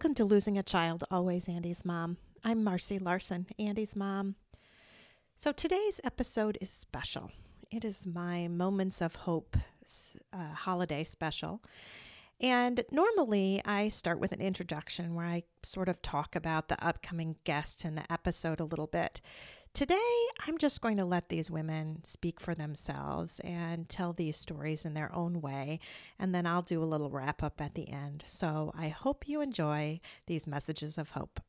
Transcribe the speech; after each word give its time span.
Welcome 0.00 0.14
to 0.14 0.24
Losing 0.24 0.56
a 0.56 0.62
Child, 0.62 1.04
Always 1.10 1.46
Andy's 1.46 1.84
Mom. 1.84 2.16
I'm 2.42 2.64
Marcy 2.64 2.98
Larson, 2.98 3.46
Andy's 3.58 3.94
mom. 3.94 4.36
So 5.36 5.52
today's 5.52 6.00
episode 6.02 6.56
is 6.58 6.70
special. 6.70 7.30
It 7.70 7.84
is 7.84 8.06
my 8.06 8.48
Moments 8.48 9.02
of 9.02 9.14
Hope 9.14 9.58
uh, 10.32 10.54
holiday 10.54 11.04
special. 11.04 11.62
And 12.40 12.82
normally 12.90 13.60
I 13.66 13.90
start 13.90 14.18
with 14.18 14.32
an 14.32 14.40
introduction 14.40 15.14
where 15.14 15.26
I 15.26 15.42
sort 15.62 15.90
of 15.90 16.00
talk 16.00 16.34
about 16.34 16.68
the 16.68 16.82
upcoming 16.82 17.36
guest 17.44 17.84
and 17.84 17.98
the 17.98 18.10
episode 18.10 18.58
a 18.58 18.64
little 18.64 18.86
bit. 18.86 19.20
Today, 19.72 19.96
I'm 20.46 20.58
just 20.58 20.82
going 20.82 20.98
to 20.98 21.06
let 21.06 21.30
these 21.30 21.50
women 21.50 22.04
speak 22.04 22.38
for 22.38 22.54
themselves 22.54 23.40
and 23.40 23.88
tell 23.88 24.12
these 24.12 24.36
stories 24.36 24.84
in 24.84 24.92
their 24.92 25.14
own 25.14 25.40
way, 25.40 25.80
and 26.18 26.34
then 26.34 26.46
I'll 26.46 26.60
do 26.60 26.82
a 26.82 26.84
little 26.84 27.08
wrap 27.08 27.42
up 27.42 27.62
at 27.62 27.74
the 27.74 27.88
end. 27.88 28.24
So 28.26 28.72
I 28.76 28.88
hope 28.88 29.26
you 29.26 29.40
enjoy 29.40 30.00
these 30.26 30.46
messages 30.46 30.98
of 30.98 31.10
hope. 31.10 31.40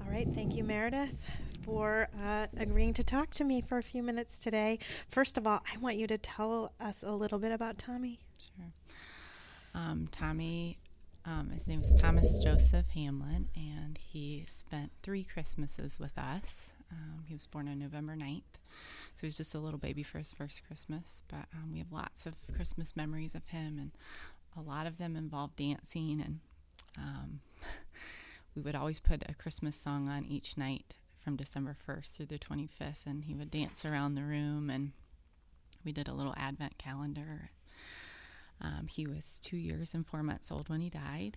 All 0.00 0.10
right, 0.10 0.26
thank 0.34 0.56
you, 0.56 0.64
Meredith, 0.64 1.14
for 1.62 2.08
uh, 2.20 2.48
agreeing 2.56 2.94
to 2.94 3.04
talk 3.04 3.32
to 3.34 3.44
me 3.44 3.60
for 3.60 3.78
a 3.78 3.82
few 3.82 4.02
minutes 4.02 4.40
today. 4.40 4.80
First 5.08 5.38
of 5.38 5.46
all, 5.46 5.62
I 5.72 5.78
want 5.78 5.96
you 5.98 6.08
to 6.08 6.18
tell 6.18 6.72
us 6.80 7.04
a 7.06 7.12
little 7.12 7.38
bit 7.38 7.52
about 7.52 7.78
Tommy. 7.78 8.18
Sure. 8.38 8.72
Um, 9.74 10.08
Tommy, 10.10 10.78
um, 11.24 11.50
his 11.50 11.68
name 11.68 11.80
is 11.82 11.94
Thomas 11.94 12.38
Joseph 12.38 12.88
Hamlin, 12.94 13.48
and 13.54 13.98
he 13.98 14.44
spent 14.48 14.90
three 15.02 15.24
Christmases 15.24 15.98
with 16.00 16.16
us. 16.16 16.68
Um, 16.90 17.24
he 17.26 17.34
was 17.34 17.46
born 17.46 17.68
on 17.68 17.78
November 17.78 18.16
9th, 18.16 18.42
so 19.14 19.20
he 19.20 19.26
was 19.26 19.36
just 19.36 19.54
a 19.54 19.60
little 19.60 19.78
baby 19.78 20.02
for 20.02 20.18
his 20.18 20.32
first 20.32 20.62
Christmas. 20.66 21.22
But 21.28 21.46
um, 21.54 21.70
we 21.72 21.78
have 21.78 21.92
lots 21.92 22.24
of 22.26 22.34
Christmas 22.54 22.96
memories 22.96 23.34
of 23.34 23.46
him, 23.48 23.78
and 23.78 23.90
a 24.56 24.66
lot 24.66 24.86
of 24.86 24.98
them 24.98 25.16
involve 25.16 25.54
dancing. 25.56 26.22
And 26.24 26.38
um, 26.96 27.40
we 28.54 28.62
would 28.62 28.74
always 28.74 29.00
put 29.00 29.22
a 29.28 29.34
Christmas 29.34 29.76
song 29.76 30.08
on 30.08 30.24
each 30.24 30.56
night 30.56 30.94
from 31.22 31.36
December 31.36 31.76
1st 31.86 32.12
through 32.12 32.26
the 32.26 32.38
25th, 32.38 33.04
and 33.04 33.24
he 33.24 33.34
would 33.34 33.50
dance 33.50 33.84
around 33.84 34.14
the 34.14 34.22
room. 34.22 34.70
And 34.70 34.92
we 35.84 35.92
did 35.92 36.08
a 36.08 36.14
little 36.14 36.34
Advent 36.38 36.78
calendar 36.78 37.50
um, 38.60 38.86
he 38.88 39.06
was 39.06 39.38
two 39.42 39.56
years 39.56 39.94
and 39.94 40.06
four 40.06 40.22
months 40.22 40.50
old 40.50 40.68
when 40.68 40.80
he 40.80 40.90
died. 40.90 41.36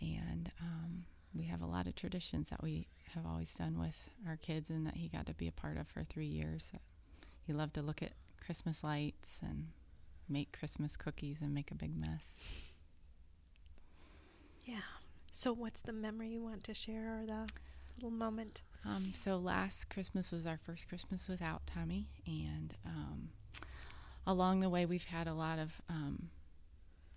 And 0.00 0.50
um, 0.60 1.04
we 1.34 1.46
have 1.46 1.62
a 1.62 1.66
lot 1.66 1.86
of 1.86 1.94
traditions 1.94 2.48
that 2.50 2.62
we 2.62 2.88
have 3.14 3.26
always 3.26 3.50
done 3.54 3.78
with 3.78 3.96
our 4.26 4.36
kids 4.36 4.70
and 4.70 4.86
that 4.86 4.96
he 4.96 5.08
got 5.08 5.26
to 5.26 5.34
be 5.34 5.48
a 5.48 5.52
part 5.52 5.76
of 5.76 5.86
for 5.88 6.04
three 6.04 6.26
years. 6.26 6.72
He 7.46 7.52
loved 7.52 7.74
to 7.74 7.82
look 7.82 8.02
at 8.02 8.12
Christmas 8.44 8.82
lights 8.82 9.38
and 9.42 9.68
make 10.28 10.56
Christmas 10.58 10.96
cookies 10.96 11.38
and 11.42 11.54
make 11.54 11.70
a 11.70 11.74
big 11.74 11.96
mess. 11.96 12.38
Yeah. 14.64 14.80
So, 15.30 15.52
what's 15.52 15.80
the 15.80 15.92
memory 15.92 16.28
you 16.28 16.42
want 16.42 16.64
to 16.64 16.74
share 16.74 17.20
or 17.20 17.26
the 17.26 17.48
little 17.96 18.10
moment? 18.10 18.62
Um, 18.84 19.12
so, 19.14 19.36
last 19.36 19.88
Christmas 19.90 20.30
was 20.30 20.46
our 20.46 20.58
first 20.58 20.88
Christmas 20.88 21.28
without 21.28 21.62
Tommy, 21.66 22.10
and 22.26 22.74
um, 22.84 23.30
along 24.26 24.60
the 24.60 24.70
way, 24.70 24.86
we've 24.86 25.04
had 25.04 25.26
a 25.26 25.34
lot 25.34 25.58
of 25.58 25.80
um, 25.88 26.30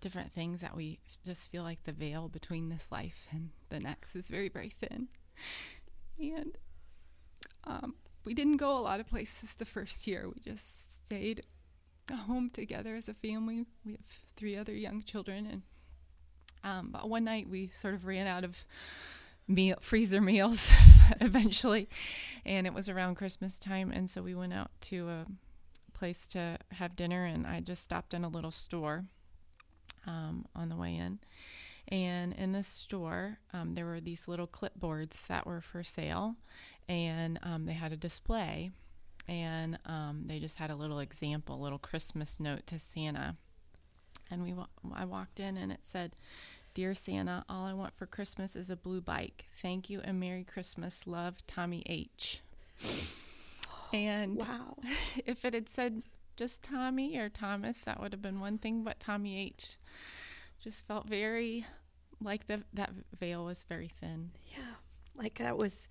different 0.02 0.34
things 0.34 0.62
that 0.62 0.76
we 0.76 1.00
just 1.26 1.50
feel 1.50 1.64
like 1.64 1.84
the 1.84 1.92
veil 1.92 2.28
between 2.28 2.70
this 2.70 2.86
life 2.92 3.28
and 3.32 3.50
the 3.70 3.80
next 3.80 4.16
is 4.16 4.30
very, 4.30 4.50
very 4.50 4.70
thin. 4.70 5.08
And 6.20 6.58
um, 7.64 7.96
we 8.24 8.34
didn't 8.34 8.58
go 8.58 8.78
a 8.78 8.82
lot 8.82 9.00
of 9.00 9.08
places 9.08 9.56
the 9.56 9.66
first 9.66 10.08
year. 10.08 10.28
We 10.28 10.40
just 10.40 11.06
stayed 11.06 11.42
home 12.12 12.50
together 12.50 12.96
as 12.96 13.10
a 13.10 13.14
family. 13.14 13.66
We 13.86 13.94
have 13.94 14.02
three 14.36 14.56
other 14.56 14.74
young 14.74 15.02
children, 15.02 15.46
and 15.46 15.62
um, 16.64 16.90
but 16.92 17.10
one 17.10 17.24
night 17.24 17.50
we 17.50 17.72
sort 17.80 17.94
of 17.94 18.06
ran 18.06 18.28
out 18.28 18.44
of 18.44 18.66
meal 19.48 19.78
freezer 19.80 20.22
meals 20.22 20.72
eventually, 21.22 21.88
and 22.46 22.68
it 22.68 22.74
was 22.74 22.90
around 22.90 23.16
Christmas 23.16 23.58
time, 23.58 23.92
and 23.92 24.10
so 24.10 24.22
we 24.22 24.36
went 24.36 24.54
out 24.54 24.72
to 24.82 25.10
a 25.10 25.26
place 25.96 26.28
to 26.28 26.60
have 26.74 26.96
dinner, 26.96 27.26
and 27.26 27.48
I 27.48 27.62
just 27.62 27.84
stopped 27.84 28.14
in 28.14 28.24
a 28.24 28.30
little 28.30 28.52
store 28.52 29.06
um, 30.06 30.46
on 30.56 30.70
the 30.70 30.76
way 30.76 30.96
in. 30.96 31.20
And 31.88 32.34
in 32.34 32.52
this 32.52 32.68
store, 32.68 33.38
um, 33.54 33.76
there 33.76 33.86
were 33.86 34.00
these 34.00 34.28
little 34.28 34.48
clipboards 34.48 35.26
that 35.28 35.46
were 35.46 35.62
for 35.62 35.84
sale, 35.84 36.36
and 36.88 37.40
um, 37.44 37.66
they 37.66 37.74
had 37.74 37.92
a 37.92 37.98
display, 37.98 38.72
and 39.28 39.78
um, 39.86 40.24
they 40.26 40.40
just 40.40 40.58
had 40.58 40.72
a 40.72 40.76
little 40.76 41.00
example, 41.00 41.60
little 41.60 41.80
Christmas 41.80 42.40
note 42.40 42.66
to 42.68 42.80
Santa. 42.80 43.36
And 44.32 44.44
we, 44.44 44.54
I 44.94 45.06
walked 45.06 45.40
in, 45.40 45.58
and 45.58 45.72
it 45.72 45.82
said, 45.84 46.14
"Dear 46.74 46.96
Santa, 46.96 47.46
all 47.48 47.66
I 47.66 47.74
want 47.74 47.94
for 47.94 48.08
Christmas 48.08 48.56
is 48.56 48.72
a 48.72 48.76
blue 48.76 49.02
bike. 49.02 49.46
Thank 49.62 49.90
you 49.90 50.02
and 50.04 50.20
Merry 50.20 50.44
Christmas. 50.44 51.06
Love, 51.06 51.46
Tommy 51.46 51.84
H." 51.86 52.42
And 53.96 54.38
wow. 54.38 54.78
if 55.26 55.46
it 55.46 55.54
had 55.54 55.70
said 55.70 56.04
just 56.36 56.62
Tommy 56.62 57.18
or 57.18 57.30
Thomas, 57.30 57.84
that 57.84 58.02
would 58.02 58.12
have 58.12 58.22
been 58.22 58.40
one 58.40 58.58
thing, 58.58 58.84
but 58.84 59.00
Tommy 59.00 59.40
H 59.40 59.78
just 60.60 60.86
felt 60.86 61.08
very 61.08 61.66
like 62.22 62.48
the, 62.48 62.64
that 62.74 62.92
veil 63.20 63.46
was 63.46 63.64
very 63.68 63.90
thin. 64.00 64.32
Yeah. 64.52 64.76
Like 65.16 65.38
that 65.40 65.58
was, 65.58 65.90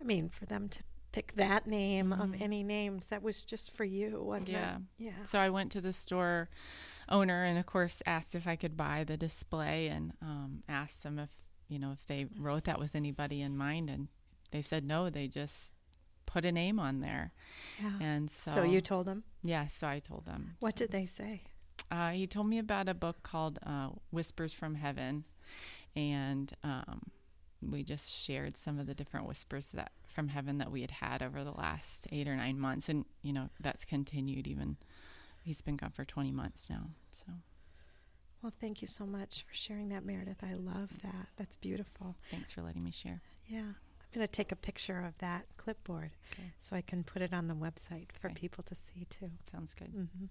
I 0.00 0.04
mean, 0.04 0.28
for 0.28 0.46
them 0.46 0.68
to 0.68 0.82
pick 1.12 1.34
that 1.36 1.66
name 1.66 2.10
mm-hmm. 2.10 2.20
of 2.20 2.42
any 2.42 2.62
names, 2.62 3.06
that 3.06 3.22
was 3.22 3.44
just 3.44 3.72
for 3.76 3.84
you, 3.84 4.22
wasn't 4.22 4.50
yeah. 4.50 4.76
it? 4.76 4.82
Yeah. 4.98 5.24
So 5.24 5.38
I 5.38 5.50
went 5.50 5.72
to 5.72 5.80
the 5.80 5.92
store 5.92 6.48
owner 7.08 7.44
and, 7.44 7.58
of 7.58 7.66
course, 7.66 8.02
asked 8.06 8.34
if 8.34 8.46
I 8.46 8.56
could 8.56 8.76
buy 8.76 9.04
the 9.04 9.16
display 9.16 9.88
and 9.88 10.12
um, 10.22 10.62
asked 10.68 11.02
them 11.02 11.18
if, 11.18 11.30
you 11.68 11.78
know, 11.78 11.92
if 11.92 12.06
they 12.06 12.26
wrote 12.38 12.64
that 12.64 12.78
with 12.78 12.94
anybody 12.94 13.40
in 13.40 13.56
mind. 13.56 13.90
And 13.90 14.08
they 14.50 14.62
said 14.62 14.84
no, 14.84 15.10
they 15.10 15.28
just 15.28 15.72
put 16.28 16.44
a 16.44 16.52
name 16.52 16.78
on 16.78 17.00
there. 17.00 17.32
Yeah. 17.82 17.92
And 18.00 18.30
so, 18.30 18.50
so 18.50 18.62
you 18.62 18.80
told 18.80 19.06
them? 19.06 19.24
Yes, 19.42 19.76
so 19.80 19.86
I 19.86 19.98
told 19.98 20.26
them. 20.26 20.56
What 20.60 20.76
did 20.76 20.90
they 20.90 21.06
say? 21.06 21.42
Uh, 21.90 22.10
he 22.10 22.26
told 22.26 22.46
me 22.46 22.58
about 22.58 22.88
a 22.88 22.94
book 22.94 23.22
called 23.22 23.58
uh, 23.64 23.88
Whispers 24.10 24.52
from 24.52 24.74
Heaven, 24.74 25.24
and 25.96 26.52
um, 26.62 27.10
we 27.62 27.82
just 27.82 28.10
shared 28.10 28.56
some 28.56 28.78
of 28.78 28.86
the 28.86 28.94
different 28.94 29.26
whispers 29.26 29.68
that 29.68 29.92
from 30.06 30.28
heaven 30.28 30.58
that 30.58 30.70
we 30.70 30.82
had 30.82 30.90
had 30.90 31.22
over 31.22 31.44
the 31.44 31.52
last 31.52 32.06
eight 32.12 32.28
or 32.28 32.36
nine 32.36 32.58
months, 32.58 32.90
and 32.90 33.06
you 33.22 33.32
know 33.32 33.48
that's 33.60 33.86
continued. 33.86 34.46
Even 34.46 34.76
he's 35.42 35.62
been 35.62 35.76
gone 35.76 35.92
for 35.92 36.04
twenty 36.04 36.30
months 36.30 36.68
now. 36.68 36.90
So, 37.10 37.32
well, 38.42 38.52
thank 38.60 38.82
you 38.82 38.88
so 38.88 39.06
much 39.06 39.44
for 39.48 39.54
sharing 39.54 39.88
that, 39.88 40.04
Meredith. 40.04 40.42
I 40.42 40.52
love 40.52 40.90
that. 41.02 41.28
That's 41.38 41.56
beautiful. 41.56 42.16
Thanks 42.30 42.52
for 42.52 42.60
letting 42.60 42.84
me 42.84 42.90
share. 42.90 43.22
Yeah. 43.46 43.72
Going 44.18 44.26
to 44.26 44.32
take 44.32 44.50
a 44.50 44.56
picture 44.56 44.98
of 45.06 45.16
that 45.18 45.46
clipboard 45.58 46.10
okay. 46.32 46.50
so 46.58 46.74
I 46.74 46.80
can 46.80 47.04
put 47.04 47.22
it 47.22 47.32
on 47.32 47.46
the 47.46 47.54
website 47.54 48.08
for 48.20 48.26
okay. 48.26 48.34
people 48.34 48.64
to 48.64 48.74
see 48.74 49.06
too. 49.08 49.30
Sounds 49.52 49.74
good. 49.74 49.94
Mm-hmm. 49.94 50.24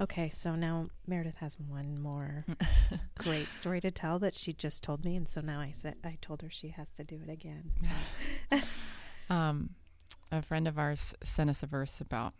Okay, 0.00 0.30
so 0.30 0.54
now 0.54 0.88
Meredith 1.06 1.36
has 1.36 1.58
one 1.60 2.00
more 2.00 2.46
great 3.18 3.52
story 3.52 3.82
to 3.82 3.90
tell 3.90 4.18
that 4.20 4.34
she 4.34 4.54
just 4.54 4.82
told 4.82 5.04
me, 5.04 5.14
and 5.14 5.28
so 5.28 5.42
now 5.42 5.60
I 5.60 5.72
said 5.76 5.96
I 6.02 6.16
told 6.22 6.40
her 6.40 6.48
she 6.48 6.68
has 6.68 6.90
to 6.92 7.04
do 7.04 7.20
it 7.22 7.30
again. 7.30 7.70
So. 8.50 8.60
um, 9.34 9.74
a 10.30 10.40
friend 10.40 10.66
of 10.66 10.78
ours 10.78 11.14
sent 11.22 11.50
us 11.50 11.62
a 11.62 11.66
verse 11.66 12.00
about 12.00 12.32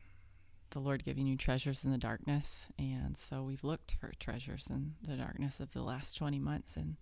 the 0.70 0.80
Lord 0.80 1.04
giving 1.04 1.26
you 1.26 1.36
treasures 1.36 1.84
in 1.84 1.90
the 1.90 1.98
darkness, 1.98 2.68
and 2.78 3.14
so 3.18 3.42
we've 3.42 3.62
looked 3.62 3.92
for 4.00 4.10
treasures 4.18 4.68
in 4.70 4.94
the 5.06 5.16
darkness 5.16 5.60
of 5.60 5.72
the 5.72 5.82
last 5.82 6.16
twenty 6.16 6.38
months, 6.38 6.76
and 6.76 6.96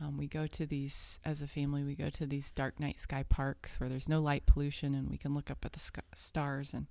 um, 0.00 0.16
we 0.16 0.26
go 0.28 0.46
to 0.46 0.66
these, 0.66 1.18
as 1.24 1.42
a 1.42 1.46
family, 1.46 1.82
we 1.82 1.94
go 1.94 2.10
to 2.10 2.26
these 2.26 2.52
dark 2.52 2.78
night 2.78 3.00
sky 3.00 3.24
parks 3.28 3.80
where 3.80 3.88
there's 3.88 4.08
no 4.08 4.20
light 4.20 4.46
pollution 4.46 4.94
and 4.94 5.10
we 5.10 5.18
can 5.18 5.34
look 5.34 5.50
up 5.50 5.64
at 5.64 5.72
the 5.72 5.80
sky, 5.80 6.02
stars 6.14 6.72
and 6.72 6.86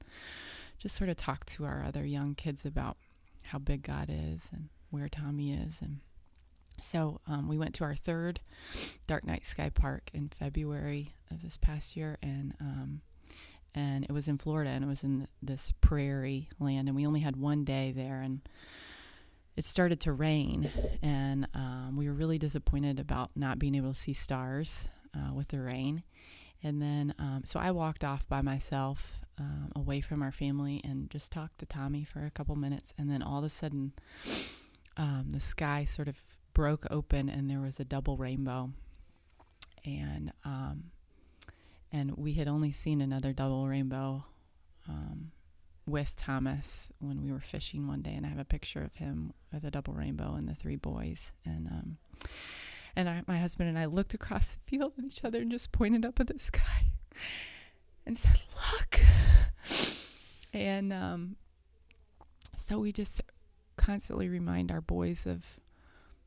just 0.78 0.96
sort 0.96 1.10
of 1.10 1.18
talk 1.18 1.46
to 1.46 1.66
our 1.66 1.84
other 1.88 2.06
young 2.06 2.36
kids 2.36 2.66
about 2.66 2.98
how 3.44 3.60
big 3.60 3.82
God 3.84 4.10
is 4.10 4.48
and 4.52 4.70
where 4.90 5.08
Tommy 5.10 5.54
is. 5.54 5.78
And 5.82 6.00
So 6.82 7.22
um, 7.28 7.48
we 7.48 7.58
went 7.58 7.74
to 7.76 7.84
our 7.84 7.96
third 7.96 8.42
Dark 9.08 9.26
Night 9.26 9.46
Sky 9.46 9.70
Park 9.70 10.10
in 10.14 10.30
February 10.30 11.16
of 11.32 11.42
this 11.42 11.58
past 11.58 11.96
year, 11.96 12.18
and 12.22 12.54
um, 12.60 13.02
and 13.74 14.06
it 14.06 14.12
was 14.12 14.28
in 14.28 14.38
Florida, 14.38 14.72
and 14.72 14.84
it 14.84 14.88
was 14.88 15.04
in 15.04 15.28
this 15.42 15.72
prairie 15.82 16.50
land, 16.60 16.88
and 16.88 16.96
we 16.96 17.06
only 17.06 17.20
had 17.22 17.36
one 17.36 17.64
day 17.64 17.92
there, 17.96 18.22
and 18.22 18.42
it 19.58 19.66
started 19.66 20.00
to 20.02 20.14
rain, 20.14 20.72
and 21.02 21.48
um, 21.56 21.98
we 21.98 22.08
were 22.08 22.14
really 22.14 22.38
disappointed 22.38 23.00
about 23.00 23.32
not 23.36 23.58
being 23.58 23.76
able 23.76 23.94
to 23.94 24.00
see 24.00 24.14
stars 24.14 24.88
uh, 25.16 25.34
with 25.34 25.48
the 25.50 25.60
rain. 25.60 26.04
And 26.64 26.82
then, 26.82 27.14
um, 27.20 27.42
so 27.44 27.60
I 27.60 27.72
walked 27.72 28.04
off 28.04 28.28
by 28.28 28.42
myself 28.42 29.20
um, 29.40 29.72
away 29.76 30.02
from 30.02 30.22
our 30.22 30.32
family 30.32 30.82
and 30.84 31.10
just 31.10 31.32
talked 31.32 31.60
to 31.60 31.66
Tommy 31.66 32.04
for 32.04 32.26
a 32.26 32.32
couple 32.32 32.56
minutes. 32.56 32.94
And 32.98 33.10
then 33.10 33.22
all 33.22 33.40
of 33.40 33.44
a 33.44 33.50
sudden, 33.50 33.94
um, 34.96 35.26
the 35.30 35.40
sky 35.40 35.86
sort 35.86 36.08
of 36.08 36.18
broke 36.54 36.88
open 36.90 37.30
and 37.30 37.50
there 37.50 37.60
was 37.60 37.80
a 37.80 37.86
double 37.86 38.18
rainbow. 38.18 38.72
And 39.86 40.34
um, 40.44 40.92
and 41.92 42.18
we 42.18 42.34
had 42.34 42.48
only 42.48 42.72
seen 42.72 43.00
another 43.00 43.32
double 43.32 43.68
rainbow 43.68 44.26
um, 44.90 45.32
with 45.88 46.16
Thomas 46.18 46.92
when 47.00 47.24
we 47.24 47.32
were 47.32 47.40
fishing 47.40 47.88
one 47.88 48.02
day, 48.02 48.14
and 48.14 48.26
I 48.26 48.30
have 48.30 48.38
a 48.38 48.46
picture 48.46 48.84
of 48.84 48.96
him 48.96 49.34
with 49.52 49.64
a 49.64 49.72
double 49.72 49.94
rainbow 49.94 50.34
and 50.34 50.48
the 50.48 50.54
three 50.54 50.76
boys. 50.76 51.32
And 51.46 51.68
um, 51.68 51.98
and 52.96 53.08
I, 53.08 53.24
my 53.28 53.38
husband 53.38 53.70
and 53.70 53.80
I 53.80 53.86
looked 53.86 54.14
across 54.14 54.50
the 54.50 54.58
field 54.66 54.94
at 54.98 55.06
each 55.06 55.24
other 55.24 55.40
and 55.40 55.50
just 55.52 55.72
pointed 55.72 56.06
up 56.06 56.20
at 56.20 56.28
the 56.28 56.38
sky 56.40 56.92
and 58.06 58.18
said, 58.18 58.40
"Look." 58.74 59.00
And 60.54 60.92
um, 60.92 61.36
so 62.58 62.80
we 62.80 62.92
just 62.92 63.22
constantly 63.78 64.28
remind 64.28 64.72
our 64.72 64.82
boys 64.82 65.26
of 65.26 65.44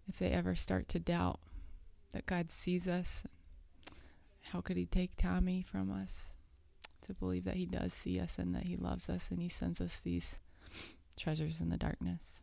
if 0.09 0.19
they 0.19 0.31
ever 0.31 0.55
start 0.57 0.89
to 0.89 0.99
doubt 0.99 1.41
that 2.13 2.27
God 2.27 2.51
sees 2.51 2.89
us, 2.89 3.25
how 4.53 4.61
could 4.61 4.77
He 4.77 4.87
take 4.87 5.17
Tommy 5.17 5.63
from 5.63 5.91
us? 5.91 6.30
To 7.11 7.15
believe 7.15 7.45
that 7.45 7.57
He 7.57 7.67
does 7.67 7.93
see 7.93 8.19
us 8.19 8.37
and 8.39 8.55
that 8.55 8.65
He 8.65 8.77
loves 8.77 9.09
us 9.09 9.29
and 9.31 9.41
He 9.41 9.49
sends 9.49 9.81
us 9.81 9.99
these 10.03 10.37
treasures 11.17 11.61
in 11.61 11.69
the 11.69 11.77
darkness. 11.77 12.41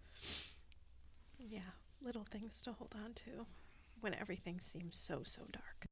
Yeah, 1.39 1.59
little 2.01 2.25
things 2.29 2.61
to 2.63 2.73
hold 2.73 2.93
on 3.03 3.13
to 3.13 3.45
when 4.01 4.13
everything 4.13 4.59
seems 4.59 4.97
so, 4.97 5.21
so 5.23 5.41
dark. 5.51 5.85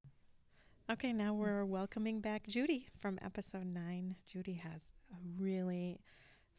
Okay, 0.92 1.14
now 1.14 1.34
we're 1.34 1.66
welcoming 1.66 2.20
back 2.20 2.46
Judy 2.48 2.88
from 3.00 3.18
episode 3.24 3.66
nine. 3.66 4.16
Judy 4.32 4.54
has 4.54 4.92
a 5.12 5.16
really 5.40 6.00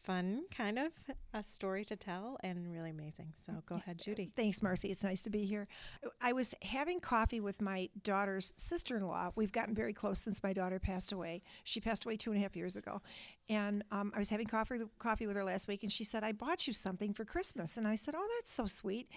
fun 0.03 0.43
kind 0.57 0.79
of 0.79 0.93
a 1.35 1.43
story 1.43 1.85
to 1.85 1.97
tell 1.97 2.39
and 2.43 2.73
really 2.73 2.91
amazing. 2.91 3.33
So 3.45 3.63
go 3.67 3.77
ahead, 3.77 3.99
Judy. 3.99 4.31
Thanks, 4.37 4.63
Marcy. 4.63 4.91
It's 4.91 5.03
nice 5.05 5.23
to 5.23 5.31
be 5.31 5.45
here. 5.45 5.67
I 6.21 6.33
was 6.33 6.55
having 6.63 7.01
coffee 7.01 7.41
with 7.41 7.61
my 7.61 7.89
daughter's 8.03 8.53
sister 8.57 8.97
in 8.97 9.07
law. 9.07 9.33
We've 9.35 9.53
gotten 9.53 9.75
very 9.75 9.93
close 9.93 10.21
since 10.21 10.43
my 10.43 10.53
daughter 10.53 10.79
passed 10.79 11.13
away. 11.13 11.43
She 11.65 11.81
passed 11.81 12.05
away 12.05 12.17
two 12.17 12.31
and 12.31 12.39
a 12.39 12.43
half 12.43 12.57
years 12.57 12.77
ago. 12.77 13.03
And 13.49 13.85
um, 13.91 14.13
I 14.15 14.19
was 14.19 14.31
having 14.31 14.47
coffee, 14.47 14.79
coffee 14.99 15.27
with 15.27 15.37
her 15.37 15.45
last 15.45 15.69
week, 15.69 15.83
and 15.83 15.93
she 15.93 16.05
said, 16.05 16.25
I 16.25 16.33
bought 16.33 16.67
you 16.67 16.73
something 16.73 17.13
for 17.13 17.25
Christmas. 17.25 17.77
And 17.77 17.87
I 17.87 17.97
said, 17.97 18.15
Oh, 18.17 18.29
that's 18.39 18.53
so 18.53 18.67
sweet. 18.67 19.09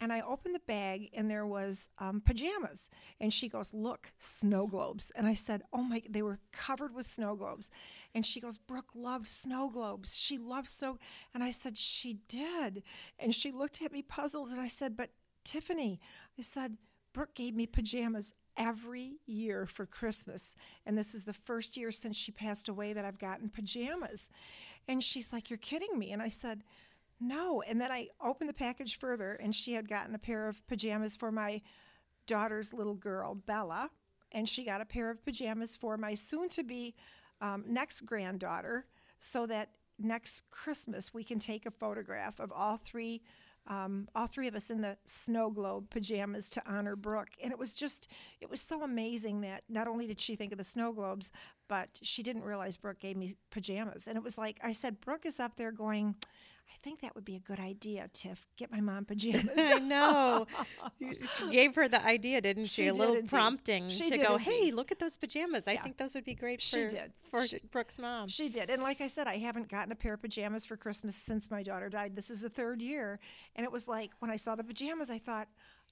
And 0.00 0.12
I 0.12 0.22
opened 0.22 0.54
the 0.54 0.60
bag 0.60 1.10
and 1.12 1.30
there 1.30 1.46
was 1.46 1.90
um, 1.98 2.22
pajamas. 2.24 2.88
And 3.20 3.32
she 3.32 3.48
goes, 3.48 3.74
"Look, 3.74 4.12
snow 4.16 4.66
globes." 4.66 5.12
And 5.14 5.26
I 5.26 5.34
said, 5.34 5.62
"Oh 5.72 5.82
my!" 5.82 6.02
They 6.08 6.22
were 6.22 6.40
covered 6.52 6.94
with 6.94 7.04
snow 7.04 7.36
globes. 7.36 7.70
And 8.14 8.24
she 8.24 8.40
goes, 8.40 8.56
"Brooke 8.56 8.94
loved 8.94 9.28
snow 9.28 9.68
globes. 9.68 10.16
She 10.16 10.38
loved 10.38 10.68
snow." 10.68 10.98
And 11.34 11.44
I 11.44 11.50
said, 11.50 11.76
"She 11.76 12.14
did." 12.28 12.82
And 13.18 13.34
she 13.34 13.52
looked 13.52 13.82
at 13.82 13.92
me 13.92 14.00
puzzled. 14.00 14.48
And 14.48 14.60
I 14.60 14.68
said, 14.68 14.96
"But 14.96 15.10
Tiffany," 15.44 16.00
I 16.38 16.42
said, 16.42 16.78
"Brooke 17.12 17.34
gave 17.34 17.54
me 17.54 17.66
pajamas 17.66 18.32
every 18.56 19.20
year 19.26 19.66
for 19.66 19.86
Christmas. 19.86 20.56
And 20.86 20.96
this 20.96 21.14
is 21.14 21.24
the 21.24 21.32
first 21.32 21.76
year 21.76 21.92
since 21.92 22.16
she 22.16 22.32
passed 22.32 22.68
away 22.68 22.94
that 22.94 23.04
I've 23.04 23.18
gotten 23.18 23.50
pajamas." 23.50 24.30
And 24.88 25.04
she's 25.04 25.30
like, 25.30 25.50
"You're 25.50 25.58
kidding 25.58 25.98
me?" 25.98 26.10
And 26.10 26.22
I 26.22 26.30
said 26.30 26.64
no. 27.20 27.62
And 27.62 27.80
then 27.80 27.92
I 27.92 28.08
opened 28.20 28.48
the 28.48 28.54
package 28.54 28.98
further, 28.98 29.32
and 29.32 29.54
she 29.54 29.74
had 29.74 29.88
gotten 29.88 30.14
a 30.14 30.18
pair 30.18 30.48
of 30.48 30.66
pajamas 30.66 31.16
for 31.16 31.30
my 31.30 31.62
daughter's 32.26 32.72
little 32.72 32.94
girl, 32.94 33.34
Bella, 33.34 33.90
and 34.32 34.48
she 34.48 34.64
got 34.64 34.80
a 34.80 34.84
pair 34.84 35.10
of 35.10 35.24
pajamas 35.24 35.76
for 35.76 35.96
my 35.96 36.14
soon 36.14 36.48
to 36.50 36.62
be 36.62 36.94
um, 37.40 37.64
next 37.66 38.02
granddaughter, 38.02 38.86
so 39.18 39.46
that 39.46 39.70
next 39.98 40.48
Christmas 40.50 41.12
we 41.12 41.24
can 41.24 41.38
take 41.38 41.66
a 41.66 41.70
photograph 41.70 42.40
of 42.40 42.52
all 42.52 42.76
three. 42.76 43.22
Um, 43.66 44.08
all 44.14 44.26
three 44.26 44.48
of 44.48 44.54
us 44.54 44.70
in 44.70 44.80
the 44.80 44.96
snow 45.04 45.50
globe 45.50 45.90
pajamas 45.90 46.48
to 46.50 46.62
honor 46.66 46.96
Brooke. 46.96 47.28
And 47.42 47.52
it 47.52 47.58
was 47.58 47.74
just, 47.74 48.08
it 48.40 48.50
was 48.50 48.60
so 48.60 48.82
amazing 48.82 49.42
that 49.42 49.64
not 49.68 49.86
only 49.86 50.06
did 50.06 50.18
she 50.18 50.34
think 50.34 50.50
of 50.50 50.58
the 50.58 50.64
snow 50.64 50.92
globes, 50.92 51.30
but 51.68 52.00
she 52.02 52.22
didn't 52.22 52.42
realize 52.42 52.78
Brooke 52.78 52.98
gave 52.98 53.16
me 53.16 53.36
pajamas. 53.50 54.08
And 54.08 54.16
it 54.16 54.24
was 54.24 54.38
like, 54.38 54.58
I 54.64 54.72
said, 54.72 55.00
Brooke 55.00 55.26
is 55.26 55.38
up 55.38 55.56
there 55.56 55.72
going, 55.72 56.16
I 56.72 56.76
think 56.82 57.00
that 57.00 57.14
would 57.14 57.24
be 57.24 57.36
a 57.36 57.40
good 57.40 57.60
idea, 57.60 58.08
Tiff. 58.12 58.46
Get 58.56 58.70
my 58.72 58.80
mom 58.80 59.04
pajamas. 59.04 59.50
I 59.58 59.78
know. 59.80 60.46
she 61.38 61.50
gave 61.50 61.74
her 61.74 61.88
the 61.88 62.02
idea, 62.04 62.40
didn't 62.40 62.66
she? 62.66 62.82
She 62.82 62.88
a 62.88 62.92
did 62.92 62.98
little 62.98 63.14
indeed. 63.16 63.30
prompting 63.30 63.90
She 63.90 64.08
to 64.10 64.16
go, 64.18 64.36
indeed. 64.36 64.44
hey, 64.50 64.70
look 64.70 64.90
at 64.90 64.98
those 64.98 65.16
pajamas. 65.16 65.68
I 65.68 65.76
think 65.76 65.96
those 65.98 66.14
would 66.14 66.24
be 66.24 66.34
great 66.34 66.62
She 66.62 66.76
for, 66.84 66.88
did. 66.88 67.12
for 67.30 67.46
She- 67.46 67.60
Brooke's 67.70 67.98
mom. 67.98 68.28
She 68.28 68.48
did. 68.48 68.70
And 68.70 68.82
like 68.82 69.00
I 69.00 69.08
said, 69.08 69.26
I 69.26 69.36
haven't 69.38 69.68
gotten 69.68 69.92
a 69.92 69.96
pair 69.96 70.14
of 70.14 70.22
pajamas 70.22 70.64
for 70.64 70.76
Christmas 70.76 71.16
since 71.16 71.50
my 71.50 71.62
daughter 71.62 71.88
died. 71.88 72.16
This 72.16 72.30
is 72.30 72.42
the 72.42 72.48
third 72.50 72.80
year. 72.80 73.18
And 73.56 73.64
it 73.64 73.72
was 73.72 73.86
like 73.88 74.12
when 74.20 74.30
I 74.30 74.36
saw 74.36 74.54
the 74.54 74.64
pajamas, 74.64 75.10
I 75.10 75.18
thought, 75.18 75.48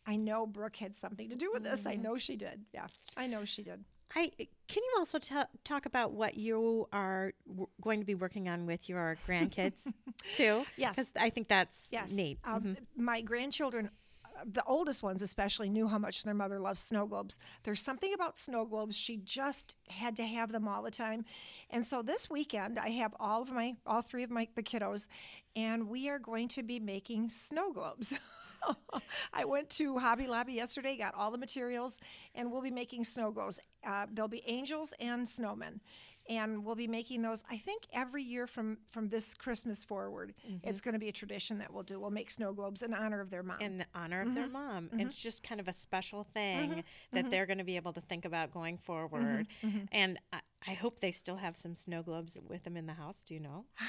I 0.07 0.17
know 0.17 0.47
Brooke 0.47 0.77
had 0.77 0.97
something 0.97 1.29
to 1.29 1.37
do 1.37 1.51
with 1.53 1.65
this. 1.65 1.85
I 1.87 1.95
Mm-hmm. 1.95 2.03
know 2.03 2.17
she 2.19 2.37
did. 2.37 2.65
Yeah, 2.73 2.87
I 3.17 3.27
know 3.27 3.45
she 3.45 3.63
did. 3.63 3.85
I 4.16 4.32
can 4.69 4.82
you 4.82 4.94
also 4.99 5.19
ta 5.19 5.46
talk 5.64 5.87
about 5.87 6.12
what 6.12 6.37
you 6.37 6.88
are 6.93 7.32
w- 7.46 7.69
going 7.81 8.00
to 8.00 8.06
be 8.06 8.14
working 8.14 8.49
on 8.49 8.66
with 8.66 8.88
your 8.88 9.16
grandkids 9.26 9.81
too? 10.34 10.64
Yes. 10.76 10.96
because 10.96 11.12
I 11.19 11.31
think 11.31 11.49
that's 11.49 11.88
Yes. 11.90 12.10
neat. 12.12 12.38
Um, 12.44 12.62
Mhm. 12.62 12.76
My 12.96 13.20
grandchildren, 13.20 13.90
uh, 14.25 14.44
the 14.50 14.64
oldest 14.64 15.02
ones 15.02 15.20
especially, 15.22 15.69
knew 15.69 15.88
how 15.88 15.99
much 15.99 16.22
their 16.22 16.34
mother 16.34 16.58
loves 16.60 16.81
snow 16.81 17.06
globes. 17.06 17.38
There's 17.64 17.82
something 17.82 18.12
about 18.14 18.37
snow 18.38 18.64
globes. 18.64 18.96
She 18.96 19.16
just 19.19 19.76
had 19.88 20.16
to 20.16 20.25
have 20.26 20.52
them 20.52 20.66
all 20.69 20.82
the 20.82 20.90
time. 20.90 21.25
And 21.70 21.87
so 21.87 22.02
this 22.02 22.31
weekend, 22.31 22.78
I 22.78 22.88
have 22.90 23.14
all 23.20 23.43
of 23.43 23.50
my, 23.50 23.76
all 23.87 24.00
three 24.02 24.22
of 24.22 24.31
my, 24.31 24.49
the 24.55 24.62
kiddos, 24.62 25.06
and 25.55 25.88
we 25.88 26.08
are 26.08 26.19
going 26.19 26.48
to 26.48 26.62
be 26.62 26.79
making 26.81 27.31
snow 27.31 27.72
globes. 27.72 28.15
I 29.32 29.44
went 29.44 29.70
to 29.70 29.98
Hobby 29.98 30.27
Lobby 30.27 30.55
yesterday, 30.55 30.96
got 30.96 31.15
all 31.15 31.31
the 31.31 31.38
materials, 31.38 32.00
and 32.34 32.50
we'll 32.50 32.62
be 32.62 32.70
making 32.70 33.05
snow 33.05 33.31
globes. 33.31 33.60
Uh, 33.86 34.06
there'll 34.12 34.29
be 34.29 34.43
angels 34.46 34.94
and 35.00 35.27
snowmen, 35.27 35.81
and 36.29 36.65
we'll 36.65 36.74
be 36.74 36.86
making 36.86 37.22
those. 37.22 37.43
I 37.50 37.56
think 37.56 37.84
every 37.93 38.22
year 38.22 38.46
from 38.46 38.79
from 38.91 39.08
this 39.08 39.34
Christmas 39.34 39.82
forward, 39.84 40.34
mm-hmm. 40.46 40.69
it's 40.69 40.81
going 40.81 40.93
to 40.93 40.98
be 40.98 41.08
a 41.08 41.12
tradition 41.12 41.58
that 41.58 41.72
we'll 41.72 41.82
do. 41.82 41.98
We'll 41.98 42.10
make 42.10 42.31
snow 42.31 42.53
globes 42.53 42.82
in 42.82 42.93
honor 42.93 43.20
of 43.20 43.31
their 43.31 43.43
mom. 43.43 43.60
in 43.60 43.84
honor 43.94 44.22
of 44.22 44.34
their 44.34 44.44
mm-hmm. 44.44 44.53
mom. 44.53 44.91
And 44.93 45.03
it's 45.03 45.17
just 45.17 45.43
kind 45.43 45.60
of 45.60 45.69
a 45.69 45.74
special 45.74 46.24
thing 46.34 46.84
that 47.12 47.31
they're 47.31 47.46
going 47.46 47.58
to 47.58 47.65
be 47.65 47.77
able 47.77 47.93
to 47.94 48.00
think 48.00 48.24
about 48.24 48.53
going 48.53 48.79
forward. 48.79 49.46
And 49.93 50.19
I, 50.32 50.41
I 50.67 50.74
hope 50.74 51.00
they 51.00 51.12
still 51.12 51.36
have 51.36 51.56
some 51.56 51.74
snow 51.74 52.03
globes 52.03 52.36
with 52.48 52.65
them 52.65 52.77
in 52.77 52.86
the 52.86 52.94
house. 52.94 53.22
Do 53.27 53.34
you 53.34 53.41
know? 53.41 53.65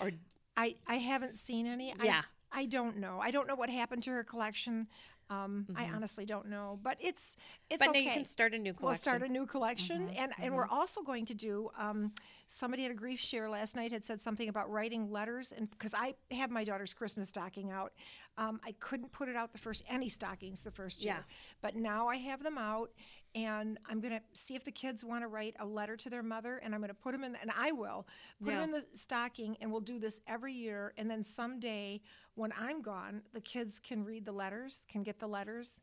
Or 0.00 0.12
I 0.56 0.76
I 0.86 0.94
haven't 0.94 1.36
seen 1.36 1.66
any. 1.66 1.92
Yeah. 2.02 2.22
I, 2.22 2.24
I 2.52 2.66
don't 2.66 2.96
know. 2.98 3.18
I 3.20 3.30
don't 3.30 3.46
know 3.46 3.54
what 3.54 3.70
happened 3.70 4.02
to 4.04 4.10
her 4.10 4.24
collection. 4.24 4.88
Um, 5.28 5.66
I 5.76 5.84
honestly 5.94 6.26
don't 6.26 6.48
know, 6.48 6.80
but 6.82 6.96
it's 7.00 7.36
it's 7.70 7.78
but 7.78 7.90
okay. 7.90 8.00
now 8.00 8.10
you 8.10 8.16
can 8.16 8.24
start 8.24 8.52
a 8.52 8.58
new 8.58 8.72
collection. 8.72 8.86
We'll 8.86 8.94
start 8.94 9.22
a 9.22 9.28
new 9.32 9.46
collection, 9.46 10.08
and 10.16 10.32
and 10.42 10.56
we're 10.56 10.66
also 10.66 11.02
going 11.02 11.24
to 11.26 11.34
do. 11.34 11.70
Um, 11.78 12.10
somebody 12.48 12.84
at 12.84 12.90
a 12.90 12.94
grief 12.94 13.20
share 13.20 13.48
last 13.48 13.76
night 13.76 13.92
had 13.92 14.04
said 14.04 14.20
something 14.20 14.48
about 14.48 14.68
writing 14.72 15.08
letters, 15.08 15.52
and 15.56 15.70
because 15.70 15.94
I 15.94 16.14
have 16.32 16.50
my 16.50 16.64
daughter's 16.64 16.92
Christmas 16.92 17.28
stocking 17.28 17.70
out, 17.70 17.92
um, 18.38 18.60
I 18.66 18.72
couldn't 18.80 19.12
put 19.12 19.28
it 19.28 19.36
out 19.36 19.52
the 19.52 19.58
first 19.58 19.84
any 19.88 20.08
stockings 20.08 20.62
the 20.62 20.72
first 20.72 21.04
year, 21.04 21.14
Yeah. 21.14 21.22
but 21.62 21.76
now 21.76 22.08
I 22.08 22.16
have 22.16 22.42
them 22.42 22.58
out, 22.58 22.90
and 23.34 23.78
I'm 23.86 24.00
gonna 24.00 24.20
see 24.32 24.54
if 24.56 24.64
the 24.64 24.72
kids 24.72 25.04
want 25.04 25.22
to 25.22 25.28
write 25.28 25.54
a 25.60 25.64
letter 25.66 25.96
to 25.96 26.10
their 26.10 26.22
mother, 26.22 26.56
and 26.58 26.74
I'm 26.74 26.80
gonna 26.80 26.94
put 26.94 27.12
them 27.12 27.24
in, 27.24 27.36
and 27.36 27.50
I 27.56 27.72
will 27.72 28.06
put 28.42 28.50
Yeah. 28.52 28.60
them 28.60 28.74
in 28.74 28.80
the 28.80 28.86
stocking, 28.94 29.56
and 29.60 29.70
we'll 29.70 29.80
do 29.80 29.98
this 29.98 30.20
every 30.26 30.52
year, 30.52 30.92
and 30.96 31.10
then 31.10 31.22
someday 31.24 32.00
when 32.34 32.52
I'm 32.56 32.82
gone, 32.82 33.22
the 33.32 33.40
kids 33.40 33.78
can 33.78 34.04
read 34.04 34.24
the 34.24 34.32
letters, 34.32 34.84
can 34.88 35.02
get 35.02 35.18
the 35.18 35.28
letters. 35.28 35.80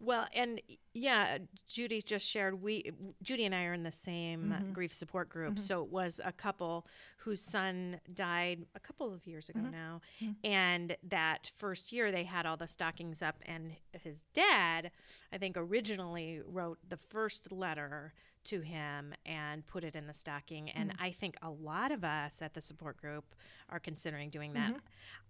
Well, 0.00 0.26
and 0.34 0.60
yeah, 0.92 1.38
Judy 1.66 2.02
just 2.02 2.26
shared. 2.26 2.60
We 2.62 2.92
Judy 3.22 3.44
and 3.46 3.54
I 3.54 3.64
are 3.64 3.72
in 3.72 3.82
the 3.84 3.92
same 3.92 4.52
Mm-hmm. 4.54 4.72
grief 4.72 4.92
support 4.92 5.28
group. 5.28 5.58
So 5.58 5.82
it 5.82 5.88
was 5.90 6.20
a 6.24 6.32
couple 6.32 6.86
whose 7.18 7.40
son 7.40 8.00
died 8.12 8.66
a 8.74 8.80
couple 8.80 9.12
of 9.14 9.26
years 9.26 9.48
Mm-hmm. 9.48 9.66
ago 9.66 9.70
now, 9.70 10.00
and 10.42 10.96
that 11.08 11.50
first 11.56 11.92
year 11.92 12.10
they 12.12 12.24
had 12.24 12.44
all 12.46 12.56
the 12.56 12.68
stockings 12.68 13.22
up, 13.22 13.36
and 13.46 13.72
his 13.92 14.24
dad, 14.34 14.90
I 15.32 15.38
think, 15.38 15.56
originally 15.56 16.42
wrote 16.46 16.78
the 16.88 16.96
first 16.98 17.50
letter 17.50 18.12
to 18.44 18.60
him 18.60 19.14
and 19.24 19.66
put 19.66 19.84
it 19.84 19.96
in 19.96 20.06
the 20.06 20.12
stocking. 20.12 20.68
And 20.70 20.90
Mm-hmm. 20.90 21.02
I 21.02 21.10
think 21.12 21.36
a 21.40 21.50
lot 21.50 21.92
of 21.92 22.04
us 22.04 22.42
at 22.42 22.52
the 22.52 22.60
support 22.60 22.98
group 22.98 23.34
are 23.70 23.80
considering 23.80 24.28
doing 24.28 24.52
Mm-hmm. 24.52 24.72
that. 24.72 24.80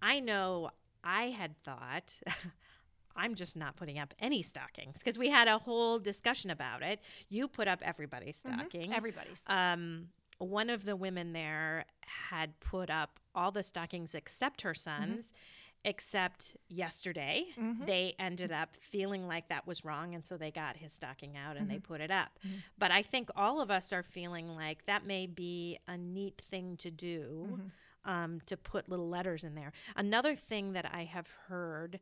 I 0.02 0.18
know 0.20 0.70
I 1.04 1.26
had 1.30 1.54
thought. 1.62 2.18
I'm 3.16 3.34
just 3.34 3.56
not 3.56 3.76
putting 3.76 3.98
up 3.98 4.14
any 4.18 4.42
stockings 4.42 4.98
because 4.98 5.18
we 5.18 5.28
had 5.28 5.48
a 5.48 5.58
whole 5.58 5.98
discussion 5.98 6.50
about 6.50 6.82
it. 6.82 7.00
You 7.28 7.48
put 7.48 7.68
up 7.68 7.80
everybody's 7.82 8.40
mm-hmm. 8.42 8.60
stocking. 8.60 8.92
Everybody's. 8.92 9.42
um, 9.46 10.08
one 10.38 10.68
of 10.68 10.84
the 10.84 10.96
women 10.96 11.32
there 11.32 11.84
had 12.02 12.58
put 12.60 12.90
up 12.90 13.20
all 13.34 13.50
the 13.50 13.62
stockings 13.62 14.14
except 14.14 14.62
her 14.62 14.72
mm-hmm. 14.72 15.04
son's. 15.04 15.32
Except 15.86 16.56
yesterday, 16.70 17.44
mm-hmm. 17.60 17.84
they 17.84 18.14
ended 18.18 18.50
up 18.50 18.70
feeling 18.80 19.28
like 19.28 19.50
that 19.50 19.66
was 19.66 19.84
wrong, 19.84 20.14
and 20.14 20.24
so 20.24 20.38
they 20.38 20.50
got 20.50 20.78
his 20.78 20.94
stocking 20.94 21.36
out 21.36 21.58
and 21.58 21.70
they 21.70 21.78
put 21.78 22.00
it 22.00 22.10
up. 22.10 22.38
But 22.78 22.90
I 22.90 23.02
think 23.02 23.28
all 23.36 23.60
of 23.60 23.70
us 23.70 23.92
are 23.92 24.02
feeling 24.02 24.48
like 24.56 24.86
that 24.86 25.04
may 25.04 25.26
be 25.26 25.78
a 25.86 25.98
neat 25.98 26.40
thing 26.50 26.78
to 26.78 26.90
do 26.90 27.60
um, 28.04 28.40
to 28.46 28.56
put 28.56 28.88
little 28.88 29.08
letters 29.08 29.44
in 29.44 29.54
there. 29.54 29.72
Another 29.96 30.34
thing 30.34 30.72
that 30.72 30.90
I 30.92 31.04
have 31.04 31.28
heard, 31.48 32.00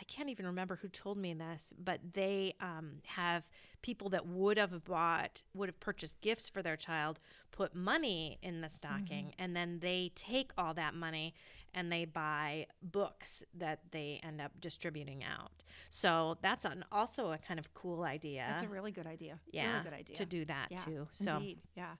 I 0.00 0.04
can't 0.04 0.30
even 0.30 0.46
remember 0.46 0.78
who 0.80 0.88
told 0.88 1.18
me 1.18 1.34
this, 1.34 1.74
but 1.78 2.00
they 2.14 2.54
um, 2.60 3.02
have 3.04 3.44
people 3.82 4.08
that 4.10 4.26
would 4.26 4.56
have 4.56 4.82
bought, 4.84 5.42
would 5.52 5.68
have 5.68 5.78
purchased 5.78 6.20
gifts 6.22 6.48
for 6.48 6.62
their 6.62 6.76
child, 6.76 7.20
put 7.50 7.74
money 7.74 8.38
in 8.42 8.62
the 8.62 8.68
stocking, 8.70 9.34
and 9.38 9.54
then 9.54 9.78
they 9.80 10.10
take 10.14 10.52
all 10.56 10.72
that 10.74 10.94
money 10.94 11.34
and 11.74 11.92
they 11.92 12.04
buy 12.04 12.66
books 12.82 13.42
that 13.54 13.80
they 13.90 14.20
end 14.22 14.40
up 14.40 14.52
distributing 14.60 15.22
out. 15.22 15.64
So 15.90 16.38
that's 16.42 16.64
an, 16.64 16.84
also 16.90 17.32
a 17.32 17.38
kind 17.38 17.60
of 17.60 17.72
cool 17.74 18.02
idea. 18.02 18.44
That's 18.48 18.62
a 18.62 18.68
really 18.68 18.92
good 18.92 19.06
idea. 19.06 19.38
yeah, 19.52 19.72
Really 19.72 19.84
good 19.84 19.92
idea. 19.92 20.16
to 20.16 20.24
do 20.24 20.44
that 20.46 20.68
yeah, 20.70 20.78
too. 20.78 21.08
So 21.12 21.32
Indeed. 21.32 21.58
Yeah. 21.76 21.92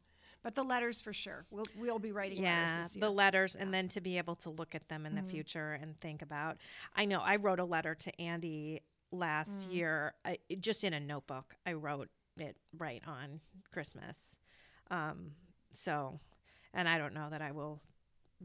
But 0.42 0.54
the 0.54 0.62
letters 0.62 1.00
for 1.00 1.12
sure. 1.12 1.44
We'll 1.50 1.66
we'll 1.78 1.98
be 1.98 2.12
writing 2.12 2.42
yeah, 2.42 2.62
letters 2.62 2.86
this 2.86 2.96
year. 2.96 3.00
the 3.00 3.10
letters, 3.10 3.56
and 3.56 3.74
then 3.74 3.88
to 3.88 4.00
be 4.00 4.16
able 4.18 4.36
to 4.36 4.50
look 4.50 4.74
at 4.74 4.88
them 4.88 5.04
in 5.04 5.14
the 5.14 5.22
future 5.22 5.78
and 5.80 6.00
think 6.00 6.22
about. 6.22 6.56
I 6.96 7.04
know 7.04 7.20
I 7.20 7.36
wrote 7.36 7.60
a 7.60 7.64
letter 7.64 7.94
to 7.94 8.20
Andy 8.20 8.80
last 9.12 9.68
year, 9.68 10.14
I, 10.24 10.38
just 10.58 10.84
in 10.84 10.94
a 10.94 11.00
notebook. 11.00 11.56
I 11.66 11.74
wrote 11.74 12.08
it 12.38 12.56
right 12.78 13.02
on 13.06 13.40
Christmas. 13.72 14.18
Um, 14.90 15.32
so, 15.72 16.18
and 16.74 16.88
I 16.88 16.98
don't 16.98 17.14
know 17.14 17.28
that 17.30 17.42
I 17.42 17.52
will 17.52 17.80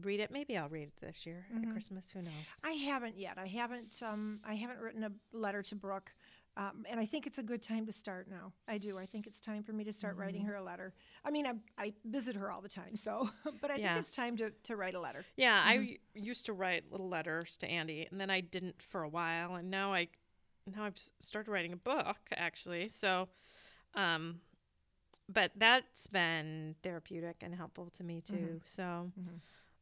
read 0.02 0.20
it. 0.20 0.30
Maybe 0.30 0.56
I'll 0.56 0.68
read 0.68 0.88
it 0.88 1.00
this 1.00 1.26
year 1.26 1.46
at 1.54 1.70
Christmas. 1.72 2.10
Who 2.12 2.22
knows? 2.22 2.32
I 2.62 2.72
haven't 2.72 3.16
yet. 3.16 3.38
I 3.38 3.46
haven't. 3.46 4.02
Um, 4.04 4.40
I 4.44 4.54
haven't 4.54 4.80
written 4.80 5.04
a 5.04 5.12
letter 5.32 5.62
to 5.62 5.74
Brooke, 5.74 6.12
um, 6.56 6.84
and 6.88 6.98
I 7.00 7.06
think 7.06 7.26
it's 7.26 7.38
a 7.38 7.42
good 7.42 7.62
time 7.62 7.86
to 7.86 7.92
start 7.92 8.28
now. 8.30 8.52
I 8.68 8.78
do. 8.78 8.98
I 8.98 9.06
think 9.06 9.26
it's 9.26 9.40
time 9.40 9.62
for 9.62 9.72
me 9.72 9.84
to 9.84 9.92
start 9.92 10.16
writing 10.16 10.42
Mm-hmm. 10.42 10.46
her 10.46 10.54
a 10.56 10.62
letter. 10.62 10.94
I 11.24 11.30
mean, 11.30 11.46
I, 11.46 11.52
I 11.78 11.92
visit 12.04 12.36
her 12.36 12.50
all 12.50 12.60
the 12.62 12.68
time, 12.68 12.96
so 12.96 13.28
but 13.60 13.70
I 13.70 13.76
Yeah. 13.76 13.94
think 13.94 13.96
it's 13.96 14.14
time 14.14 14.36
to, 14.38 14.50
to 14.64 14.76
write 14.76 14.94
a 14.94 15.00
letter. 15.00 15.26
Yeah, 15.36 15.60
I 15.64 15.98
used 16.14 16.46
to 16.46 16.52
write 16.52 16.90
little 16.90 17.08
letters 17.08 17.56
to 17.58 17.66
Andy, 17.66 18.06
and 18.10 18.20
then 18.20 18.30
I 18.30 18.40
didn't 18.40 18.80
for 18.82 19.02
a 19.02 19.08
while, 19.08 19.54
and 19.56 19.70
now 19.70 19.92
I 19.92 20.08
now 20.74 20.84
I've 20.84 20.98
started 21.20 21.50
writing 21.50 21.72
a 21.72 21.76
book 21.76 22.18
actually. 22.36 22.88
So, 22.88 23.28
um, 23.94 24.40
but 25.28 25.52
that's 25.56 26.06
been 26.08 26.76
therapeutic 26.82 27.36
and 27.42 27.54
helpful 27.54 27.90
to 27.96 28.04
me 28.04 28.20
too. 28.22 28.60
So, 28.64 29.10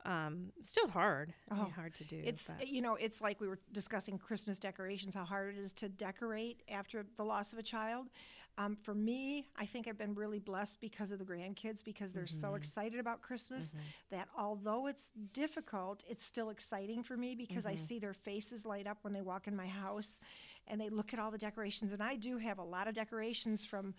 um, 0.05 0.53
it's 0.59 0.69
still 0.69 0.89
hard, 0.89 1.33
I 1.51 1.55
mean, 1.55 1.65
Oh, 1.69 1.71
hard 1.75 1.95
to 1.97 2.05
do. 2.05 2.21
It's 2.25 2.51
but- 2.51 2.69
you 2.69 2.83
know, 2.83 2.95
it's 2.97 3.23
like 3.23 3.41
we 3.41 3.49
were 3.49 3.59
discussing 3.73 4.19
Christmas 4.19 4.59
decorations, 4.59 5.15
how 5.15 5.25
hard 5.25 5.57
it 5.57 5.59
is 5.61 5.73
to 5.75 5.89
decorate 5.89 6.63
after 6.69 7.05
the 7.17 7.25
loss 7.25 7.53
of 7.53 7.59
a 7.59 7.63
child. 7.63 8.09
Um, 8.57 8.77
for 8.77 8.95
me, 8.95 9.49
I 9.57 9.67
think 9.67 9.89
I've 9.89 9.99
been 9.99 10.15
really 10.15 10.39
blessed 10.39 10.81
because 10.81 11.11
of 11.11 11.19
the 11.19 11.25
grandkids 11.25 11.83
because 11.85 12.13
they're 12.13 12.25
Mm-hmm. 12.25 12.41
so 12.41 12.55
excited 12.55 13.01
about 13.01 13.21
Christmas 13.21 13.75
that 14.11 14.29
although 14.39 14.87
it's 14.87 15.11
difficult, 15.33 16.05
it's 16.09 16.25
still 16.25 16.51
exciting 16.51 17.03
for 17.03 17.17
me 17.17 17.35
because 17.35 17.65
Mm-hmm. 17.65 17.73
I 17.73 17.77
see 17.77 17.99
their 17.99 18.15
faces 18.15 18.65
light 18.65 18.87
up 18.87 18.99
when 19.03 19.13
they 19.13 19.23
walk 19.23 19.49
in 19.49 19.57
my 19.57 19.67
house 19.67 20.21
and 20.69 20.81
they 20.81 20.89
look 20.89 21.13
at 21.13 21.19
all 21.19 21.33
the 21.33 21.39
decorations. 21.39 21.93
And 21.93 22.01
I 22.03 22.15
do 22.15 22.39
have 22.39 22.59
a 22.59 22.63
lot 22.63 22.87
of 22.87 22.95
decorations 22.95 23.65
from 23.65 23.93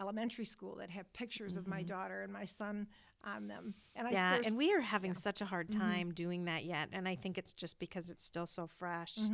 elementary 0.00 0.44
school 0.44 0.74
that 0.76 0.90
have 0.90 1.10
pictures 1.14 1.56
of 1.56 1.66
my 1.66 1.82
daughter 1.82 2.22
and 2.22 2.32
my 2.32 2.44
son 2.44 2.86
on 3.24 3.48
them. 3.48 3.74
And 3.96 4.06
I 4.06 4.10
Mm-hmm. 4.10 4.16
yeah, 4.16 4.38
and 4.46 4.56
we 4.56 4.72
are 4.74 4.80
having 4.80 5.14
such 5.14 5.40
a 5.40 5.44
hard 5.46 5.70
time 5.70 6.12
doing 6.12 6.44
that 6.46 6.64
yet, 6.64 6.88
and 6.92 7.08
I 7.08 7.14
think 7.16 7.38
it's 7.38 7.52
just 7.52 7.78
because 7.78 8.10
it's 8.10 8.24
still 8.24 8.46
so 8.46 8.66
fresh. 8.66 9.30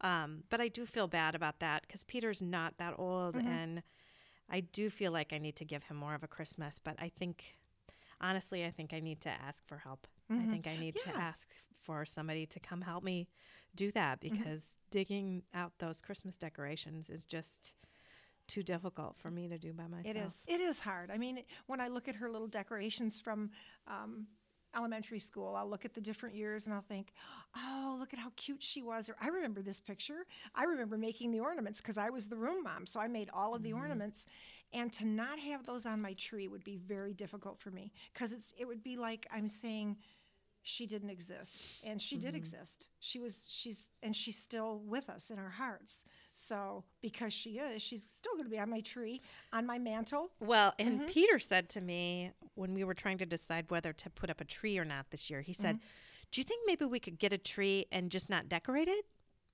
Um, 0.00 0.44
but 0.50 0.60
I 0.60 0.68
do 0.68 0.86
feel 0.86 1.08
bad 1.08 1.34
about 1.34 1.60
that 1.60 1.82
because 1.86 2.04
Peter's 2.04 2.42
not 2.42 2.78
that 2.78 2.94
old, 2.98 3.38
and 3.44 3.82
I 4.48 4.60
do 4.60 4.90
feel 4.90 5.12
like 5.12 5.32
I 5.32 5.38
need 5.38 5.56
to 5.56 5.64
give 5.64 5.84
him 5.84 5.96
more 5.96 6.14
of 6.14 6.22
a 6.22 6.28
Christmas. 6.28 6.78
But 6.82 6.96
I 6.98 7.08
think, 7.08 7.56
honestly, 8.20 8.64
I 8.64 8.70
think 8.70 8.92
I 8.92 9.00
need 9.00 9.20
to 9.22 9.30
ask 9.30 9.66
for 9.66 9.78
help. 9.78 10.06
I 10.38 10.46
think 10.46 10.66
I 10.66 10.76
need 10.76 10.96
to 11.04 11.16
ask 11.16 11.48
for 11.82 12.04
somebody 12.04 12.46
to 12.46 12.60
come 12.60 12.82
help 12.82 13.02
me 13.04 13.28
do 13.74 13.90
that 13.92 14.20
because 14.20 14.76
digging 14.90 15.42
out 15.54 15.72
those 15.78 16.00
Christmas 16.00 16.36
decorations 16.38 17.08
is 17.10 17.24
just 17.24 17.74
too 18.46 18.62
difficult 18.62 19.16
for 19.18 19.30
me 19.30 19.48
to 19.48 19.58
do 19.58 19.72
by 19.72 19.86
myself. 19.86 20.06
It 20.06 20.16
is. 20.16 20.38
It 20.46 20.60
is 20.60 20.78
hard. 20.78 21.10
I 21.10 21.18
mean, 21.18 21.40
when 21.66 21.80
I 21.80 21.88
look 21.88 22.08
at 22.08 22.16
her 22.16 22.30
little 22.30 22.48
decorations 22.48 23.20
from 23.20 23.50
um, 23.86 24.26
elementary 24.76 25.20
school, 25.20 25.54
I'll 25.56 25.68
look 25.68 25.84
at 25.84 25.94
the 25.94 26.00
different 26.00 26.34
years 26.34 26.66
and 26.66 26.74
I'll 26.74 26.82
think, 26.82 27.12
oh, 27.56 27.96
look 27.98 28.12
at 28.12 28.18
how 28.18 28.30
cute 28.36 28.62
she 28.62 28.82
was. 28.82 29.08
Or 29.08 29.16
I 29.20 29.28
remember 29.28 29.62
this 29.62 29.80
picture. 29.80 30.26
I 30.54 30.64
remember 30.64 30.96
making 30.96 31.32
the 31.32 31.40
ornaments 31.40 31.80
because 31.80 31.98
I 31.98 32.10
was 32.10 32.28
the 32.28 32.36
room 32.36 32.62
mom. 32.62 32.86
So 32.86 33.00
I 33.00 33.08
made 33.08 33.30
all 33.32 33.54
of 33.54 33.62
the 33.62 33.72
ornaments. 33.72 34.26
And 34.72 34.92
to 34.94 35.06
not 35.06 35.38
have 35.38 35.64
those 35.64 35.86
on 35.86 36.02
my 36.02 36.12
tree 36.14 36.48
would 36.48 36.64
be 36.64 36.76
very 36.76 37.14
difficult 37.14 37.58
for 37.58 37.70
me 37.70 37.92
because 38.12 38.32
it's 38.32 38.52
it 38.58 38.66
would 38.66 38.82
be 38.82 38.96
like 38.96 39.26
I'm 39.32 39.48
saying, 39.48 39.96
she 40.68 40.86
didn't 40.86 41.10
exist. 41.10 41.60
And 41.84 42.00
she 42.00 42.16
did 42.16 42.28
mm-hmm. 42.28 42.36
exist. 42.36 42.86
She 42.98 43.18
was 43.18 43.46
she's 43.48 43.88
and 44.02 44.14
she's 44.14 44.36
still 44.38 44.80
with 44.84 45.08
us 45.08 45.30
in 45.30 45.38
our 45.38 45.50
hearts. 45.50 46.04
So 46.34 46.84
because 47.00 47.32
she 47.32 47.58
is 47.58 47.80
she's 47.80 48.04
still 48.04 48.32
going 48.32 48.44
to 48.44 48.50
be 48.50 48.58
on 48.58 48.70
my 48.70 48.80
tree 48.80 49.22
on 49.52 49.66
my 49.66 49.78
mantle. 49.78 50.30
Well, 50.40 50.74
and 50.78 51.00
mm-hmm. 51.00 51.08
Peter 51.08 51.38
said 51.38 51.68
to 51.70 51.80
me 51.80 52.32
when 52.54 52.74
we 52.74 52.84
were 52.84 52.94
trying 52.94 53.18
to 53.18 53.26
decide 53.26 53.70
whether 53.70 53.92
to 53.92 54.10
put 54.10 54.28
up 54.28 54.40
a 54.40 54.44
tree 54.44 54.78
or 54.78 54.84
not 54.84 55.10
this 55.10 55.30
year, 55.30 55.40
he 55.40 55.52
said, 55.52 55.76
mm-hmm. 55.76 55.86
Do 56.32 56.40
you 56.40 56.44
think 56.44 56.62
maybe 56.66 56.84
we 56.84 57.00
could 57.00 57.18
get 57.18 57.32
a 57.32 57.38
tree 57.38 57.86
and 57.92 58.10
just 58.10 58.28
not 58.28 58.48
decorate 58.48 58.88
it? 58.88 59.04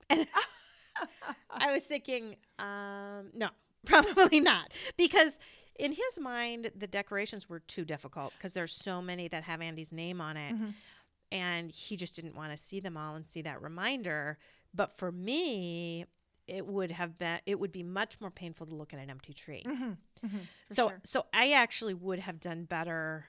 And 0.09 0.27
I 1.49 1.71
was 1.71 1.83
thinking, 1.83 2.35
um, 2.59 3.29
no, 3.33 3.49
probably 3.85 4.39
not. 4.39 4.73
Because 4.97 5.39
in 5.77 5.91
his 5.91 6.19
mind, 6.19 6.71
the 6.75 6.87
decorations 6.87 7.49
were 7.49 7.59
too 7.59 7.85
difficult 7.85 8.33
because 8.37 8.53
there's 8.53 8.73
so 8.73 9.01
many 9.01 9.27
that 9.27 9.43
have 9.43 9.61
Andy's 9.61 9.91
name 9.91 10.21
on 10.21 10.37
it. 10.37 10.55
And 11.33 11.71
he 11.71 11.97
just 11.97 12.15
didn't 12.15 12.35
want 12.35 12.51
to 12.51 12.57
see 12.57 12.79
them 12.79 12.95
all 12.95 13.15
and 13.15 13.27
see 13.27 13.41
that 13.41 13.61
reminder. 13.61 14.37
But 14.73 14.95
for 14.95 15.11
me, 15.11 16.05
it 16.47 16.65
would 16.65 16.91
have 16.91 17.17
been 17.17 17.39
it 17.45 17.59
would 17.59 17.71
be 17.71 17.83
much 17.83 18.19
more 18.19 18.31
painful 18.31 18.67
to 18.67 18.75
look 18.75 18.93
at 18.93 18.99
an 18.99 19.09
empty 19.09 19.33
tree. 19.33 19.63
Mm-hmm. 19.65 19.91
Mm-hmm. 20.25 20.37
so 20.69 20.89
sure. 20.89 20.99
so 21.03 21.25
I 21.33 21.51
actually 21.51 21.93
would 21.93 22.19
have 22.19 22.39
done 22.39 22.63
better 22.63 23.25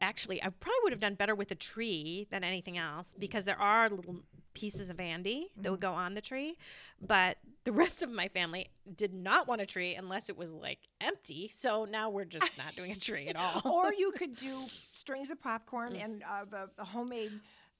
actually 0.00 0.42
I 0.42 0.48
probably 0.48 0.78
would 0.84 0.92
have 0.92 1.00
done 1.00 1.14
better 1.14 1.34
with 1.34 1.50
a 1.50 1.54
tree 1.54 2.26
than 2.30 2.44
anything 2.44 2.78
else 2.78 3.14
mm. 3.14 3.20
because 3.20 3.44
there 3.44 3.60
are 3.60 3.88
little 3.88 4.16
pieces 4.54 4.90
of 4.90 5.00
Andy 5.00 5.48
that 5.56 5.70
would 5.70 5.80
mm-hmm. 5.80 5.92
go 5.92 5.94
on 5.94 6.14
the 6.14 6.20
tree, 6.20 6.56
but 7.00 7.38
the 7.64 7.72
rest 7.72 8.02
of 8.02 8.10
my 8.10 8.28
family 8.28 8.68
did 8.96 9.12
not 9.12 9.46
want 9.46 9.60
a 9.60 9.66
tree 9.66 9.94
unless 9.94 10.28
it 10.28 10.36
was 10.36 10.50
like 10.50 10.78
empty. 11.00 11.48
So 11.48 11.84
now 11.84 12.10
we're 12.10 12.24
just 12.24 12.56
not 12.56 12.74
doing 12.76 12.92
a 12.92 12.96
tree 12.96 13.28
at 13.28 13.36
all. 13.64 13.70
or 13.70 13.92
you 13.92 14.12
could 14.12 14.34
do 14.36 14.64
strings 14.92 15.30
of 15.30 15.40
popcorn 15.40 15.94
and 15.96 16.22
uh, 16.22 16.44
the, 16.50 16.70
the 16.76 16.84
homemade 16.84 17.32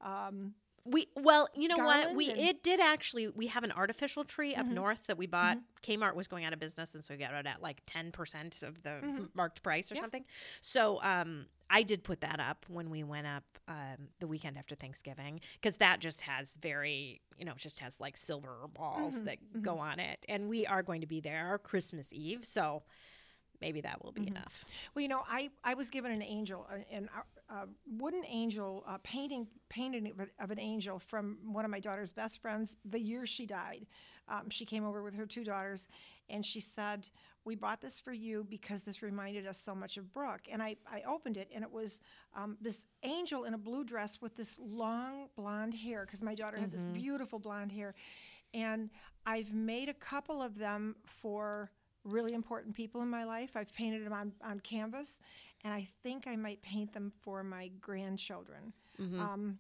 um, 0.03 0.55
We 0.85 1.09
well, 1.15 1.47
you 1.55 1.69
know 1.69 1.77
what? 1.79 2.15
We 2.15 2.31
and- 2.31 2.39
Mm-hmm. 2.39 2.49
it 2.49 2.63
did 2.63 2.81
actually. 2.81 3.29
We 3.29 3.49
have 3.49 3.65
an 3.65 3.73
artificial 3.73 4.25
tree 4.25 4.55
up 4.55 4.67
north 4.67 5.01
that 5.09 5.19
we 5.19 5.27
bought. 5.27 5.59
Kmart 5.83 6.15
was 6.15 6.27
going 6.27 6.45
out 6.45 6.53
of 6.53 6.59
business, 6.59 6.95
and 6.95 7.05
so 7.05 7.15
we 7.15 7.19
got 7.19 7.35
it 7.35 7.47
at 7.47 7.61
like 7.63 7.83
ten 7.87 8.13
percent 8.13 8.63
of 8.63 8.83
the 8.83 8.91
Mm-hmm. 9.03 9.25
marked 9.35 9.63
price 9.63 9.93
or 9.93 9.97
something. 9.97 10.25
So 10.63 10.99
um, 11.03 11.47
I 11.69 11.83
did 11.83 12.03
put 12.03 12.23
that 12.23 12.41
up 12.41 12.65
when 12.69 12.89
we 12.91 13.05
went 13.05 13.27
up 13.27 13.45
um, 13.69 14.09
the 14.21 14.27
weekend 14.27 14.57
after 14.59 14.75
Thanksgiving 14.75 15.41
because 15.61 15.77
that 15.77 16.01
just 16.01 16.23
has 16.23 16.57
very, 16.61 17.21
you 17.39 17.45
know, 17.45 17.55
just 17.57 17.81
has 17.81 18.01
like 18.01 18.17
silver 18.17 18.57
balls 18.75 19.17
Mm-hmm. 19.17 19.25
that 19.27 19.63
go 19.63 19.79
on 19.79 20.01
it, 20.01 20.25
and 20.29 20.49
we 20.49 20.67
are 20.67 20.83
going 20.83 21.03
to 21.03 21.07
be 21.07 21.21
there 21.21 21.59
Christmas 21.63 22.13
Eve, 22.13 22.45
so 22.45 22.83
maybe 23.61 23.81
that 23.83 24.03
will 24.05 24.13
be 24.13 24.23
Mm-hmm. 24.23 24.37
enough. 24.37 24.65
Well, 24.95 25.03
you 25.03 25.09
know, 25.09 25.23
I, 25.29 25.51
I 25.65 25.75
was 25.75 25.91
given 25.91 26.11
an 26.13 26.23
angel, 26.23 26.67
a- 26.71 26.95
an 26.95 27.09
uh, 27.49 27.67
wooden 27.99 28.25
angel, 28.27 28.85
uh, 28.87 28.99
painting 29.03 29.47
painting 29.69 30.07
of, 30.11 30.21
a- 30.21 30.43
of 30.43 30.51
an 30.51 30.59
angel 30.59 30.99
from 30.99 31.39
one 31.53 31.65
of 31.65 31.71
my 31.71 31.81
daughter's 31.81 32.13
best 32.13 32.41
friends 32.41 32.77
the 32.85 33.01
year 33.01 33.27
she 33.27 33.47
died. 33.47 33.87
Um, 34.29 34.49
she 34.51 34.65
came 34.65 34.85
over 34.85 35.03
with 35.03 35.15
her 35.15 35.27
two 35.27 35.43
daughters, 35.43 35.89
and 36.29 36.47
she 36.47 36.61
said, 36.61 37.09
"We 37.45 37.57
bought 37.57 37.81
this 37.81 37.99
for 37.99 38.13
you 38.13 38.47
because 38.49 38.85
this 38.85 39.03
reminded 39.03 39.47
us 39.47 39.59
so 39.59 39.75
much 39.75 39.97
of 39.97 40.13
Brooke." 40.13 40.43
And 40.53 40.63
I, 40.63 40.77
I 40.91 41.03
opened 41.03 41.37
it, 41.37 41.51
and 41.55 41.65
it 41.65 41.73
was 41.73 41.99
um, 42.37 42.57
this 42.61 42.87
angel 43.03 43.45
in 43.45 43.55
a 43.55 43.59
blue 43.59 43.83
dress 43.85 44.21
with 44.23 44.37
this 44.37 44.59
long 44.61 45.29
blonde 45.37 45.75
hair 45.75 46.05
because 46.07 46.23
my 46.23 46.35
daughter 46.37 46.59
had 46.59 46.71
this 46.71 46.85
beautiful 46.85 47.41
blonde 47.41 47.73
hair, 47.73 47.95
and 48.55 48.91
I've 49.27 49.53
made 49.53 49.89
a 49.89 49.95
couple 49.95 50.41
of 50.41 50.57
them 50.59 50.95
for 51.05 51.71
really 52.05 52.35
important 52.35 52.75
people 52.75 53.03
in 53.03 53.09
my 53.09 53.25
life. 53.25 53.51
I've 53.55 53.73
painted 53.75 54.05
them 54.05 54.13
on, 54.13 54.33
on 54.45 54.61
canvas, 54.61 55.19
and 55.65 55.73
I 55.73 55.89
think 56.03 56.27
I 56.27 56.37
might 56.37 56.63
paint 56.63 56.93
them 56.93 57.13
for 57.23 57.43
my 57.43 57.69
grandchildren. 57.81 58.73
Um, 59.21 59.59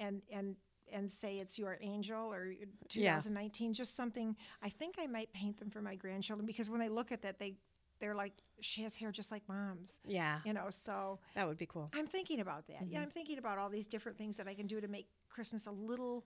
and 0.00 0.22
and 0.32 0.56
and 0.90 1.10
say 1.10 1.38
it's 1.38 1.58
your 1.58 1.76
angel 1.82 2.32
or 2.32 2.54
2019, 2.88 3.74
just 3.74 3.94
something. 3.96 4.34
I 4.62 4.70
think 4.70 4.94
I 4.98 5.06
might 5.06 5.30
paint 5.32 5.58
them 5.58 5.70
for 5.70 5.82
my 5.82 5.94
grandchildren 5.94 6.46
because 6.46 6.70
when 6.70 6.80
they 6.80 6.88
look 6.88 7.12
at 7.12 7.22
that, 7.22 7.38
they 7.38 7.56
they're 8.00 8.14
like, 8.14 8.32
she 8.60 8.82
has 8.82 8.96
hair 8.96 9.10
just 9.10 9.30
like 9.30 9.42
mom's. 9.48 10.00
Yeah. 10.06 10.38
You 10.44 10.52
know, 10.52 10.66
so 10.70 11.18
that 11.34 11.46
would 11.46 11.58
be 11.58 11.66
cool. 11.66 11.90
I'm 11.94 12.06
thinking 12.06 12.40
about 12.40 12.66
that. 12.68 12.86
Yeah, 12.88 13.00
I'm 13.00 13.10
thinking 13.10 13.38
about 13.38 13.58
all 13.58 13.68
these 13.68 13.86
different 13.86 14.16
things 14.16 14.36
that 14.36 14.46
I 14.48 14.54
can 14.54 14.66
do 14.66 14.80
to 14.80 14.88
make 14.88 15.08
Christmas 15.28 15.66
a 15.66 15.70
little, 15.70 16.24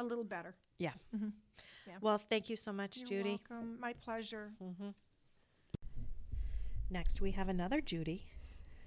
a 0.00 0.04
little 0.04 0.24
better. 0.24 0.54
Yeah. 0.78 0.92
Mhm. 1.14 1.32
Yeah. 1.86 1.98
Well, 2.00 2.18
thank 2.18 2.48
you 2.48 2.56
so 2.56 2.72
much, 2.72 2.96
You're 2.98 3.08
Judy. 3.08 3.40
welcome. 3.50 3.78
My 3.80 3.92
pleasure. 3.92 4.52
Next, 6.90 7.20
we 7.20 7.32
have 7.32 7.48
another 7.48 7.80
Judy. 7.80 8.26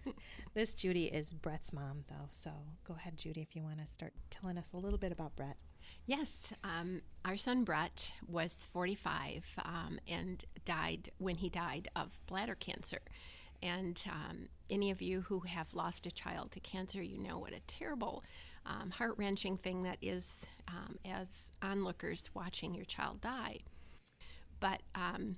this 0.53 0.73
Judy 0.73 1.05
is 1.05 1.33
Brett's 1.33 1.73
mom, 1.73 2.03
though. 2.09 2.27
So 2.31 2.51
go 2.83 2.95
ahead, 2.95 3.17
Judy, 3.17 3.41
if 3.41 3.55
you 3.55 3.63
want 3.63 3.79
to 3.79 3.87
start 3.87 4.13
telling 4.29 4.57
us 4.57 4.71
a 4.73 4.77
little 4.77 4.99
bit 4.99 5.11
about 5.11 5.35
Brett. 5.35 5.57
Yes, 6.05 6.37
um, 6.63 7.01
our 7.25 7.37
son 7.37 7.63
Brett 7.63 8.11
was 8.27 8.65
45 8.71 9.45
um, 9.63 9.99
and 10.07 10.43
died 10.65 11.11
when 11.17 11.37
he 11.37 11.49
died 11.49 11.89
of 11.95 12.17
bladder 12.27 12.55
cancer. 12.55 12.99
And 13.61 14.01
um, 14.09 14.49
any 14.69 14.91
of 14.91 15.01
you 15.01 15.21
who 15.21 15.41
have 15.41 15.73
lost 15.73 16.05
a 16.05 16.11
child 16.11 16.51
to 16.51 16.59
cancer, 16.59 17.01
you 17.01 17.17
know 17.17 17.37
what 17.37 17.53
a 17.53 17.59
terrible, 17.67 18.23
um, 18.67 18.91
heart 18.91 19.15
wrenching 19.17 19.57
thing 19.57 19.83
that 19.83 19.97
is 20.01 20.45
um, 20.67 20.97
as 21.05 21.51
onlookers 21.61 22.29
watching 22.33 22.73
your 22.73 22.85
child 22.85 23.21
die. 23.21 23.59
But 24.59 24.81
um, 24.95 25.37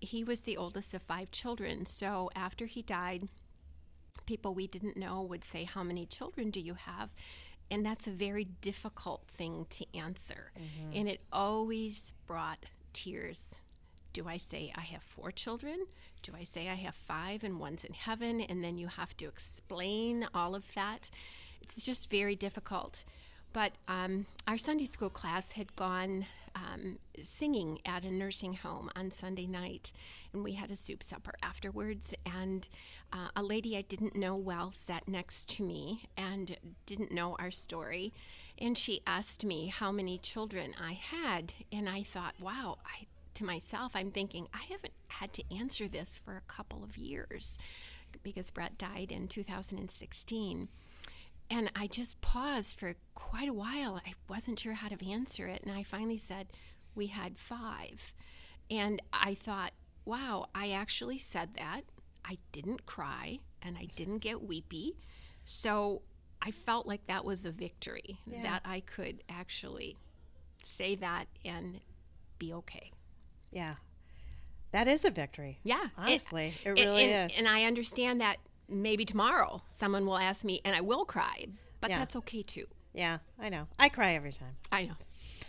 he 0.00 0.24
was 0.24 0.42
the 0.42 0.56
oldest 0.56 0.94
of 0.94 1.02
five 1.02 1.30
children. 1.30 1.86
So 1.86 2.30
after 2.36 2.66
he 2.66 2.82
died, 2.82 3.28
people 4.26 4.54
we 4.54 4.66
didn't 4.66 4.96
know 4.96 5.22
would 5.22 5.44
say, 5.44 5.64
How 5.64 5.82
many 5.82 6.06
children 6.06 6.50
do 6.50 6.60
you 6.60 6.74
have? 6.74 7.10
And 7.70 7.84
that's 7.84 8.06
a 8.06 8.10
very 8.10 8.44
difficult 8.44 9.24
thing 9.36 9.66
to 9.70 9.86
answer. 9.96 10.52
And 10.94 11.08
it 11.08 11.20
always 11.32 12.14
brought 12.26 12.64
tears. 12.94 13.44
Do 14.14 14.26
I 14.26 14.38
say 14.38 14.72
I 14.74 14.80
have 14.80 15.02
four 15.02 15.30
children? 15.30 15.86
Do 16.22 16.32
I 16.34 16.44
say 16.44 16.68
I 16.68 16.74
have 16.76 16.94
five 16.94 17.44
and 17.44 17.60
one's 17.60 17.84
in 17.84 17.92
heaven? 17.92 18.40
And 18.40 18.64
then 18.64 18.78
you 18.78 18.86
have 18.88 19.14
to 19.18 19.26
explain 19.26 20.26
all 20.32 20.54
of 20.54 20.64
that. 20.74 21.10
It's 21.70 21.84
just 21.84 22.10
very 22.10 22.36
difficult. 22.36 23.04
But 23.52 23.72
um, 23.88 24.26
our 24.46 24.58
Sunday 24.58 24.86
school 24.86 25.10
class 25.10 25.52
had 25.52 25.74
gone 25.74 26.26
um, 26.54 26.98
singing 27.22 27.78
at 27.84 28.04
a 28.04 28.10
nursing 28.10 28.54
home 28.54 28.90
on 28.94 29.10
Sunday 29.10 29.46
night, 29.46 29.92
and 30.32 30.44
we 30.44 30.52
had 30.52 30.70
a 30.70 30.76
soup 30.76 31.02
supper 31.02 31.34
afterwards. 31.42 32.14
And 32.26 32.68
uh, 33.12 33.28
a 33.36 33.42
lady 33.42 33.76
I 33.76 33.82
didn't 33.82 34.16
know 34.16 34.36
well 34.36 34.70
sat 34.72 35.08
next 35.08 35.48
to 35.56 35.62
me 35.62 36.08
and 36.16 36.56
didn't 36.86 37.12
know 37.12 37.36
our 37.38 37.50
story. 37.50 38.12
And 38.58 38.76
she 38.76 39.02
asked 39.06 39.44
me 39.44 39.68
how 39.68 39.92
many 39.92 40.18
children 40.18 40.74
I 40.80 40.92
had. 40.92 41.54
And 41.72 41.88
I 41.88 42.02
thought, 42.02 42.34
wow, 42.40 42.78
I, 42.84 43.06
to 43.34 43.44
myself, 43.44 43.92
I'm 43.94 44.10
thinking, 44.10 44.48
I 44.52 44.64
haven't 44.70 44.94
had 45.08 45.32
to 45.34 45.54
answer 45.54 45.88
this 45.88 46.20
for 46.22 46.36
a 46.36 46.52
couple 46.52 46.82
of 46.84 46.98
years 46.98 47.58
because 48.22 48.50
Brett 48.50 48.78
died 48.78 49.12
in 49.12 49.28
2016. 49.28 50.68
And 51.50 51.70
I 51.74 51.86
just 51.86 52.20
paused 52.20 52.78
for 52.78 52.94
quite 53.14 53.48
a 53.48 53.54
while. 53.54 54.00
I 54.06 54.12
wasn't 54.28 54.58
sure 54.60 54.74
how 54.74 54.88
to 54.88 55.10
answer 55.10 55.46
it. 55.46 55.62
And 55.62 55.72
I 55.72 55.82
finally 55.82 56.18
said, 56.18 56.48
We 56.94 57.06
had 57.06 57.38
five. 57.38 58.12
And 58.70 59.00
I 59.12 59.34
thought, 59.34 59.72
wow, 60.04 60.46
I 60.54 60.70
actually 60.70 61.18
said 61.18 61.50
that. 61.56 61.82
I 62.24 62.38
didn't 62.52 62.84
cry 62.86 63.38
and 63.62 63.76
I 63.78 63.88
didn't 63.96 64.18
get 64.18 64.42
weepy. 64.42 64.96
So 65.44 66.02
I 66.42 66.50
felt 66.50 66.86
like 66.86 67.06
that 67.06 67.24
was 67.24 67.44
a 67.44 67.50
victory 67.50 68.18
Yeah. 68.26 68.42
that 68.42 68.62
I 68.64 68.80
could 68.80 69.22
actually 69.28 69.96
say 70.62 70.94
that 70.96 71.26
and 71.44 71.80
be 72.38 72.52
okay. 72.52 72.90
Yeah. 73.50 73.76
That 74.72 74.86
is 74.86 75.04
a 75.04 75.10
victory. 75.10 75.60
Yeah. 75.62 75.88
Honestly, 75.96 76.54
it, 76.62 76.68
and- 76.68 76.76
really 76.76 77.04
and, 77.04 77.30
is. 77.30 77.38
And 77.38 77.48
I 77.48 77.64
understand 77.64 78.20
that 78.20 78.36
maybe 78.68 79.04
tomorrow 79.04 79.62
someone 79.74 80.04
will 80.06 80.18
ask 80.18 80.44
me 80.44 80.60
and 80.64 80.74
I 80.76 80.80
will 80.80 81.04
cry, 81.04 81.46
but 81.80 81.90
Yeah. 81.90 81.98
that's 81.98 82.16
okay 82.16 82.42
too. 82.42 82.66
yeah, 82.94 83.18
I 83.38 83.48
know. 83.48 83.68
I 83.78 83.88
cry 83.88 84.14
every 84.14 84.32
time. 84.32 84.56
I 84.72 84.84
know. 84.86 84.96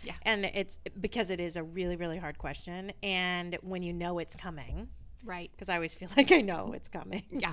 Yeah. 0.04 0.14
And 0.22 0.44
it's 0.44 0.78
because 1.00 1.30
it 1.30 1.40
is 1.40 1.56
a 1.56 1.62
really, 1.62 1.96
really 1.96 2.16
hard 2.18 2.38
question. 2.38 2.92
And 3.02 3.58
when 3.62 3.82
you 3.82 3.92
know 3.92 4.18
it's 4.18 4.34
coming, 4.36 4.88
Right. 5.22 5.50
because 5.52 5.68
I 5.68 5.74
always 5.74 5.92
feel 5.92 6.08
like 6.16 6.32
I 6.32 6.40
know 6.40 6.72
it's 6.72 6.88
coming. 6.88 7.24
Yeah. 7.30 7.52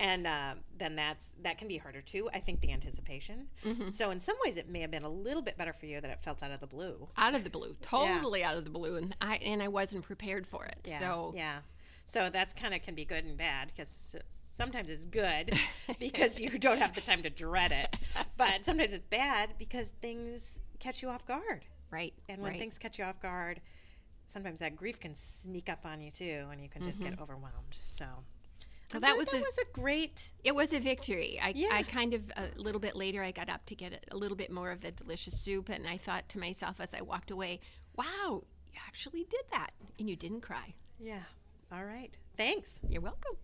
and 0.00 0.26
uh, 0.26 0.54
then 0.78 0.96
that's 0.96 1.26
that 1.42 1.58
can 1.58 1.68
be 1.68 1.76
harder 1.76 2.00
too. 2.00 2.30
I 2.32 2.40
think 2.40 2.60
the 2.60 2.72
anticipation. 2.72 3.48
Mm-hmm. 3.66 3.90
So 3.90 4.10
in 4.10 4.20
some 4.20 4.36
ways, 4.44 4.56
it 4.56 4.68
may 4.70 4.80
have 4.80 4.90
been 4.90 5.02
a 5.04 5.10
little 5.10 5.42
bit 5.42 5.58
better 5.58 5.72
for 5.74 5.84
you 5.86 6.00
that 6.00 6.10
it 6.10 6.20
felt 6.22 6.42
out 6.42 6.52
of 6.52 6.60
the 6.60 6.66
blue. 6.66 7.08
Out 7.18 7.34
of 7.34 7.44
the 7.44 7.50
blue. 7.50 7.76
Totally 7.82 8.42
out 8.44 8.56
of 8.56 8.64
the 8.64 8.70
blue. 8.70 8.96
And 8.96 9.14
I 9.20 9.36
and 9.36 9.62
I 9.62 9.68
wasn't 9.68 10.04
prepared 10.04 10.46
for 10.46 10.64
it. 10.64 10.86
Yeah. 10.88 11.00
So 11.00 11.34
yeah. 11.36 11.58
So 12.06 12.30
that's 12.30 12.54
kind 12.54 12.72
of 12.74 12.80
can 12.82 12.94
be 12.94 13.04
good 13.04 13.24
and 13.24 13.36
bad 13.36 13.68
because 13.74 14.16
sometimes 14.52 14.88
it's 14.88 15.06
good 15.06 15.58
because 15.98 16.40
you 16.40 16.50
don't 16.58 16.78
have 16.78 16.94
the 16.94 17.00
time 17.00 17.22
to 17.22 17.30
dread 17.30 17.72
it, 17.72 17.98
but 18.36 18.64
sometimes 18.64 18.92
it's 18.92 19.06
bad 19.06 19.54
because 19.58 19.88
things 20.00 20.60
catch 20.78 21.02
you 21.02 21.08
off 21.08 21.26
guard. 21.26 21.64
right. 21.90 22.14
And 22.28 22.40
when 22.40 22.52
right. 22.52 22.60
things 22.60 22.78
catch 22.78 22.98
you 22.98 23.04
off 23.04 23.20
guard, 23.20 23.60
sometimes 24.26 24.60
that 24.60 24.76
grief 24.76 25.00
can 25.00 25.14
sneak 25.14 25.68
up 25.68 25.84
on 25.84 26.00
you 26.00 26.10
too, 26.10 26.46
and 26.50 26.60
you 26.60 26.68
can 26.68 26.82
just 26.84 27.00
get 27.00 27.12
mm-hmm. 27.12 27.22
overwhelmed. 27.22 27.76
So. 27.84 28.04
So 28.90 28.98
that 28.98 29.16
was 29.16 29.26
that 29.28 29.38
a- 29.38 29.40
was 29.40 29.56
a 29.56 29.64
great 29.72 30.32
It 30.44 30.54
was 30.54 30.70
a 30.74 30.78
victory. 30.78 31.40
I, 31.42 31.54
Yeah. 31.56 31.70
I 31.72 31.82
kind 31.82 32.12
of, 32.12 32.30
a 32.36 32.50
little 32.56 32.80
bit 32.80 32.94
later, 32.94 33.22
I 33.22 33.30
got 33.30 33.48
up 33.48 33.64
to 33.66 33.74
get 33.74 34.04
a 34.10 34.16
little 34.18 34.36
bit 34.36 34.50
more 34.50 34.70
of 34.70 34.82
the 34.82 34.90
delicious 34.90 35.40
soup. 35.40 35.70
And 35.70 35.86
I 35.86 35.96
thought 35.96 36.28
to 36.28 36.38
myself 36.38 36.78
as 36.78 36.92
I 36.92 37.00
walked 37.00 37.30
away, 37.30 37.60
wow, 37.96 38.44
you 38.66 38.78
actually 38.86 39.24
did 39.24 39.44
that. 39.50 39.70
And 39.98 40.10
you 40.10 40.16
didn't 40.16 40.42
cry. 40.42 40.74
yeah. 41.00 41.22
All 41.72 41.86
right. 41.86 42.14
Thanks. 42.36 42.80
You're 42.86 43.00
welcome. 43.00 43.38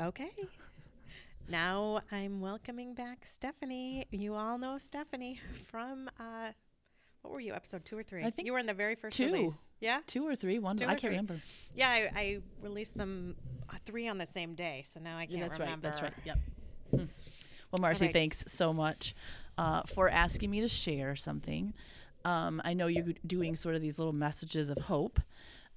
Okay. 0.00 0.30
Now 1.48 2.00
I'm 2.10 2.40
welcoming 2.40 2.94
back 2.94 3.20
Stephanie. 3.24 4.06
You 4.10 4.34
all 4.34 4.58
know 4.58 4.78
Stephanie 4.78 5.40
from 5.70 6.08
uh, 6.18 6.50
what 7.22 7.32
were 7.32 7.40
you? 7.40 7.52
Episode 7.52 7.84
two 7.84 7.98
or 7.98 8.02
three? 8.02 8.22
I 8.24 8.30
think 8.30 8.46
you 8.46 8.52
were 8.52 8.58
in 8.58 8.66
the 8.66 8.74
very 8.74 8.94
first 8.94 9.16
two. 9.16 9.26
release. 9.26 9.66
Yeah. 9.80 10.00
Two 10.06 10.26
or 10.26 10.36
three, 10.36 10.58
one. 10.58 10.76
Two 10.76 10.84
I 10.84 10.88
can't 10.88 11.00
three. 11.00 11.10
remember. 11.10 11.40
Yeah. 11.74 11.88
I, 11.90 12.10
I 12.14 12.38
released 12.62 12.96
them 12.96 13.36
uh, 13.68 13.74
three 13.84 14.08
on 14.08 14.18
the 14.18 14.26
same 14.26 14.54
day, 14.54 14.82
so 14.86 15.00
now 15.00 15.16
I 15.18 15.26
can't 15.26 15.38
Yeah, 15.38 15.42
that's 15.48 15.58
remember. 15.58 15.88
right. 15.88 15.94
That's 15.94 16.02
right. 16.02 16.12
Yep. 16.24 16.38
Hmm. 16.90 16.96
Well, 17.70 17.80
Marcy, 17.80 18.06
right. 18.06 18.12
thanks 18.14 18.44
so 18.48 18.72
much 18.72 19.14
uh, 19.58 19.82
for 19.94 20.08
asking 20.08 20.50
me 20.50 20.60
to 20.60 20.68
share 20.68 21.16
something. 21.16 21.72
Um, 22.24 22.60
I 22.64 22.74
know 22.74 22.86
you're 22.86 23.14
doing 23.26 23.56
sort 23.56 23.74
of 23.74 23.82
these 23.82 23.98
little 23.98 24.12
messages 24.12 24.68
of 24.68 24.78
hope, 24.78 25.18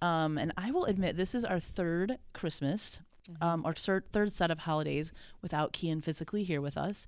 um, 0.02 0.38
and 0.38 0.52
I 0.58 0.72
will 0.72 0.86
admit 0.86 1.16
this 1.18 1.34
is 1.34 1.44
our 1.46 1.60
third 1.60 2.20
Christmas, 2.34 3.00
um, 3.42 3.66
our 3.66 3.74
third 3.74 4.12
third 4.12 4.32
set 4.32 4.52
of 4.52 4.60
holidays 4.60 5.12
without 5.42 5.74
Kian 5.74 6.04
physically 6.04 6.44
here 6.44 6.62
with 6.62 6.78
us, 6.78 7.08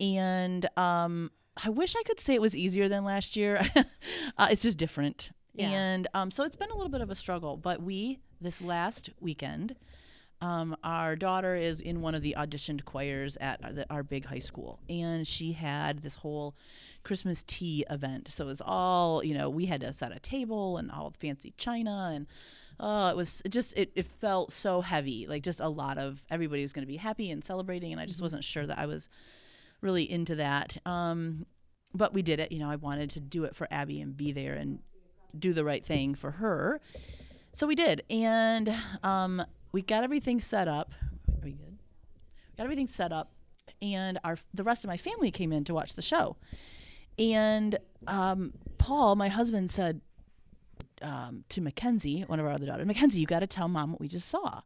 and 0.00 0.66
um, 0.76 1.30
I 1.62 1.70
wish 1.70 1.94
I 1.96 2.02
could 2.02 2.20
say 2.20 2.34
it 2.34 2.40
was 2.40 2.56
easier 2.56 2.88
than 2.88 3.04
last 3.04 3.36
year. 3.36 3.68
uh, 4.38 4.48
it's 4.50 4.62
just 4.62 4.78
different. 4.78 5.30
Yeah. 5.54 5.68
And 5.68 6.08
um, 6.14 6.30
so 6.30 6.42
it's 6.42 6.56
been 6.56 6.70
a 6.70 6.74
little 6.74 6.90
bit 6.90 7.00
of 7.00 7.10
a 7.10 7.14
struggle, 7.14 7.56
but 7.56 7.80
we 7.80 8.18
this 8.40 8.60
last 8.60 9.10
weekend 9.20 9.76
um, 10.44 10.76
our 10.84 11.16
daughter 11.16 11.56
is 11.56 11.80
in 11.80 12.02
one 12.02 12.14
of 12.14 12.22
the 12.22 12.34
auditioned 12.36 12.84
choirs 12.84 13.38
at 13.40 13.64
our, 13.64 13.72
the, 13.72 13.86
our 13.88 14.02
big 14.02 14.26
high 14.26 14.40
school, 14.40 14.78
and 14.90 15.26
she 15.26 15.52
had 15.52 16.02
this 16.02 16.16
whole 16.16 16.54
Christmas 17.02 17.42
tea 17.42 17.84
event. 17.88 18.28
So 18.30 18.44
it 18.44 18.48
was 18.48 18.62
all, 18.64 19.24
you 19.24 19.32
know, 19.32 19.48
we 19.48 19.66
had 19.66 19.80
to 19.80 19.92
set 19.92 20.14
a 20.14 20.18
table 20.18 20.76
and 20.76 20.90
all 20.90 21.10
the 21.10 21.18
fancy 21.18 21.54
china, 21.56 22.12
and 22.14 22.26
uh, 22.80 23.10
it 23.12 23.16
was 23.16 23.40
it 23.44 23.50
just 23.50 23.72
it, 23.76 23.92
it 23.94 24.06
felt 24.06 24.52
so 24.52 24.80
heavy, 24.80 25.26
like 25.26 25.42
just 25.42 25.60
a 25.60 25.68
lot 25.68 25.98
of 25.98 26.24
everybody 26.30 26.62
was 26.62 26.72
going 26.72 26.82
to 26.82 26.90
be 26.90 26.96
happy 26.96 27.30
and 27.30 27.44
celebrating, 27.44 27.92
and 27.92 28.00
I 28.00 28.06
just 28.06 28.20
wasn't 28.20 28.44
sure 28.44 28.66
that 28.66 28.78
I 28.78 28.86
was 28.86 29.08
really 29.80 30.10
into 30.10 30.34
that. 30.36 30.76
Um, 30.84 31.46
but 31.94 32.12
we 32.12 32.22
did 32.22 32.40
it. 32.40 32.50
You 32.50 32.58
know, 32.58 32.70
I 32.70 32.76
wanted 32.76 33.10
to 33.10 33.20
do 33.20 33.44
it 33.44 33.54
for 33.54 33.68
Abby 33.70 34.00
and 34.00 34.16
be 34.16 34.32
there 34.32 34.54
and 34.54 34.80
do 35.38 35.52
the 35.52 35.64
right 35.64 35.84
thing 35.84 36.14
for 36.14 36.32
her. 36.32 36.80
So 37.52 37.66
we 37.66 37.76
did, 37.76 38.02
and 38.10 38.74
um, 39.04 39.44
we 39.70 39.82
got 39.82 40.02
everything 40.02 40.40
set 40.40 40.66
up. 40.66 40.92
Are 41.28 41.44
we 41.44 41.52
good? 41.52 41.78
We 41.78 42.56
Got 42.56 42.64
everything 42.64 42.88
set 42.88 43.12
up, 43.12 43.30
and 43.80 44.18
our 44.24 44.36
the 44.52 44.64
rest 44.64 44.82
of 44.84 44.88
my 44.88 44.96
family 44.96 45.30
came 45.30 45.52
in 45.52 45.62
to 45.64 45.74
watch 45.74 45.94
the 45.94 46.02
show. 46.02 46.36
And 47.16 47.78
um, 48.08 48.54
Paul, 48.78 49.14
my 49.14 49.28
husband, 49.28 49.70
said 49.70 50.00
um, 51.04 51.44
to 51.50 51.60
Mackenzie, 51.60 52.22
one 52.26 52.40
of 52.40 52.46
our 52.46 52.52
other 52.52 52.66
daughters, 52.66 52.86
Mackenzie, 52.86 53.20
you 53.20 53.26
got 53.26 53.40
to 53.40 53.46
tell 53.46 53.68
mom 53.68 53.92
what 53.92 54.00
we 54.00 54.08
just 54.08 54.28
saw. 54.28 54.62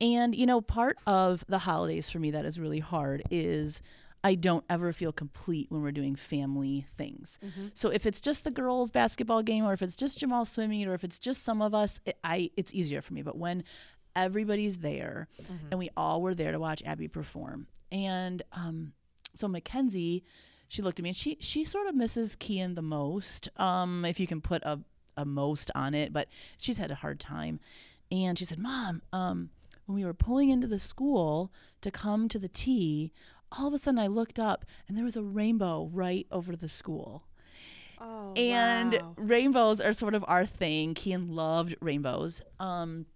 And 0.00 0.34
you 0.34 0.44
know, 0.44 0.60
part 0.60 0.98
of 1.06 1.44
the 1.48 1.58
holidays 1.58 2.10
for 2.10 2.18
me 2.18 2.32
that 2.32 2.44
is 2.44 2.58
really 2.60 2.80
hard 2.80 3.22
is 3.30 3.80
I 4.24 4.34
don't 4.34 4.64
ever 4.68 4.92
feel 4.92 5.12
complete 5.12 5.66
when 5.70 5.82
we're 5.82 5.92
doing 5.92 6.16
family 6.16 6.86
things. 6.90 7.38
So 7.74 7.90
if 7.90 8.04
it's 8.06 8.20
just 8.20 8.42
the 8.44 8.50
girls' 8.50 8.90
basketball 8.90 9.42
game, 9.42 9.64
or 9.64 9.72
if 9.72 9.82
it's 9.82 9.96
just 9.96 10.18
Jamal 10.18 10.46
swimming, 10.46 10.86
or 10.88 10.94
if 10.94 11.04
it's 11.04 11.18
just 11.18 11.42
some 11.44 11.62
of 11.62 11.74
us, 11.74 12.00
it, 12.06 12.18
I 12.24 12.50
it's 12.56 12.74
easier 12.74 13.02
for 13.02 13.14
me. 13.14 13.22
But 13.22 13.36
when 13.38 13.64
everybody's 14.16 14.78
there, 14.78 15.28
and 15.70 15.78
we 15.78 15.90
all 15.96 16.22
were 16.22 16.34
there 16.34 16.52
to 16.52 16.58
watch 16.58 16.82
Abby 16.84 17.06
perform, 17.06 17.66
and 17.92 18.42
um, 18.52 18.92
so 19.36 19.46
Mackenzie, 19.46 20.24
she 20.68 20.82
looked 20.82 20.98
at 20.98 21.02
me 21.04 21.10
and 21.10 21.16
she 21.16 21.36
she 21.40 21.62
sort 21.62 21.86
of 21.86 21.94
misses 21.94 22.34
Kian 22.34 22.74
the 22.74 22.82
most. 22.82 23.48
Um, 23.58 24.04
if 24.04 24.18
you 24.18 24.26
can 24.26 24.40
put 24.40 24.62
a 24.64 24.80
a 25.16 25.24
most 25.24 25.70
on 25.74 25.94
it, 25.94 26.12
but 26.12 26.28
she's 26.58 26.78
had 26.78 26.90
a 26.90 26.96
hard 26.96 27.20
time. 27.20 27.60
And 28.10 28.38
she 28.38 28.44
said, 28.44 28.58
"Mom, 28.58 29.02
um, 29.12 29.50
when 29.86 29.96
we 29.96 30.04
were 30.04 30.14
pulling 30.14 30.50
into 30.50 30.66
the 30.66 30.78
school 30.78 31.52
to 31.80 31.90
come 31.90 32.28
to 32.28 32.38
the 32.38 32.48
tea, 32.48 33.12
all 33.52 33.68
of 33.68 33.74
a 33.74 33.78
sudden 33.78 33.98
I 33.98 34.06
looked 34.06 34.38
up 34.38 34.64
and 34.88 34.96
there 34.96 35.04
was 35.04 35.16
a 35.16 35.22
rainbow 35.22 35.88
right 35.92 36.26
over 36.30 36.56
the 36.56 36.68
school." 36.68 37.24
Oh, 38.00 38.32
and 38.34 38.92
wow. 38.92 39.14
rainbows 39.16 39.80
are 39.80 39.92
sort 39.92 40.14
of 40.14 40.24
our 40.28 40.44
thing. 40.44 40.94
Kian 40.94 41.30
loved 41.30 41.76
rainbows. 41.80 42.42
Um, 42.58 43.06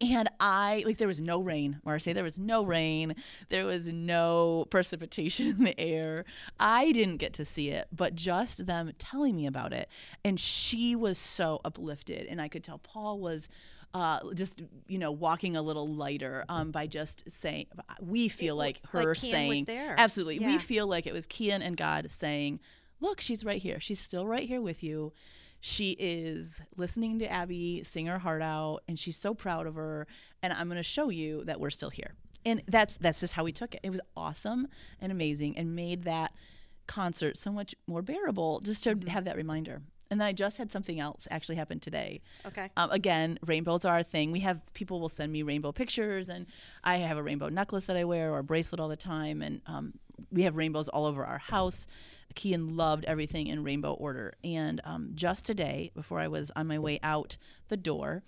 and 0.00 0.28
I 0.40 0.82
like 0.86 0.98
there 0.98 1.08
was 1.08 1.20
no 1.20 1.40
rain, 1.40 1.80
Marcy. 1.84 2.12
There 2.12 2.24
was 2.24 2.38
no 2.38 2.64
rain. 2.64 3.14
There 3.48 3.64
was 3.64 3.92
no 3.92 4.66
precipitation 4.70 5.46
in 5.58 5.64
the 5.64 5.78
air. 5.80 6.24
I 6.58 6.92
didn't 6.92 7.18
get 7.18 7.32
to 7.34 7.44
see 7.44 7.70
it, 7.70 7.88
but 7.92 8.14
just 8.14 8.66
them 8.66 8.92
telling 8.98 9.36
me 9.36 9.46
about 9.46 9.72
it. 9.72 9.88
And 10.24 10.38
she 10.38 10.94
was 10.96 11.18
so 11.18 11.60
uplifted. 11.64 12.26
And 12.26 12.40
I 12.40 12.48
could 12.48 12.64
tell 12.64 12.78
Paul 12.78 13.20
was 13.20 13.48
uh, 13.94 14.18
just, 14.34 14.60
you 14.88 14.98
know, 14.98 15.12
walking 15.12 15.56
a 15.56 15.62
little 15.62 15.86
lighter 15.86 16.44
um, 16.48 16.72
by 16.72 16.86
just 16.86 17.30
saying, 17.30 17.66
we 18.00 18.28
feel 18.28 18.56
like 18.56 18.78
like 18.92 19.04
her 19.04 19.10
was 19.10 19.20
saying, 19.20 19.66
there. 19.66 19.94
absolutely. 19.96 20.38
Yeah. 20.38 20.48
We 20.48 20.58
feel 20.58 20.88
like 20.88 21.06
it 21.06 21.12
was 21.12 21.26
Kian 21.28 21.60
and 21.62 21.76
God 21.76 22.10
saying, 22.10 22.58
look, 23.00 23.20
she's 23.20 23.44
right 23.44 23.62
here. 23.62 23.78
She's 23.78 24.00
still 24.00 24.26
right 24.26 24.48
here 24.48 24.60
with 24.60 24.82
you. 24.82 25.12
She 25.66 25.92
is 25.92 26.60
listening 26.76 27.20
to 27.20 27.32
Abby 27.32 27.84
sing 27.84 28.04
her 28.04 28.18
heart 28.18 28.42
out, 28.42 28.80
and 28.86 28.98
she's 28.98 29.16
so 29.16 29.32
proud 29.32 29.66
of 29.66 29.76
her. 29.76 30.06
And 30.42 30.52
I'm 30.52 30.68
going 30.68 30.76
to 30.76 30.82
show 30.82 31.08
you 31.08 31.42
that 31.44 31.58
we're 31.58 31.70
still 31.70 31.88
here. 31.88 32.12
And 32.44 32.62
that's 32.68 32.98
that's 32.98 33.20
just 33.20 33.32
how 33.32 33.44
we 33.44 33.52
took 33.52 33.74
it. 33.74 33.80
It 33.82 33.88
was 33.88 34.02
awesome 34.14 34.68
and 35.00 35.10
amazing, 35.10 35.56
and 35.56 35.74
made 35.74 36.02
that 36.02 36.34
concert 36.86 37.38
so 37.38 37.50
much 37.50 37.74
more 37.86 38.02
bearable 38.02 38.60
just 38.60 38.84
to 38.84 38.94
mm-hmm. 38.94 39.08
have 39.08 39.24
that 39.24 39.36
reminder. 39.38 39.80
And 40.10 40.20
then 40.20 40.26
I 40.28 40.32
just 40.32 40.58
had 40.58 40.70
something 40.70 41.00
else 41.00 41.26
actually 41.30 41.56
happen 41.56 41.80
today. 41.80 42.20
Okay. 42.46 42.70
Um, 42.76 42.90
again, 42.90 43.38
rainbows 43.46 43.84
are 43.84 43.94
our 43.94 44.02
thing. 44.02 44.30
We 44.30 44.40
have 44.40 44.60
people 44.74 45.00
will 45.00 45.08
send 45.08 45.32
me 45.32 45.42
rainbow 45.42 45.72
pictures, 45.72 46.28
and 46.28 46.46
I 46.82 46.96
have 46.96 47.16
a 47.16 47.22
rainbow 47.22 47.48
necklace 47.48 47.86
that 47.86 47.96
I 47.96 48.04
wear 48.04 48.32
or 48.32 48.38
a 48.38 48.44
bracelet 48.44 48.80
all 48.80 48.88
the 48.88 48.96
time, 48.96 49.42
and 49.42 49.60
um, 49.66 49.94
we 50.30 50.42
have 50.42 50.56
rainbows 50.56 50.88
all 50.88 51.06
over 51.06 51.24
our 51.24 51.38
house. 51.38 51.86
Kian 52.34 52.76
loved 52.76 53.04
everything 53.04 53.46
in 53.46 53.62
rainbow 53.62 53.92
order, 53.92 54.34
and 54.42 54.80
um, 54.84 55.10
just 55.14 55.44
today, 55.44 55.90
before 55.94 56.20
I 56.20 56.28
was 56.28 56.50
on 56.56 56.66
my 56.66 56.78
way 56.78 56.98
out 57.02 57.36
the 57.68 57.76
door, 57.76 58.22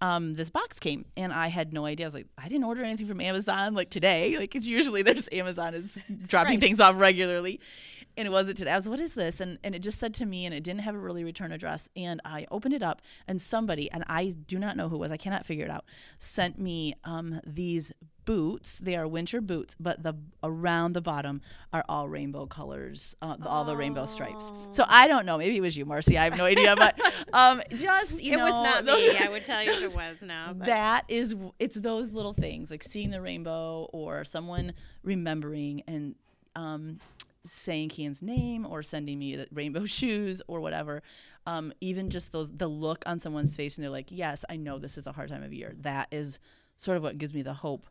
um, 0.00 0.32
this 0.34 0.50
box 0.50 0.78
came, 0.78 1.04
and 1.16 1.32
I 1.32 1.48
had 1.48 1.72
no 1.72 1.84
idea. 1.84 2.06
I 2.06 2.08
was 2.08 2.14
like, 2.14 2.26
I 2.38 2.48
didn't 2.48 2.64
order 2.64 2.82
anything 2.82 3.06
from 3.06 3.20
Amazon 3.20 3.74
like 3.74 3.90
today. 3.90 4.36
Like 4.40 4.54
it's 4.54 4.66
usually 4.66 5.02
there's 5.02 5.28
Amazon 5.32 5.74
is 5.74 5.98
dropping 6.26 6.52
Right. 6.54 6.60
things 6.60 6.80
off 6.80 6.96
regularly, 6.98 7.60
and 8.16 8.26
it 8.26 8.30
wasn't 8.30 8.56
today. 8.58 8.70
I 8.70 8.78
was, 8.78 8.88
what 8.88 9.00
is 9.00 9.14
this? 9.14 9.40
And 9.40 9.58
and 9.62 9.74
it 9.74 9.80
just 9.80 9.98
said 9.98 10.14
to 10.14 10.26
me, 10.26 10.46
and 10.46 10.54
it 10.54 10.62
didn't 10.64 10.80
have 10.80 10.94
a 10.94 10.98
really 10.98 11.24
return 11.24 11.52
address. 11.52 11.88
And 11.96 12.20
I 12.24 12.46
opened 12.50 12.74
it 12.74 12.82
up, 12.82 13.02
and 13.28 13.40
somebody, 13.42 13.90
and 13.90 14.04
I 14.08 14.34
do 14.46 14.58
not 14.58 14.76
know 14.76 14.88
who 14.88 14.96
it 14.96 14.98
was, 15.00 15.12
I 15.12 15.16
cannot 15.18 15.44
figure 15.44 15.64
it 15.66 15.70
out, 15.70 15.84
sent 16.18 16.58
me 16.58 16.94
um, 17.04 17.40
these 17.46 17.92
boots. 18.24 18.78
They 18.78 18.96
are 18.96 19.06
winter 19.06 19.40
boots, 19.40 19.74
but 19.78 20.02
the 20.02 20.14
around 20.42 20.94
the 20.94 21.00
bottom 21.00 21.40
are 21.72 21.84
all 21.88 22.08
rainbow 22.08 22.46
colors, 22.46 23.14
uh, 23.22 23.36
all 23.44 23.64
the 23.64 23.76
rainbow 23.76 24.06
stripes. 24.06 24.52
So 24.70 24.84
I 24.88 25.06
don't 25.06 25.26
know. 25.26 25.38
Maybe 25.38 25.56
it 25.56 25.60
was 25.60 25.76
you, 25.76 25.84
Marcy. 25.84 26.16
I 26.18 26.24
have 26.24 26.36
no 26.36 26.44
idea, 26.44 26.76
but 26.76 26.98
um, 27.32 27.60
just 27.76 28.22
you 28.22 28.36
know, 28.36 28.46
it 28.46 28.50
know, 28.50 28.58
was 28.60 28.64
not 28.64 28.84
those- 28.84 29.12
me. 29.14 29.18
I 29.18 29.28
would 29.28 29.44
tell 29.44 29.62
you 29.62 29.70
if 29.70 29.82
it 29.82 29.94
was 29.94 30.22
no. 30.22 30.54
But 30.56 30.66
that 30.66 31.04
is 31.08 31.34
it's 31.58 31.76
those 31.76 32.12
little 32.12 32.32
things 32.34 32.70
like 32.70 32.82
seeing 32.82 33.10
the 33.10 33.20
rainbow 33.20 33.88
or 33.92 34.24
someone 34.24 34.72
remembering 35.02 35.82
and 35.86 36.14
um, 36.56 36.98
saying 37.44 37.88
Kian's 37.90 38.22
name 38.22 38.66
or 38.66 38.82
sending 38.82 39.18
me 39.18 39.36
the 39.36 39.48
rainbow 39.52 39.84
shoes 39.86 40.42
or 40.46 40.60
whatever. 40.60 41.02
Um, 41.46 41.72
even 41.80 42.10
just 42.10 42.32
those 42.32 42.50
the 42.50 42.68
look 42.68 43.02
on 43.06 43.18
someone's 43.18 43.56
face 43.56 43.76
and 43.76 43.82
they're 43.84 43.90
like, 43.90 44.08
yes, 44.10 44.44
I 44.50 44.56
know 44.56 44.78
this 44.78 44.98
is 44.98 45.06
a 45.06 45.12
hard 45.12 45.30
time 45.30 45.42
of 45.42 45.52
year. 45.52 45.74
That 45.80 46.08
is 46.10 46.38
sort 46.76 46.96
of 46.96 47.02
what 47.02 47.18
gives 47.18 47.32
me 47.34 47.42
the 47.42 47.54
hope 47.54 47.86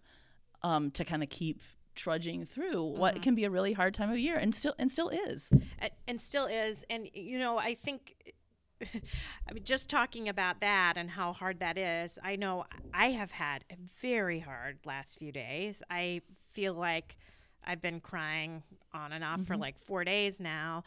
um, 0.64 0.92
to 0.92 1.04
kind 1.06 1.24
of 1.24 1.30
keep 1.30 1.62
trudging 1.96 2.46
through 2.46 2.82
what 2.84 3.22
can 3.22 3.36
be 3.36 3.44
a 3.44 3.50
really 3.50 3.74
hard 3.74 3.94
time 3.94 4.10
of 4.10 4.18
year 4.18 4.38
and 4.38 4.56
still 4.56 4.74
and 4.80 4.92
still 4.92 5.10
is. 5.10 5.50
a- 5.82 5.90
and 6.08 6.20
still 6.22 6.46
is. 6.46 6.86
And 6.90 7.10
you 7.14 7.40
know, 7.40 7.58
I 7.58 7.76
think. 7.76 8.34
I 8.82 9.52
mean, 9.54 9.66
just 9.66 9.90
talking 9.90 10.30
about 10.30 10.62
that 10.62 10.94
and 10.96 11.10
how 11.10 11.34
hard 11.34 11.60
that 11.60 11.78
is, 11.78 12.18
I 12.24 12.38
know 12.38 12.64
I 12.94 13.08
have 13.12 13.32
had 13.32 13.66
a 13.70 13.76
very 14.02 14.40
hard 14.40 14.78
last 14.86 15.20
few 15.20 15.34
days. 15.34 15.84
I 15.90 16.22
feel 16.52 16.74
like 16.76 17.18
I've 17.66 17.82
been 17.82 18.00
crying 18.00 18.64
on 18.94 19.12
and 19.12 19.22
off 19.22 19.42
for 19.46 19.58
like 19.58 19.78
four 19.78 20.06
days 20.06 20.40
now, 20.40 20.84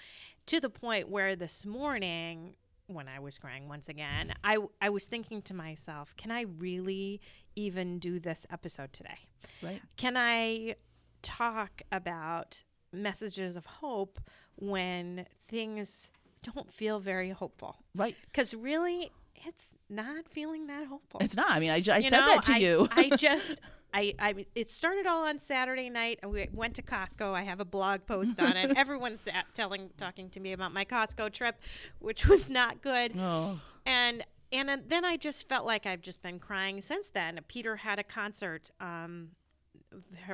to 0.47 0.59
the 0.59 0.71
point 0.71 1.11
where 1.11 1.37
this 1.37 1.67
morning, 1.67 2.55
when 2.87 3.09
I 3.09 3.21
was 3.21 3.37
crying 3.37 3.69
once 3.69 3.91
again, 3.91 4.33
I 4.43 4.57
I 4.81 4.89
was 4.89 5.05
thinking 5.05 5.43
to 5.43 5.55
myself, 5.55 6.15
can 6.17 6.31
I 6.31 6.47
really 6.59 7.21
even 7.57 7.99
do 7.99 8.19
this 8.19 8.47
episode 8.51 8.93
today? 8.93 9.19
Right. 9.63 9.81
Can 9.97 10.17
I 10.17 10.77
talk 11.23 11.83
about 11.91 12.63
messages 12.93 13.57
of 13.57 13.67
hope 13.67 14.21
when 14.57 15.27
things 15.49 16.11
don't 16.43 16.73
feel 16.73 17.01
very 17.01 17.31
hopeful? 17.31 17.77
Right. 17.95 18.17
Because 18.27 18.55
really, 18.55 19.11
it's 19.47 19.75
not 19.89 20.29
feeling 20.29 20.67
that 20.67 20.87
hopeful. 20.87 21.21
It's 21.23 21.37
not. 21.37 21.51
I 21.51 21.61
mean, 21.61 21.71
I, 21.71 21.81
said 21.81 22.11
know, 22.11 22.11
that 22.11 22.43
to 22.45 22.53
I, 22.53 22.57
you. 22.57 22.89
I 22.91 23.09
just, 23.17 23.61
I, 23.95 24.15
I, 24.19 24.47
it 24.55 24.69
started 24.69 25.07
all 25.07 25.27
on 25.27 25.39
Saturday 25.39 25.91
night. 25.91 26.21
and 26.23 26.31
We 26.31 26.49
went 26.53 26.75
to 26.77 26.83
Costco. 26.83 27.33
I 27.33 27.43
have 27.43 27.61
a 27.61 27.65
blog 27.65 28.07
post 28.07 28.41
on 28.41 28.57
it. 28.57 28.73
Everyone's 28.77 29.27
telling, 29.55 29.91
talking 29.97 30.31
to 30.31 30.41
me 30.41 30.53
about 30.53 30.73
my 30.73 30.85
Costco 30.85 31.33
trip, 31.33 31.57
which 31.99 32.27
was 32.27 32.49
not 32.49 32.83
good 32.83 33.13
oh. 33.19 33.61
and 33.87 34.25
and 34.53 34.83
then 34.89 35.05
I 35.05 35.17
just 35.17 35.49
felt 35.49 35.67
like 35.67 35.87
I've 35.87 36.03
just 36.03 36.23
been 36.23 36.39
crying 36.39 36.81
since 36.81 37.09
then. 37.09 37.41
Peter 37.49 37.77
had 37.77 37.99
a 37.99 38.05
concert 38.05 38.71
um, 38.81 39.29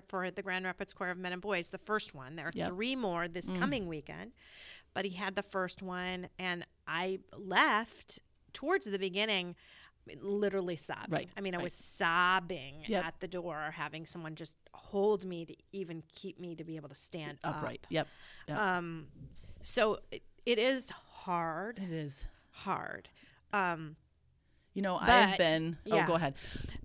for 0.09 0.31
the 0.31 0.43
Grand 0.43 0.65
Rapids 0.65 0.93
Choir 0.93 1.11
of 1.11 1.19
Men 1.19 1.33
and 1.33 1.43
Boys, 1.43 1.71
the 1.71 1.79
first 1.79 2.15
one. 2.15 2.37
There 2.37 2.47
are 2.47 2.53
Yep. 2.55 2.69
three 2.71 2.97
more 2.97 3.29
this 3.29 3.47
coming 3.59 3.87
weekend, 3.87 4.33
but 4.95 5.05
he 5.05 5.13
had 5.17 5.37
the 5.37 5.43
first 5.43 5.83
one, 5.83 6.29
and 6.39 6.67
I 6.87 7.21
left 7.37 8.21
towards 8.53 8.85
the 8.87 8.99
beginning. 8.99 9.55
Literally 10.23 10.77
sobbing. 10.77 11.11
Right, 11.11 11.29
I 11.37 11.43
mean, 11.43 11.55
I 11.55 11.59
right. 11.59 11.65
was 11.65 11.75
sobbing 11.75 12.83
Yep. 12.89 13.05
at 13.05 13.21
the 13.21 13.29
door, 13.29 13.73
having 13.75 14.07
someone 14.07 14.37
just 14.37 14.57
hold 14.73 15.27
me 15.27 15.45
to 15.45 15.55
even 15.73 16.03
keep 16.15 16.41
me 16.41 16.55
to 16.57 16.65
be 16.65 16.77
able 16.77 16.89
to 16.89 16.95
stand 16.95 17.37
Upright. 17.45 17.81
up. 17.85 17.91
Yep. 17.93 18.09
Yep. 18.49 18.59
Um, 18.59 19.09
so 19.63 19.99
it, 20.11 20.23
it 20.47 20.59
is 20.59 20.89
hard, 20.91 21.79
it 21.79 21.91
is. 21.93 22.25
hard. 22.53 23.11
Um, 23.53 23.97
You 24.79 24.83
know, 24.83 24.97
I've 24.97 25.31
But- 25.31 25.39
been. 25.39 25.77
Oh, 25.91 26.05
go 26.07 26.15
ahead. 26.15 26.35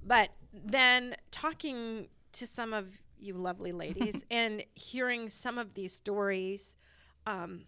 But 0.05 0.29
then 0.51 1.15
talking 1.31 2.07
to 2.33 2.47
some 2.47 2.73
of 2.73 2.87
you 3.19 3.35
lovely 3.35 3.71
ladies 3.71 4.23
and 4.31 4.63
hearing 4.73 5.29
some 5.29 5.57
of 5.57 5.73
these 5.75 5.93
stories 5.93 6.75
um, 7.27 7.65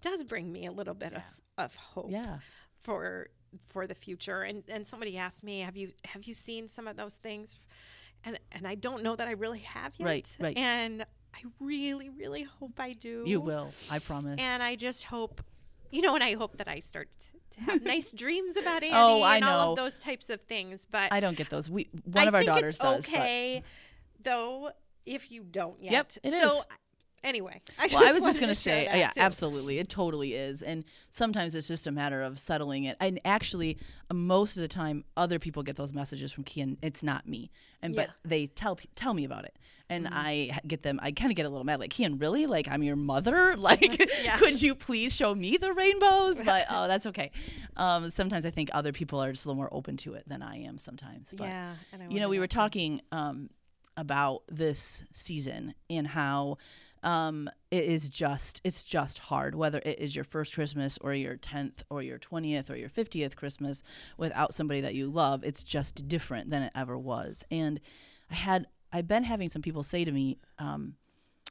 does 0.00 0.24
bring 0.24 0.50
me 0.52 0.66
a 0.66 0.72
little 0.72 0.94
bit 0.94 1.12
of, 1.12 1.22
of 1.58 1.74
hope 1.74 2.10
Yeah. 2.10 2.38
for 2.80 3.28
for 3.68 3.86
the 3.86 3.94
future. 3.94 4.42
And 4.42 4.64
and 4.68 4.86
somebody 4.86 5.16
asked 5.18 5.44
me, 5.44 5.60
have 5.60 5.76
you 5.76 5.92
have 6.06 6.24
you 6.24 6.34
seen 6.34 6.68
some 6.68 6.88
of 6.88 6.96
those 6.96 7.16
things? 7.16 7.58
And 8.24 8.38
and 8.52 8.66
I 8.66 8.74
don't 8.76 9.02
know 9.02 9.14
that 9.14 9.28
I 9.28 9.32
really 9.32 9.60
have 9.60 9.92
yet. 9.98 10.06
Right, 10.06 10.36
right. 10.40 10.56
And 10.56 11.02
I 11.34 11.40
really, 11.60 12.08
really 12.08 12.44
hope 12.44 12.80
I 12.80 12.94
do. 12.94 13.22
You 13.26 13.40
will. 13.42 13.72
I 13.90 13.98
promise. 13.98 14.40
And 14.40 14.62
I 14.62 14.74
just 14.74 15.04
hope, 15.04 15.42
you 15.90 16.00
know, 16.00 16.14
and 16.14 16.24
I 16.24 16.34
hope 16.34 16.56
that 16.56 16.66
I 16.68 16.80
start 16.80 17.10
to, 17.50 17.60
have 17.62 17.82
nice 17.82 18.12
dreams 18.12 18.56
about 18.56 18.82
Andy 18.82 18.90
Oh, 18.94 19.22
I 19.22 19.36
and 19.36 19.44
all 19.44 19.72
of 19.72 19.76
those 19.76 20.00
types 20.00 20.30
of 20.30 20.40
things. 20.42 20.86
But 20.90 21.12
I 21.12 21.20
don't 21.20 21.36
get 21.36 21.50
those. 21.50 21.68
We 21.70 21.88
one 22.04 22.24
I 22.24 22.28
of 22.28 22.34
our 22.34 22.40
think 22.42 22.54
daughters 22.54 22.70
it's 22.70 22.78
does. 22.78 23.08
okay, 23.08 23.62
though, 24.22 24.70
if 25.04 25.30
you 25.30 25.42
don't 25.42 25.82
yet. 25.82 25.92
Yep, 25.92 26.12
it 26.24 26.32
so, 26.32 26.58
is. 26.58 26.64
Anyway, 27.26 27.60
I 27.78 27.88
well, 27.92 28.08
I 28.08 28.12
was 28.12 28.24
just 28.24 28.40
going 28.40 28.48
to 28.48 28.54
say, 28.54 28.84
yeah, 28.84 29.08
too. 29.10 29.20
absolutely, 29.20 29.78
it 29.78 29.88
totally 29.88 30.32
is, 30.34 30.62
and 30.62 30.84
sometimes 31.10 31.54
it's 31.54 31.68
just 31.68 31.86
a 31.86 31.92
matter 31.92 32.22
of 32.22 32.38
settling 32.38 32.84
it. 32.84 32.96
And 33.00 33.20
actually, 33.24 33.78
most 34.12 34.56
of 34.56 34.62
the 34.62 34.68
time, 34.68 35.04
other 35.16 35.38
people 35.38 35.62
get 35.62 35.76
those 35.76 35.92
messages 35.92 36.32
from 36.32 36.44
Kian. 36.44 36.78
It's 36.82 37.02
not 37.02 37.28
me, 37.28 37.50
and 37.82 37.94
Yeah. 37.94 38.02
Mm-hmm. 38.02 38.12
but 38.22 38.28
they 38.30 38.46
tell 38.46 38.78
tell 38.94 39.12
me 39.12 39.24
about 39.24 39.44
it, 39.44 39.54
and 39.90 40.08
I 40.10 40.58
get 40.66 40.82
them. 40.82 40.98
I 41.02 41.12
kind 41.12 41.30
of 41.30 41.36
get 41.36 41.44
a 41.46 41.48
little 41.50 41.64
mad, 41.64 41.80
like 41.80 41.90
Kian, 41.90 42.20
really? 42.20 42.46
Like 42.46 42.68
I'm 42.68 42.82
your 42.82 42.96
mother? 42.96 43.56
Like, 43.66 44.06
Yeah. 44.22 44.36
could 44.38 44.62
you 44.62 44.74
please 44.74 45.14
show 45.14 45.34
me 45.34 45.56
the 45.56 45.72
rainbows? 45.72 46.40
But 46.44 46.66
oh, 46.70 46.86
that's 46.88 47.06
okay. 47.06 47.32
Um, 47.76 48.10
sometimes 48.10 48.46
I 48.46 48.50
think 48.50 48.70
other 48.72 48.92
people 48.92 49.20
are 49.22 49.32
just 49.32 49.44
a 49.44 49.48
little 49.48 49.56
more 49.56 49.68
open 49.72 49.96
to 49.98 50.14
it 50.14 50.28
than 50.28 50.40
I 50.42 50.58
am. 50.62 50.78
Sometimes, 50.78 51.34
but, 51.36 51.46
Yeah, 51.48 51.74
you 52.08 52.20
know, 52.20 52.28
we 52.28 52.38
were 52.38 52.46
talking 52.46 53.00
um, 53.10 53.50
about 53.96 54.42
this 54.48 55.02
season 55.12 55.74
and 55.90 56.06
how 56.06 56.58
um, 57.06 57.48
it 57.70 57.84
is 57.84 58.10
just 58.10 58.60
it's 58.64 58.84
just 58.84 59.18
hard 59.30 59.54
whether 59.54 59.78
it 59.84 59.98
is 59.98 60.14
your 60.16 60.24
first 60.24 60.52
Christmas 60.54 60.98
or 61.00 61.14
your 61.14 61.36
tenth 61.36 61.82
or 61.88 62.02
your 62.02 62.18
twentieth 62.18 62.68
or 62.70 62.76
your 62.76 62.88
fiftieth 62.90 63.36
Christmas 63.36 63.82
without 64.18 64.52
somebody 64.52 64.80
that 64.82 64.94
you 64.94 65.06
love. 65.08 65.42
It's 65.44 65.62
just 65.64 66.08
different 66.08 66.50
than 66.50 66.62
it 66.62 66.72
ever 66.74 66.98
was. 66.98 67.44
And 67.50 67.80
I 68.30 68.34
had 68.34 68.66
I've 68.92 69.08
been 69.08 69.24
having 69.24 69.48
some 69.48 69.62
people 69.62 69.82
say 69.82 70.04
to 70.04 70.12
me. 70.12 70.38
Um, 70.58 70.94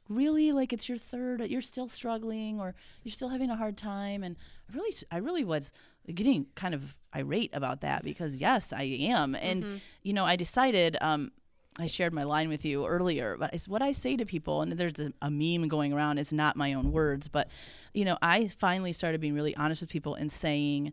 really 0.08 0.52
like 0.52 0.72
it's 0.72 0.88
your 0.88 0.98
third 0.98 1.40
you're 1.50 1.60
still 1.60 1.88
struggling 1.88 2.60
or 2.60 2.76
you're 3.02 3.10
still 3.12 3.28
having 3.30 3.50
a 3.50 3.56
hard 3.56 3.76
time 3.76 4.22
and 4.22 4.36
i 4.70 4.76
really 4.76 4.94
i 5.10 5.16
really 5.16 5.42
was 5.42 5.72
getting 6.14 6.46
kind 6.54 6.74
of 6.74 6.94
irate 7.16 7.50
about 7.52 7.80
that 7.80 8.04
because 8.04 8.36
yes 8.36 8.72
i 8.72 8.84
am 8.84 9.34
and 9.34 9.64
Mm-hmm. 9.64 9.76
you 10.04 10.12
know 10.12 10.24
i 10.24 10.36
decided 10.36 10.96
um 11.00 11.32
I 11.78 11.86
shared 11.88 12.14
my 12.14 12.22
line 12.22 12.48
with 12.48 12.64
you 12.64 12.86
earlier, 12.86 13.36
but 13.38 13.52
it's 13.52 13.68
what 13.68 13.82
I 13.82 13.92
say 13.92 14.16
to 14.16 14.24
people, 14.24 14.62
and 14.62 14.72
there's 14.72 14.98
a, 14.98 15.12
a 15.20 15.30
meme 15.30 15.68
going 15.68 15.92
around. 15.92 16.18
It's 16.18 16.32
not 16.32 16.56
my 16.56 16.72
own 16.72 16.90
words, 16.90 17.28
but 17.28 17.48
you 17.92 18.04
know, 18.04 18.16
I 18.22 18.46
finally 18.48 18.92
started 18.94 19.20
being 19.20 19.34
really 19.34 19.54
honest 19.56 19.82
with 19.82 19.90
people 19.90 20.14
and 20.14 20.32
saying, 20.32 20.92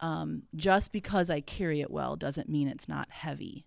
um, 0.00 0.42
just 0.56 0.92
because 0.92 1.30
I 1.30 1.40
carry 1.40 1.80
it 1.80 1.90
well 1.90 2.16
doesn't 2.16 2.48
mean 2.48 2.68
it's 2.68 2.88
not 2.88 3.10
heavy 3.10 3.64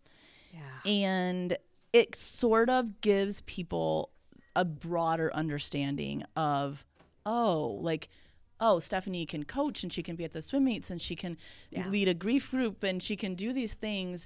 Yeah. 0.54 0.60
and 0.92 1.58
it 1.94 2.16
sort 2.16 2.70
of 2.70 3.02
gives 3.02 3.42
people 3.42 4.12
a 4.56 4.64
broader 4.64 5.30
understanding 5.34 6.24
of 6.38 6.86
oh 7.26 7.78
like 7.82 8.08
oh 8.62 8.80
stephanie 8.80 9.26
can 9.26 9.44
coach 9.44 9.84
and 9.84 9.92
she 9.92 10.02
can 10.02 10.16
be 10.16 10.24
at 10.24 10.32
the 10.32 10.42
swim 10.42 10.64
meets 10.66 10.90
and 10.90 11.02
she 11.02 11.16
can 11.18 11.38
Yeah. 11.70 11.88
lead 11.90 12.08
a 12.08 12.14
grief 12.14 12.52
group 12.52 12.82
and 12.84 13.04
she 13.04 13.18
can 13.18 13.36
do 13.36 13.52
these 13.52 13.74
things 13.74 14.26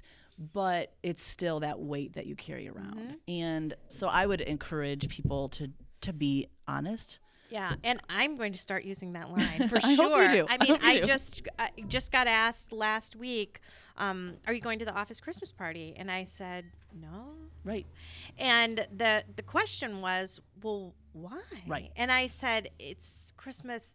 but 0.52 0.92
it's 1.02 1.22
still 1.22 1.60
that 1.60 1.78
weight 1.80 2.12
that 2.14 2.26
you 2.26 2.36
carry 2.36 2.68
around 2.68 2.96
Mm-hmm. 2.98 3.14
and 3.28 3.74
so 3.90 4.08
i 4.08 4.26
would 4.26 4.40
encourage 4.42 5.08
people 5.08 5.48
to 5.50 5.70
to 6.02 6.12
be 6.12 6.46
honest 6.68 7.18
Yeah, 7.48 7.74
and 7.84 8.00
I'm 8.08 8.36
going 8.36 8.52
to 8.54 8.58
start 8.58 8.84
using 8.84 9.12
that 9.12 9.30
line 9.36 9.68
for 9.68 9.78
I 9.82 9.94
sure. 9.94 10.10
hope 10.10 10.32
you 10.34 10.42
do. 10.42 10.46
I 10.50 10.54
I 10.54 10.58
mean, 10.58 10.74
you 10.74 10.78
I 10.82 11.00
just 11.00 11.42
I 11.58 11.68
just 11.88 12.10
got 12.12 12.26
asked 12.26 12.72
last 12.72 13.14
week, 13.16 13.60
um, 13.96 14.34
"Are 14.46 14.52
you 14.52 14.60
going 14.60 14.80
to 14.80 14.84
the 14.84 14.92
office 14.94 15.20
Christmas 15.20 15.52
party?" 15.52 15.94
And 15.96 16.10
I 16.10 16.24
said, 16.24 16.64
"No." 16.92 17.34
right 17.64 17.86
And 18.38 18.78
the 18.96 19.24
the 19.36 19.42
question 19.44 20.00
was, 20.00 20.40
"Well, 20.62 20.94
why?" 21.12 21.40
Right. 21.68 21.90
And 21.96 22.10
I 22.10 22.26
said, 22.26 22.70
"It's 22.80 23.32
Christmas. 23.36 23.94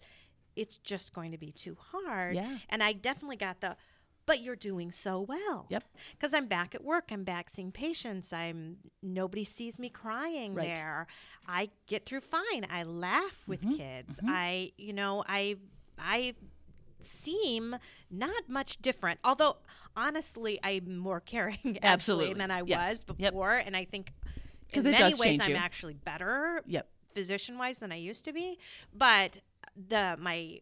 It's 0.55 0.77
just 0.77 1.13
going 1.13 1.31
to 1.31 1.37
be 1.37 1.51
too 1.51 1.75
hard." 1.91 2.35
Yeah. 2.35 2.57
And 2.69 2.81
I 2.81 2.93
definitely 2.93 3.37
got 3.37 3.59
the, 3.61 3.75
"But 4.31 4.41
you're 4.41 4.55
doing 4.55 4.91
so 4.91 5.19
well." 5.21 5.65
Yep. 5.69 5.83
Because 6.11 6.33
I'm 6.33 6.47
back 6.47 6.73
at 6.75 6.83
work. 6.83 7.05
I'm 7.11 7.23
back 7.23 7.49
seeing 7.49 7.71
patients. 7.71 8.31
I'm 8.31 8.77
nobody 9.01 9.43
sees 9.43 9.77
me 9.77 9.89
crying 9.89 10.55
Right. 10.55 10.67
there. 10.67 11.07
I 11.47 11.69
get 11.87 12.05
through 12.05 12.21
fine. 12.21 12.65
I 12.69 12.83
laugh 12.83 13.43
with 13.47 13.61
Mm-hmm. 13.61 13.73
kids. 13.73 14.19
I, 14.27 14.71
you 14.77 14.93
know, 14.93 15.23
I, 15.27 15.57
I 15.99 16.33
seem 17.01 17.75
not 18.09 18.47
much 18.47 18.81
different. 18.81 19.19
Although 19.23 19.57
honestly, 19.95 20.59
I'm 20.63 20.97
more 20.97 21.19
caring 21.33 21.79
Absolutely. 21.81 22.35
than 22.35 22.51
I 22.51 22.61
Yes. 22.63 22.77
was 23.05 23.05
Yep. 23.17 23.31
before, 23.31 23.53
and 23.55 23.75
I 23.75 23.85
think 23.85 24.13
in 24.73 24.79
it 24.87 24.91
many 24.91 25.09
does 25.11 25.19
ways 25.19 25.39
I'm 25.41 25.49
you. 25.51 25.55
actually 25.57 25.95
better 25.95 26.61
yep 26.65 26.87
physician 27.13 27.57
wise 27.57 27.79
than 27.79 27.91
I 27.91 27.97
used 27.97 28.23
to 28.25 28.31
be. 28.33 28.57
But 28.93 29.39
the 29.75 30.15
my 30.19 30.61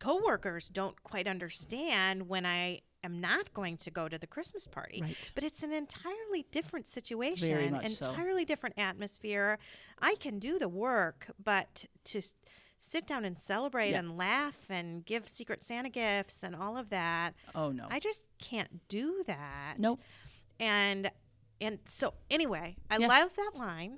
coworkers 0.00 0.68
don't 0.68 1.00
quite 1.04 1.26
understand 1.28 2.28
when 2.28 2.44
I 2.44 2.80
am 3.04 3.20
not 3.20 3.52
going 3.54 3.76
to 3.78 3.90
go 3.90 4.08
to 4.08 4.18
the 4.18 4.26
Christmas 4.26 4.66
party. 4.66 5.00
Right. 5.02 5.32
But 5.34 5.44
it's 5.44 5.62
an 5.62 5.72
entirely 5.72 6.46
different 6.50 6.86
situation, 6.86 7.72
much 7.72 7.90
so. 7.92 8.10
entirely 8.10 8.44
different 8.44 8.78
atmosphere. 8.78 9.58
I 10.00 10.14
can 10.16 10.38
do 10.38 10.58
the 10.58 10.68
work, 10.68 11.28
but 11.42 11.86
to 12.04 12.20
sit 12.78 13.06
down 13.06 13.24
and 13.24 13.38
celebrate 13.38 13.90
Yeah. 13.90 14.00
and 14.00 14.16
laugh 14.18 14.58
and 14.68 15.04
give 15.04 15.28
Secret 15.28 15.62
Santa 15.62 15.88
gifts 15.88 16.42
and 16.42 16.54
all 16.56 16.76
of 16.76 16.90
that, 16.90 17.32
oh 17.54 17.70
no 17.72 17.86
I 17.90 18.00
just 18.00 18.26
can't 18.38 18.86
do 18.88 19.22
that. 19.26 19.74
Nope. 19.78 20.00
And 20.60 21.10
and 21.60 21.78
so 21.86 22.12
anyway, 22.30 22.76
I 22.90 22.98
Yeah. 22.98 23.06
love 23.06 23.30
that 23.36 23.52
line, 23.54 23.96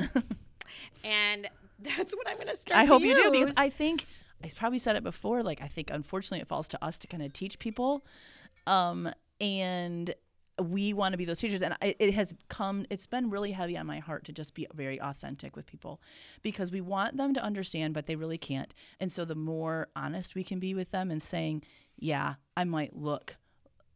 and 1.04 1.48
that's 1.80 2.14
what 2.14 2.28
I'm 2.28 2.36
going 2.36 2.48
to 2.48 2.56
start. 2.56 2.78
I 2.78 2.82
to 2.86 2.92
hope 2.92 3.02
you 3.02 3.14
do 3.14 3.30
because. 3.30 3.54
I 3.56 3.68
think 3.70 4.06
I 4.44 4.48
probably 4.54 4.78
said 4.78 4.94
it 4.96 5.02
before. 5.02 5.42
Like 5.42 5.60
I 5.62 5.66
think 5.68 5.90
unfortunately 5.90 6.40
it 6.40 6.48
falls 6.48 6.68
to 6.68 6.84
us 6.84 6.98
to 6.98 7.06
kind 7.08 7.22
of 7.22 7.32
teach 7.32 7.58
people, 7.58 8.04
um, 8.68 9.08
and 9.40 10.14
we 10.60 10.92
want 10.92 11.12
to 11.12 11.16
be 11.16 11.24
those 11.24 11.38
teachers. 11.38 11.62
And 11.62 11.76
it 11.80 12.14
has 12.14 12.34
come. 12.48 12.84
It's 12.90 13.06
been 13.06 13.30
really 13.30 13.52
heavy 13.52 13.76
on 13.76 13.86
my 13.86 14.00
heart 14.00 14.24
to 14.24 14.32
just 14.32 14.54
be 14.54 14.66
very 14.74 15.00
authentic 15.00 15.54
with 15.54 15.66
people 15.66 16.00
because 16.42 16.72
we 16.72 16.80
want 16.80 17.16
them 17.16 17.32
to 17.34 17.42
understand, 17.42 17.94
but 17.94 18.06
they 18.06 18.16
really 18.16 18.38
can't. 18.38 18.74
And 18.98 19.12
so 19.12 19.24
the 19.24 19.36
more 19.36 19.88
honest 19.94 20.34
we 20.34 20.42
can 20.44 20.58
be 20.58 20.74
with 20.74 20.90
them 20.90 21.10
and 21.10 21.22
saying, 21.22 21.62
"Yeah, 21.96 22.34
I 22.56 22.64
might 22.64 22.96
look." 22.96 23.36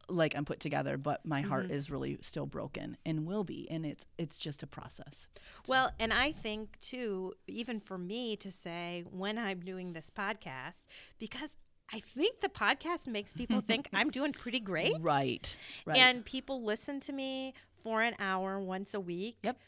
like 0.09 0.37
I'm 0.37 0.45
put 0.45 0.61
together, 0.61 0.99
but 0.99 1.25
my 1.25 1.41
heart 1.41 1.67
Mm-hmm. 1.67 1.75
is 1.75 1.91
really 1.91 2.19
still 2.21 2.45
broken 2.45 2.99
and 3.07 3.25
will 3.25 3.45
be, 3.45 3.71
and 3.71 3.87
it's 3.87 4.05
it's 4.19 4.37
just 4.37 4.63
a 4.63 4.67
process. 4.67 5.27
Well, 5.69 5.91
and 5.99 6.13
I 6.13 6.33
think 6.33 6.79
too, 6.81 7.33
even 7.47 7.81
for 7.81 7.97
me 7.97 8.37
to 8.37 8.51
say 8.53 9.05
when 9.11 9.39
I'm 9.39 9.61
doing 9.61 9.93
this 9.95 10.11
podcast, 10.11 10.87
because 11.19 11.57
I 11.93 12.01
think 12.01 12.41
the 12.41 12.49
podcast 12.49 13.07
makes 13.07 13.33
people 13.33 13.61
think 13.61 13.89
I'm 13.93 14.11
doing 14.11 14.33
pretty 14.45 14.61
great. 14.61 14.95
Right, 15.01 15.57
right. 15.87 15.97
And 15.97 16.25
people 16.25 16.63
listen 16.63 17.01
to 17.01 17.13
me 17.13 17.55
for 17.83 18.03
an 18.03 18.15
hour 18.19 18.61
once 18.61 18.95
a 18.95 19.01
week. 19.01 19.37
Yep. 19.43 19.59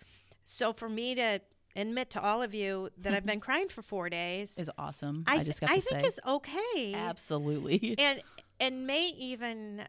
So 0.44 0.72
for 0.72 0.88
me 0.88 1.14
to 1.14 1.40
admit 1.76 2.10
to 2.10 2.22
all 2.22 2.42
of 2.42 2.54
you 2.54 2.90
that 2.98 3.14
I've 3.14 3.26
been 3.26 3.40
crying 3.48 3.68
for 3.68 3.82
four 3.82 4.08
days, 4.08 4.56
is 4.58 4.70
awesome. 4.78 5.24
I, 5.26 5.38
I, 5.38 5.44
just 5.44 5.60
got 5.60 5.70
I 5.70 5.80
think 5.80 6.02
say, 6.02 6.08
is 6.08 6.20
okay. 6.26 6.94
absolutely. 6.94 7.96
And 7.98 8.22
and 8.60 8.86
may 8.86 9.08
even 9.08 9.84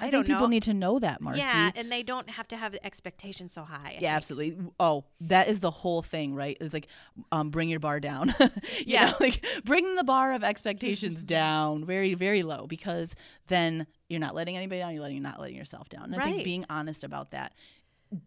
I, 0.00 0.06
I, 0.06 0.10
think 0.10 0.26
people 0.26 0.42
know. 0.42 0.46
need 0.48 0.62
to 0.64 0.74
know 0.74 0.98
that, 0.98 1.20
Marcy. 1.20 1.40
Yeah, 1.40 1.70
and 1.76 1.90
they 1.90 2.02
don't 2.02 2.28
have 2.30 2.46
to 2.48 2.56
have 2.56 2.72
the 2.72 2.84
expectation 2.84 3.48
so 3.48 3.62
high. 3.64 3.76
I 3.84 3.90
Yeah, 3.92 3.98
think. 3.98 4.12
absolutely. 4.12 4.66
Oh, 4.78 5.04
that 5.22 5.48
is 5.48 5.60
the 5.60 5.70
whole 5.70 6.02
thing, 6.02 6.34
right? 6.34 6.56
It's 6.60 6.74
like, 6.74 6.88
um, 7.32 7.50
bring 7.50 7.68
your 7.68 7.80
bar 7.80 8.00
down. 8.00 8.34
You 8.78 8.84
Yeah. 8.86 9.06
know, 9.06 9.14
like 9.20 9.44
bring 9.64 9.94
the 9.96 10.04
bar 10.04 10.32
of 10.32 10.44
expectations 10.44 11.22
down 11.24 11.84
very, 11.84 12.14
very 12.14 12.42
low 12.42 12.66
because 12.66 13.14
then 13.48 13.86
you're 14.08 14.20
not 14.20 14.34
letting 14.34 14.56
anybody 14.56 14.80
down. 14.80 14.92
You're 14.92 15.02
letting, 15.02 15.16
you're 15.16 15.22
not 15.22 15.40
letting 15.40 15.56
yourself 15.56 15.88
down. 15.88 16.12
And 16.12 16.20
I 16.20 16.24
think 16.24 16.44
being 16.44 16.64
honest 16.70 17.02
about 17.04 17.30
that 17.32 17.52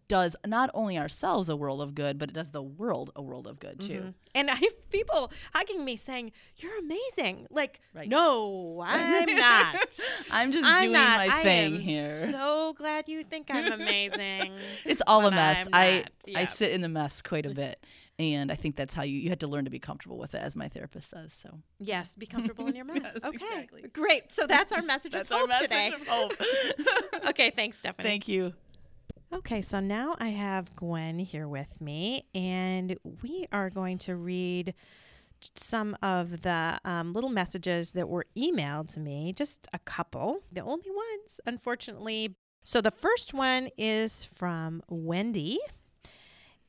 does 0.08 0.36
not 0.46 0.70
only 0.74 0.98
ourselves 0.98 1.48
a 1.48 1.56
world 1.56 1.80
of 1.80 1.94
good, 1.94 2.18
but 2.18 2.28
it 2.28 2.32
does 2.32 2.50
the 2.50 2.62
world 2.62 3.10
a 3.16 3.22
world 3.22 3.46
of 3.46 3.58
good 3.58 3.80
too. 3.80 4.00
Mhm. 4.00 4.14
And 4.34 4.50
I 4.50 4.54
have 4.54 4.90
people 4.90 5.32
hugging 5.54 5.84
me 5.84 5.96
saying, 5.96 6.32
"You're 6.56 6.78
amazing." 6.78 7.46
Like, 7.50 7.80
Right. 7.94 8.08
no, 8.08 8.82
I'm 8.84 9.34
not. 9.34 9.76
I'm 10.30 10.52
just 10.52 10.66
I'm 10.68 10.82
doing 10.82 10.92
not. 10.92 11.18
my 11.18 11.28
I 11.40 11.42
thing 11.42 11.80
here. 11.80 12.30
So 12.30 12.74
glad 12.76 13.08
you 13.08 13.24
think 13.24 13.46
I'm 13.50 13.72
amazing. 13.72 14.52
it's 14.84 15.02
all 15.06 15.24
a 15.26 15.30
mess. 15.30 15.66
I. 15.72 16.04
I 16.34 16.44
sit 16.44 16.70
in 16.72 16.80
the 16.82 16.88
mess 16.88 17.22
quite 17.22 17.46
a 17.46 17.50
bit. 17.54 17.84
And 18.18 18.52
I 18.52 18.54
think 18.54 18.76
that's 18.76 18.92
how 18.92 19.02
you 19.02 19.18
you 19.18 19.30
had 19.30 19.40
to 19.40 19.46
learn 19.48 19.64
to 19.64 19.70
be 19.70 19.78
comfortable 19.78 20.18
with 20.18 20.34
it, 20.34 20.42
as 20.42 20.54
my 20.54 20.68
therapist 20.68 21.08
says. 21.08 21.32
So 21.32 21.58
Yes, 21.78 22.16
be 22.16 22.26
comfortable 22.26 22.66
in 22.66 22.76
your 22.76 22.84
mess. 22.84 23.00
Yes, 23.02 23.16
okay, 23.24 23.36
exactly. 23.46 23.82
great. 23.94 24.30
So 24.30 24.46
that's 24.46 24.72
our 24.72 24.82
message 24.82 25.12
that's 25.12 25.30
of 25.30 25.36
our 25.36 25.40
hope 25.40 25.48
message 25.48 25.68
today. 25.70 25.92
of 25.94 26.06
hope. 26.06 27.26
okay, 27.30 27.48
thanks, 27.50 27.78
Stephanie. 27.78 28.06
Thank 28.06 28.28
you. 28.28 28.52
Okay, 29.32 29.62
so 29.62 29.78
now 29.78 30.16
I 30.18 30.30
have 30.30 30.74
Gwen 30.74 31.20
here 31.20 31.46
with 31.46 31.80
me, 31.80 32.24
and 32.34 32.98
we 33.22 33.46
are 33.52 33.70
going 33.70 33.96
to 33.98 34.16
read 34.16 34.74
some 35.54 35.96
of 36.02 36.42
the 36.42 36.80
um, 36.84 37.12
little 37.12 37.30
messages 37.30 37.92
that 37.92 38.08
were 38.08 38.26
emailed 38.36 38.92
to 38.94 39.00
me, 39.00 39.32
just 39.32 39.68
a 39.72 39.78
couple, 39.78 40.42
the 40.50 40.62
only 40.62 40.90
ones, 40.90 41.40
unfortunately. 41.46 42.34
So 42.64 42.80
the 42.80 42.90
first 42.90 43.32
one 43.32 43.68
is 43.78 44.24
from 44.24 44.82
Wendy, 44.88 45.60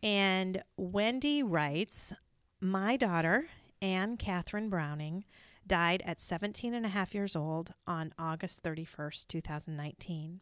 and 0.04 0.62
Wendy 0.78 1.42
writes 1.42 2.14
My 2.62 2.96
daughter, 2.96 3.48
Anne 3.82 4.18
Catherine 4.18 4.70
Browning, 4.70 5.26
died 5.66 6.04
at 6.06 6.20
17 6.20 6.76
and 6.76 6.86
a 6.86 6.92
half 6.92 7.16
years 7.16 7.36
old 7.36 7.74
on 7.88 8.14
August 8.20 8.62
31st, 8.62 9.28
2019. 9.28 10.42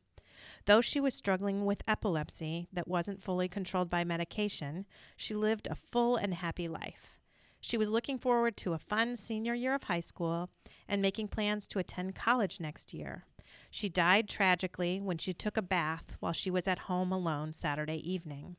Though 0.66 0.82
she 0.82 1.00
was 1.00 1.14
struggling 1.14 1.66
with 1.66 1.84
epilepsy 1.88 2.68
that 2.72 2.88
wasn't 2.88 3.22
fully 3.22 3.48
controlled 3.48 3.90
by 3.90 4.04
medication, 4.04 4.86
she 5.18 5.34
lived 5.34 5.68
a 5.68 5.76
full 5.76 6.16
and 6.16 6.34
happy 6.34 6.68
life. 6.68 7.20
She 7.62 7.78
was 7.78 7.90
looking 7.90 8.18
forward 8.18 8.56
to 8.58 8.74
a 8.74 8.78
fun 8.78 9.16
senior 9.16 9.54
year 9.54 9.76
of 9.76 9.84
high 9.84 10.00
school 10.00 10.50
and 10.88 11.02
making 11.02 11.28
plans 11.28 11.68
to 11.68 11.80
attend 11.80 12.16
college 12.16 12.60
next 12.60 12.94
year. 12.94 13.26
She 13.70 13.90
died 13.90 14.30
tragically 14.30 15.00
when 15.02 15.18
she 15.18 15.34
took 15.34 15.58
a 15.58 15.62
bath 15.62 16.16
while 16.20 16.34
she 16.34 16.50
was 16.50 16.68
at 16.68 16.80
home 16.80 17.12
alone 17.12 17.54
Saturday 17.54 17.98
evening. 17.98 18.56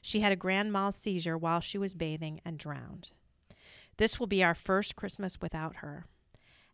She 0.00 0.20
had 0.20 0.32
a 0.32 0.36
grand 0.36 0.72
mal 0.72 0.92
seizure 0.92 1.36
while 1.36 1.60
she 1.60 1.78
was 1.78 1.94
bathing 1.94 2.40
and 2.44 2.58
drowned. 2.58 3.10
This 3.96 4.20
will 4.20 4.26
be 4.26 4.44
our 4.44 4.54
first 4.54 4.94
Christmas 4.94 5.40
without 5.40 5.76
her. 5.76 6.06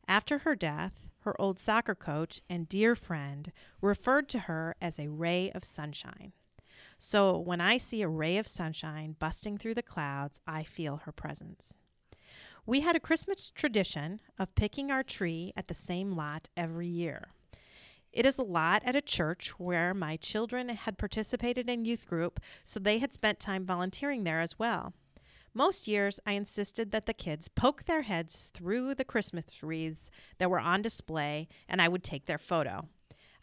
After 0.08 0.38
her 0.38 0.54
death, 0.54 1.04
her 1.20 1.40
old 1.40 1.58
soccer 1.58 1.94
coach 1.94 2.40
and 2.50 2.68
dear 2.68 2.94
friend 2.94 3.52
referred 3.80 4.28
to 4.30 4.40
her 4.40 4.74
as 4.80 4.98
a 4.98 5.08
ray 5.08 5.50
of 5.52 5.64
sunshine. 5.64 6.32
So 6.98 7.38
when 7.38 7.60
I 7.60 7.78
see 7.78 8.02
a 8.02 8.08
ray 8.08 8.36
of 8.38 8.48
sunshine 8.48 9.16
busting 9.18 9.58
through 9.58 9.74
the 9.74 9.82
clouds, 9.82 10.40
I 10.46 10.64
feel 10.64 10.98
her 10.98 11.12
presence. 11.12 11.72
We 12.64 12.80
had 12.80 12.94
a 12.94 13.00
Christmas 13.00 13.50
tradition 13.50 14.20
of 14.38 14.54
picking 14.54 14.90
our 14.90 15.02
tree 15.02 15.52
at 15.56 15.68
the 15.68 15.74
same 15.74 16.10
lot 16.10 16.48
every 16.56 16.86
year. 16.86 17.28
It 18.12 18.26
is 18.26 18.38
a 18.38 18.42
lot 18.42 18.82
at 18.84 18.94
a 18.94 19.00
church 19.00 19.58
where 19.58 19.94
my 19.94 20.16
children 20.16 20.68
had 20.68 20.98
participated 20.98 21.68
in 21.68 21.84
youth 21.84 22.06
group, 22.06 22.40
so 22.62 22.78
they 22.78 22.98
had 22.98 23.12
spent 23.12 23.40
time 23.40 23.64
volunteering 23.64 24.24
there 24.24 24.40
as 24.40 24.58
well. 24.58 24.92
Most 25.54 25.86
years, 25.86 26.18
I 26.24 26.32
insisted 26.32 26.92
that 26.92 27.06
the 27.06 27.12
kids 27.12 27.48
poke 27.48 27.84
their 27.84 28.02
heads 28.02 28.50
through 28.54 28.94
the 28.94 29.04
Christmas 29.04 29.62
wreaths 29.62 30.10
that 30.38 30.50
were 30.50 30.60
on 30.60 30.80
display 30.80 31.48
and 31.68 31.82
I 31.82 31.88
would 31.88 32.02
take 32.02 32.24
their 32.24 32.38
photo. 32.38 32.88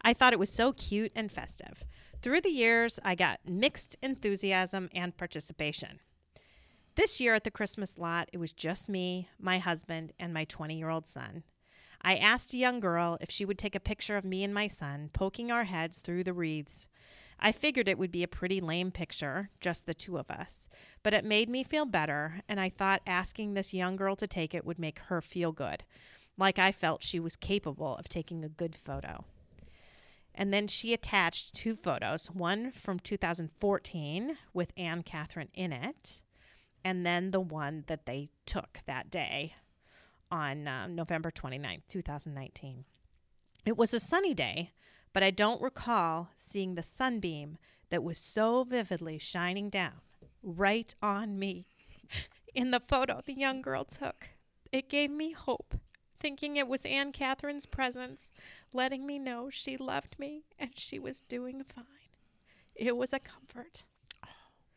I 0.02 0.12
thought 0.12 0.32
it 0.32 0.38
was 0.38 0.50
so 0.50 0.72
cute 0.72 1.12
and 1.14 1.30
festive. 1.30 1.84
Through 2.20 2.40
the 2.40 2.50
years, 2.50 2.98
I 3.04 3.14
got 3.14 3.40
mixed 3.46 3.96
enthusiasm 4.02 4.90
and 4.94 5.16
participation. 5.16 6.00
This 6.96 7.20
year 7.20 7.34
at 7.34 7.44
the 7.44 7.50
Christmas 7.50 7.96
lot, 7.96 8.28
it 8.32 8.38
was 8.38 8.52
just 8.52 8.88
me, 8.88 9.28
my 9.38 9.58
husband, 9.58 10.12
and 10.18 10.34
my 10.34 10.44
20 10.44 10.76
year 10.76 10.90
old 10.90 11.06
son. 11.06 11.44
I 12.02 12.16
asked 12.16 12.52
a 12.52 12.58
young 12.58 12.80
girl 12.80 13.18
if 13.20 13.30
she 13.30 13.44
would 13.44 13.58
take 13.58 13.74
a 13.74 13.80
picture 13.80 14.16
of 14.16 14.24
me 14.24 14.42
and 14.42 14.52
my 14.52 14.66
son 14.66 15.10
poking 15.12 15.50
our 15.50 15.64
heads 15.64 15.98
through 15.98 16.24
the 16.24 16.32
wreaths. 16.32 16.88
I 17.40 17.52
figured 17.52 17.88
it 17.88 17.98
would 17.98 18.12
be 18.12 18.22
a 18.22 18.28
pretty 18.28 18.60
lame 18.60 18.90
picture, 18.90 19.48
just 19.60 19.86
the 19.86 19.94
two 19.94 20.18
of 20.18 20.30
us, 20.30 20.68
but 21.02 21.14
it 21.14 21.24
made 21.24 21.48
me 21.48 21.64
feel 21.64 21.86
better, 21.86 22.42
and 22.48 22.60
I 22.60 22.68
thought 22.68 23.00
asking 23.06 23.54
this 23.54 23.72
young 23.72 23.96
girl 23.96 24.14
to 24.16 24.26
take 24.26 24.54
it 24.54 24.66
would 24.66 24.78
make 24.78 24.98
her 25.08 25.22
feel 25.22 25.50
good, 25.50 25.84
like 26.36 26.58
I 26.58 26.70
felt 26.70 27.02
she 27.02 27.18
was 27.18 27.36
capable 27.36 27.96
of 27.96 28.08
taking 28.08 28.44
a 28.44 28.48
good 28.48 28.76
photo. 28.76 29.24
And 30.34 30.52
then 30.52 30.68
she 30.68 30.92
attached 30.92 31.54
two 31.54 31.76
photos 31.76 32.30
one 32.30 32.72
from 32.72 32.98
2014 32.98 34.36
with 34.52 34.72
Anne 34.76 35.02
Catherine 35.02 35.48
in 35.54 35.72
it, 35.72 36.20
and 36.84 37.06
then 37.06 37.30
the 37.30 37.40
one 37.40 37.84
that 37.86 38.04
they 38.04 38.28
took 38.44 38.80
that 38.86 39.10
day 39.10 39.54
on 40.30 40.68
uh, 40.68 40.86
November 40.86 41.30
29th, 41.30 41.82
2019. 41.88 42.84
It 43.66 43.76
was 43.76 43.92
a 43.92 44.00
sunny 44.00 44.34
day, 44.34 44.72
but 45.12 45.22
I 45.22 45.30
don't 45.30 45.60
recall 45.60 46.30
seeing 46.36 46.74
the 46.74 46.82
sunbeam 46.82 47.58
that 47.90 48.04
was 48.04 48.18
so 48.18 48.64
vividly 48.64 49.18
shining 49.18 49.68
down 49.68 50.00
right 50.42 50.94
on 51.02 51.38
me 51.38 51.66
in 52.54 52.70
the 52.70 52.80
photo 52.80 53.20
the 53.24 53.34
young 53.34 53.62
girl 53.62 53.84
took. 53.84 54.30
It 54.72 54.88
gave 54.88 55.10
me 55.10 55.32
hope, 55.32 55.74
thinking 56.20 56.56
it 56.56 56.68
was 56.68 56.84
Anne 56.84 57.12
Catherine's 57.12 57.66
presence 57.66 58.32
letting 58.72 59.06
me 59.06 59.18
know 59.18 59.50
she 59.50 59.76
loved 59.76 60.18
me 60.18 60.44
and 60.58 60.70
she 60.74 60.98
was 60.98 61.20
doing 61.22 61.64
fine. 61.74 61.84
It 62.74 62.96
was 62.96 63.12
a 63.12 63.18
comfort. 63.18 63.84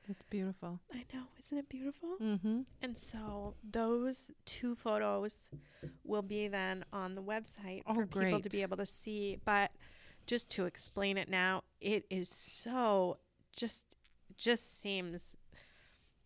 That's 0.08 0.24
beautiful. 0.24 0.82
I 0.94 1.06
know, 1.14 1.24
isn't 1.40 1.58
it 1.58 1.70
beautiful? 1.70 2.18
Mm-hmm. 2.22 2.62
And 2.82 2.98
so 2.98 3.54
those 3.64 4.32
two 4.46 4.76
photos 4.76 5.50
will 6.04 6.22
be 6.22 6.50
then 6.50 6.84
on 6.92 7.16
the 7.16 7.22
website 7.22 7.84
Oh, 7.88 7.94
for 7.94 8.06
people 8.06 8.42
to 8.42 8.50
be 8.50 8.64
able 8.64 8.78
to 8.78 8.86
see. 8.86 9.40
But 9.46 9.72
just 10.26 10.50
to 10.52 10.66
explain 10.66 11.18
it 11.18 11.30
now, 11.30 11.64
it 11.82 12.06
is 12.10 12.30
so 12.30 13.18
just 13.56 13.86
just 14.38 14.82
seems 14.82 15.36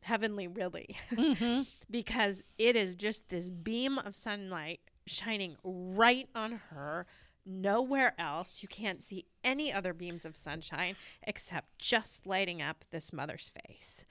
heavenly 0.02 0.48
really. 0.48 0.96
Mm-hmm. 1.12 1.64
because 1.92 2.42
it 2.58 2.76
is 2.76 2.96
just 2.96 3.30
this 3.30 3.50
beam 3.50 3.98
of 4.00 4.16
sunlight 4.16 4.80
shining 5.06 5.58
right 5.64 6.30
on 6.36 6.62
her. 6.70 7.06
Nowhere 7.46 8.14
else. 8.20 8.62
You 8.62 8.68
can't 8.68 9.02
see 9.02 9.26
any 9.44 9.72
other 9.72 9.94
beams 9.94 10.26
of 10.26 10.36
sunshine 10.36 10.98
except 11.24 11.80
just 11.80 12.28
lighting 12.28 12.62
up 12.62 12.84
this 12.92 13.14
mother's 13.14 13.52
face. 13.64 14.04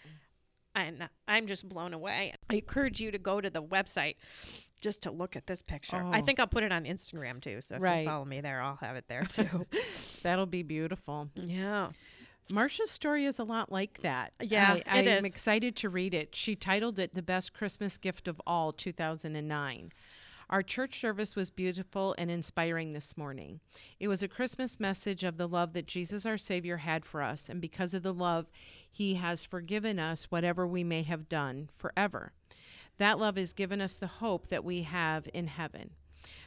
And 0.75 1.09
i'm 1.27 1.47
just 1.47 1.69
blown 1.69 1.95
away. 1.95 2.35
I 2.51 2.55
encourage 2.55 3.01
you 3.01 3.11
to 3.11 3.19
go 3.19 3.41
to 3.41 3.51
the 3.51 3.63
website 3.63 4.17
just 4.87 5.03
to 5.03 5.11
look 5.11 5.35
at 5.35 5.47
this 5.49 5.63
picture 5.63 5.97
i 5.97 6.21
Oh. 6.21 6.23
think 6.25 6.39
i'll 6.39 6.47
put 6.47 6.63
it 6.63 6.71
on 6.71 6.85
instagram 6.85 7.41
too 7.41 7.61
so 7.61 7.75
if 7.75 7.83
Right. 7.83 8.01
you 8.03 8.07
follow 8.07 8.25
me 8.25 8.41
there 8.41 8.61
i'll 8.63 8.77
have 8.77 8.95
it 8.95 9.07
there 9.09 9.25
too 9.29 9.67
That'll 10.23 10.47
be 10.47 10.63
beautiful. 10.63 11.29
yeah 11.35 11.89
Marcia's 12.49 12.93
story 12.93 13.25
is 13.25 13.41
a 13.41 13.43
lot 13.45 13.73
like 13.73 14.03
that. 14.03 14.33
Yeah, 14.41 14.75
I, 14.75 14.77
it 14.77 14.85
I 14.87 14.99
am 15.19 15.25
excited 15.25 15.75
to 15.79 15.89
read 15.89 16.15
it. 16.15 16.33
She 16.37 16.55
titled 16.55 16.97
it 17.01 17.13
The 17.13 17.21
Best 17.21 17.53
Christmas 17.53 17.99
Gift 17.99 18.29
of 18.29 18.41
All 18.47 18.73
2009. 18.73 19.91
Our 20.49 20.63
church 20.63 21.01
service 21.01 21.35
was 21.35 21.51
beautiful 21.51 22.15
and 22.17 22.31
inspiring 22.31 22.93
this 22.93 23.17
morning. 23.17 23.59
It 23.99 24.07
was 24.07 24.23
a 24.23 24.29
Christmas 24.29 24.79
message 24.79 25.25
of 25.25 25.39
the 25.39 25.49
love 25.49 25.73
that 25.73 25.89
Jesus 25.89 26.25
our 26.25 26.39
Savior 26.39 26.77
had 26.77 27.05
for 27.05 27.21
us, 27.21 27.49
and 27.49 27.61
because 27.61 27.95
of 27.95 28.05
the 28.05 28.15
love, 28.15 28.47
He 28.89 29.15
has 29.15 29.45
forgiven 29.45 29.99
us 29.99 30.27
whatever 30.31 30.69
we 30.69 30.85
may 30.85 31.03
have 31.03 31.29
done 31.29 31.69
forever. 31.75 32.33
That 32.99 33.19
love 33.19 33.37
has 33.37 33.53
given 33.53 33.81
us 33.81 33.95
the 33.95 34.07
hope 34.07 34.49
that 34.49 34.65
we 34.65 34.83
have 34.83 35.29
in 35.35 35.49
heaven. 35.49 35.91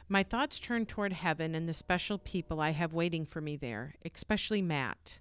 My 0.08 0.22
thoughts 0.22 0.58
turn 0.58 0.86
toward 0.86 1.12
heaven 1.12 1.54
and 1.54 1.68
the 1.68 1.74
special 1.74 2.18
people 2.18 2.60
I 2.60 2.70
have 2.70 2.92
waiting 2.92 3.24
for 3.24 3.40
me 3.40 3.56
there, 3.56 3.94
especially 4.04 4.60
Matt. 4.60 5.20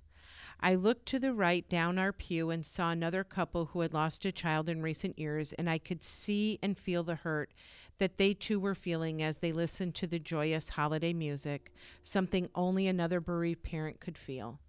I 0.60 0.76
looked 0.76 1.06
to 1.08 1.20
the 1.20 1.34
right 1.34 1.68
down 1.70 1.98
our 1.98 2.12
pew 2.12 2.50
and 2.50 2.66
saw 2.66 2.92
another 2.92 3.24
couple 3.24 3.68
who 3.68 3.82
had 3.82 3.94
lost 3.94 4.26
a 4.26 4.32
child 4.32 4.68
in 4.68 4.82
recent 4.82 5.18
years, 5.18 5.54
and 5.54 5.70
I 5.70 5.78
could 5.78 6.04
see 6.04 6.60
and 6.62 6.78
feel 6.78 7.04
the 7.04 7.16
hurt 7.16 7.52
that 8.00 8.18
they 8.18 8.34
too 8.34 8.60
were 8.60 8.76
feeling 8.76 9.22
as 9.22 9.38
they 9.38 9.52
listened 9.52 9.94
to 9.96 10.08
the 10.08 10.20
joyous 10.20 10.70
holiday 10.70 11.14
music, 11.14 11.72
something 12.02 12.50
only 12.56 12.88
another 12.88 13.22
bereaved 13.22 13.64
parent 13.64 14.00
could 14.00 14.18
feel. 14.18 14.60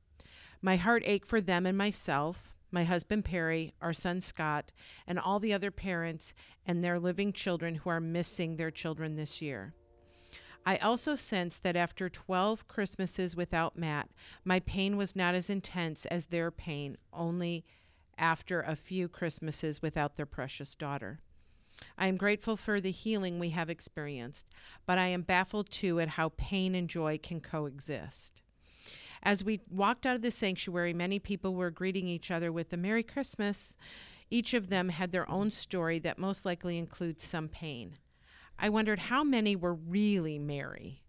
My 0.63 0.77
heart 0.77 1.03
ached 1.07 1.27
for 1.27 1.41
them 1.41 1.65
and 1.65 1.79
myself, 1.79 2.55
my 2.71 2.85
husband 2.85 3.25
Perry, 3.25 3.75
our 3.81 3.93
son 3.93 4.21
Scott, 4.21 4.73
and 5.07 5.19
all 5.19 5.39
the 5.39 5.53
other 5.53 5.71
parents 5.71 6.35
and 6.67 6.83
their 6.83 6.99
living 6.99 7.33
children 7.33 7.77
who 7.77 7.91
are 7.91 8.01
missing 8.01 8.57
their 8.57 8.71
children 8.71 9.17
this 9.17 9.41
year. 9.43 9.75
I 10.67 10.77
also 10.77 11.15
sensed 11.15 11.63
that 11.63 11.77
after 11.77 12.09
12 12.09 12.69
Christmases 12.69 13.35
without 13.35 13.79
Matt, 13.79 14.11
my 14.45 14.61
pain 14.61 14.97
was 14.97 15.17
not 15.17 15.35
as 15.35 15.49
intense 15.49 16.05
as 16.07 16.27
their 16.27 16.51
pain, 16.51 16.99
only 17.13 17.65
after 18.19 18.61
a 18.61 18.77
few 18.77 19.09
Christmases 19.09 19.81
without 19.81 20.17
their 20.17 20.27
precious 20.27 20.75
daughter. 20.75 21.21
I 21.97 22.09
am 22.09 22.19
grateful 22.19 22.59
for 22.59 22.81
the 22.81 22.91
healing 22.91 23.39
we 23.39 23.51
have 23.51 23.71
experienced, 23.71 24.47
but 24.87 24.99
I 24.99 25.07
am 25.07 25.23
baffled 25.23 25.71
too 25.71 25.99
at 25.99 26.09
how 26.09 26.33
pain 26.37 26.75
and 26.75 26.89
joy 26.89 27.19
can 27.23 27.41
coexist. 27.41 28.43
As 29.23 29.45
we 29.45 29.61
walked 29.71 30.07
out 30.07 30.17
of 30.17 30.23
the 30.23 30.31
sanctuary, 30.31 30.95
many 30.95 31.19
people 31.19 31.55
were 31.55 31.71
greeting 31.71 32.09
each 32.09 32.31
other 32.31 32.51
with 32.51 32.73
a 32.73 32.77
Merry 32.77 33.03
Christmas. 33.03 33.77
Each 34.31 34.55
of 34.55 34.69
them 34.69 34.89
had 34.89 35.13
their 35.13 35.31
own 35.31 35.51
story 35.51 35.99
that 35.99 36.19
most 36.19 36.45
likely 36.45 36.79
includes 36.79 37.23
some 37.25 37.49
pain. 37.49 37.99
I 38.59 38.69
wondered 38.69 38.99
how 38.99 39.25
many 39.25 39.57
were 39.57 39.75
really 39.75 40.39
merry. 40.39 41.03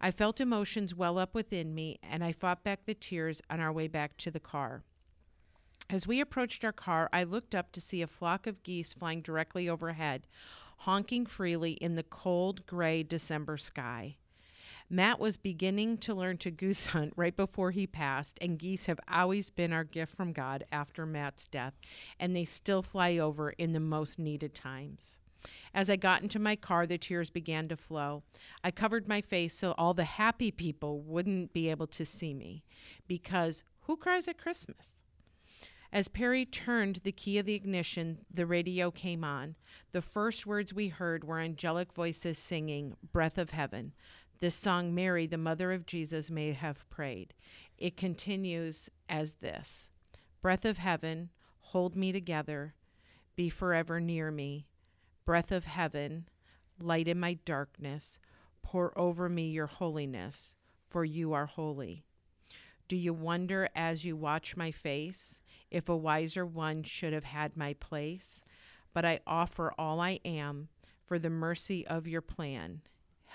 I 0.00 0.10
felt 0.10 0.40
emotions 0.40 0.94
well 0.94 1.18
up 1.18 1.34
within 1.34 1.74
me, 1.74 1.98
and 2.02 2.24
I 2.24 2.32
fought 2.32 2.64
back 2.64 2.86
the 2.86 2.94
tears 2.94 3.42
on 3.50 3.60
our 3.60 3.72
way 3.72 3.88
back 3.88 4.16
to 4.18 4.30
the 4.30 4.40
car. 4.40 4.82
As 5.90 6.06
we 6.06 6.20
approached 6.20 6.64
our 6.64 6.72
car, 6.72 7.10
I 7.12 7.24
looked 7.24 7.54
up 7.54 7.72
to 7.72 7.80
see 7.80 8.00
a 8.00 8.06
flock 8.06 8.46
of 8.46 8.62
geese 8.62 8.94
flying 8.94 9.20
directly 9.20 9.68
overhead, 9.68 10.26
honking 10.78 11.26
freely 11.26 11.72
in 11.72 11.96
the 11.96 12.02
cold, 12.02 12.64
gray 12.66 13.02
December 13.02 13.58
sky. 13.58 14.16
Matt 14.92 15.20
was 15.20 15.36
beginning 15.36 15.98
to 15.98 16.14
learn 16.14 16.36
to 16.38 16.50
goose 16.50 16.86
hunt 16.86 17.12
right 17.14 17.36
before 17.36 17.70
he 17.70 17.86
passed, 17.86 18.36
and 18.40 18.58
geese 18.58 18.86
have 18.86 18.98
always 19.08 19.48
been 19.48 19.72
our 19.72 19.84
gift 19.84 20.16
from 20.16 20.32
God 20.32 20.64
after 20.72 21.06
Matt's 21.06 21.46
death, 21.46 21.74
and 22.18 22.34
they 22.34 22.44
still 22.44 22.82
fly 22.82 23.16
over 23.16 23.50
in 23.50 23.72
the 23.72 23.78
most 23.78 24.18
needed 24.18 24.52
times. 24.52 25.20
As 25.72 25.88
I 25.88 25.94
got 25.94 26.22
into 26.22 26.40
my 26.40 26.56
car, 26.56 26.88
the 26.88 26.98
tears 26.98 27.30
began 27.30 27.68
to 27.68 27.76
flow. 27.76 28.24
I 28.64 28.72
covered 28.72 29.06
my 29.06 29.20
face 29.20 29.54
so 29.54 29.76
all 29.78 29.94
the 29.94 30.02
happy 30.02 30.50
people 30.50 31.00
wouldn't 31.00 31.52
be 31.52 31.70
able 31.70 31.86
to 31.86 32.04
see 32.04 32.34
me, 32.34 32.64
because 33.06 33.62
who 33.82 33.96
cries 33.96 34.26
at 34.26 34.38
Christmas? 34.38 35.02
As 35.92 36.06
Perry 36.06 36.44
turned 36.44 37.00
the 37.02 37.10
key 37.10 37.38
of 37.38 37.46
the 37.46 37.54
ignition, 37.54 38.18
the 38.32 38.46
radio 38.46 38.92
came 38.92 39.24
on. 39.24 39.56
The 39.90 40.02
first 40.02 40.46
words 40.46 40.72
we 40.72 40.86
heard 40.88 41.24
were 41.24 41.40
angelic 41.40 41.92
voices 41.92 42.38
singing, 42.38 42.96
Breath 43.12 43.38
of 43.38 43.50
Heaven. 43.50 43.92
This 44.40 44.54
song 44.54 44.94
Mary, 44.94 45.26
the 45.26 45.36
mother 45.36 45.70
of 45.70 45.84
Jesus, 45.84 46.30
may 46.30 46.54
have 46.54 46.88
prayed. 46.88 47.34
It 47.76 47.98
continues 47.98 48.88
as 49.06 49.34
this 49.34 49.90
Breath 50.40 50.64
of 50.64 50.78
heaven, 50.78 51.28
hold 51.60 51.94
me 51.94 52.10
together, 52.10 52.74
be 53.36 53.50
forever 53.50 54.00
near 54.00 54.30
me. 54.30 54.66
Breath 55.26 55.52
of 55.52 55.66
heaven, 55.66 56.26
light 56.80 57.06
in 57.06 57.20
my 57.20 57.34
darkness, 57.44 58.18
pour 58.62 58.98
over 58.98 59.28
me 59.28 59.50
your 59.50 59.66
holiness, 59.66 60.56
for 60.88 61.04
you 61.04 61.34
are 61.34 61.44
holy. 61.44 62.06
Do 62.88 62.96
you 62.96 63.12
wonder 63.12 63.68
as 63.76 64.06
you 64.06 64.16
watch 64.16 64.56
my 64.56 64.70
face 64.70 65.38
if 65.70 65.86
a 65.86 65.96
wiser 65.96 66.46
one 66.46 66.82
should 66.82 67.12
have 67.12 67.24
had 67.24 67.58
my 67.58 67.74
place? 67.74 68.42
But 68.94 69.04
I 69.04 69.20
offer 69.26 69.74
all 69.78 70.00
I 70.00 70.18
am 70.24 70.68
for 71.04 71.18
the 71.18 71.28
mercy 71.28 71.86
of 71.86 72.08
your 72.08 72.22
plan. 72.22 72.80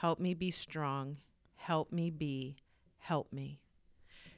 Help 0.06 0.20
me 0.20 0.36
be 0.36 0.52
strong. 0.52 1.18
Help 1.56 1.92
me 1.92 2.12
be. 2.12 2.58
Help 3.00 3.34
me. 3.34 3.60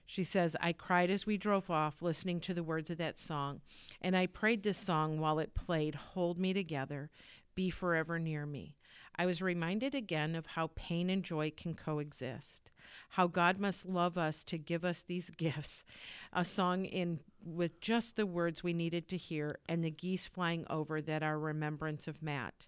She 0.06 0.24
says, 0.24 0.56
I 0.62 0.72
cried 0.72 1.10
as 1.10 1.26
we 1.26 1.36
drove 1.36 1.70
off 1.70 2.02
listening 2.02 2.40
to 2.40 2.54
the 2.54 2.64
words 2.64 2.90
of 2.90 2.98
that 3.00 3.20
song, 3.20 3.60
and 4.02 4.16
I 4.16 4.28
prayed 4.28 4.64
this 4.64 4.78
song 4.78 5.20
while 5.20 5.40
it 5.40 5.54
played, 5.54 5.96
Hold 5.96 6.40
Me 6.40 6.54
Together, 6.54 7.10
Be 7.54 7.70
Forever 7.70 8.18
Near 8.18 8.46
Me. 8.46 8.78
I 9.18 9.26
was 9.26 9.42
reminded 9.42 9.94
again 9.94 10.36
of 10.36 10.46
how 10.46 10.72
pain 10.74 11.10
and 11.10 11.22
joy 11.22 11.52
can 11.52 11.74
coexist, 11.74 12.72
how 13.10 13.28
God 13.28 13.60
must 13.60 13.86
love 13.86 14.18
us 14.18 14.46
to 14.46 14.58
give 14.58 14.86
us 14.86 15.02
these 15.02 15.30
gifts. 15.38 15.84
A 16.32 16.46
song 16.46 16.86
in 16.86 17.20
with 17.44 17.82
just 17.82 18.16
the 18.16 18.26
words 18.26 18.64
we 18.64 18.72
needed 18.72 19.10
to 19.10 19.18
hear, 19.18 19.60
and 19.68 19.84
the 19.84 19.92
geese 19.92 20.28
flying 20.28 20.66
over 20.70 21.02
that 21.02 21.24
are 21.24 21.38
remembrance 21.38 22.08
of 22.08 22.24
Matt. 22.24 22.68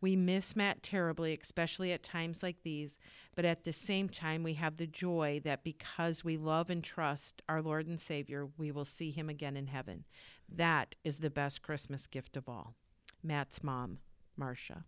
We 0.00 0.14
miss 0.14 0.54
Matt 0.54 0.82
terribly, 0.82 1.36
especially 1.40 1.92
at 1.92 2.02
times 2.02 2.42
like 2.42 2.62
these, 2.62 2.98
but 3.34 3.44
at 3.44 3.64
the 3.64 3.72
same 3.72 4.08
time, 4.08 4.42
we 4.42 4.54
have 4.54 4.76
the 4.76 4.86
joy 4.86 5.40
that 5.44 5.64
because 5.64 6.22
we 6.22 6.36
love 6.36 6.68
and 6.68 6.84
trust 6.84 7.42
our 7.48 7.62
Lord 7.62 7.86
and 7.86 8.00
Savior, 8.00 8.48
we 8.58 8.70
will 8.70 8.84
see 8.84 9.10
him 9.10 9.28
again 9.28 9.56
in 9.56 9.68
heaven. 9.68 10.04
That 10.48 10.96
is 11.02 11.18
the 11.18 11.30
best 11.30 11.62
Christmas 11.62 12.06
gift 12.06 12.36
of 12.36 12.48
all. 12.48 12.74
Matt's 13.22 13.62
mom, 13.62 13.98
Marcia. 14.36 14.84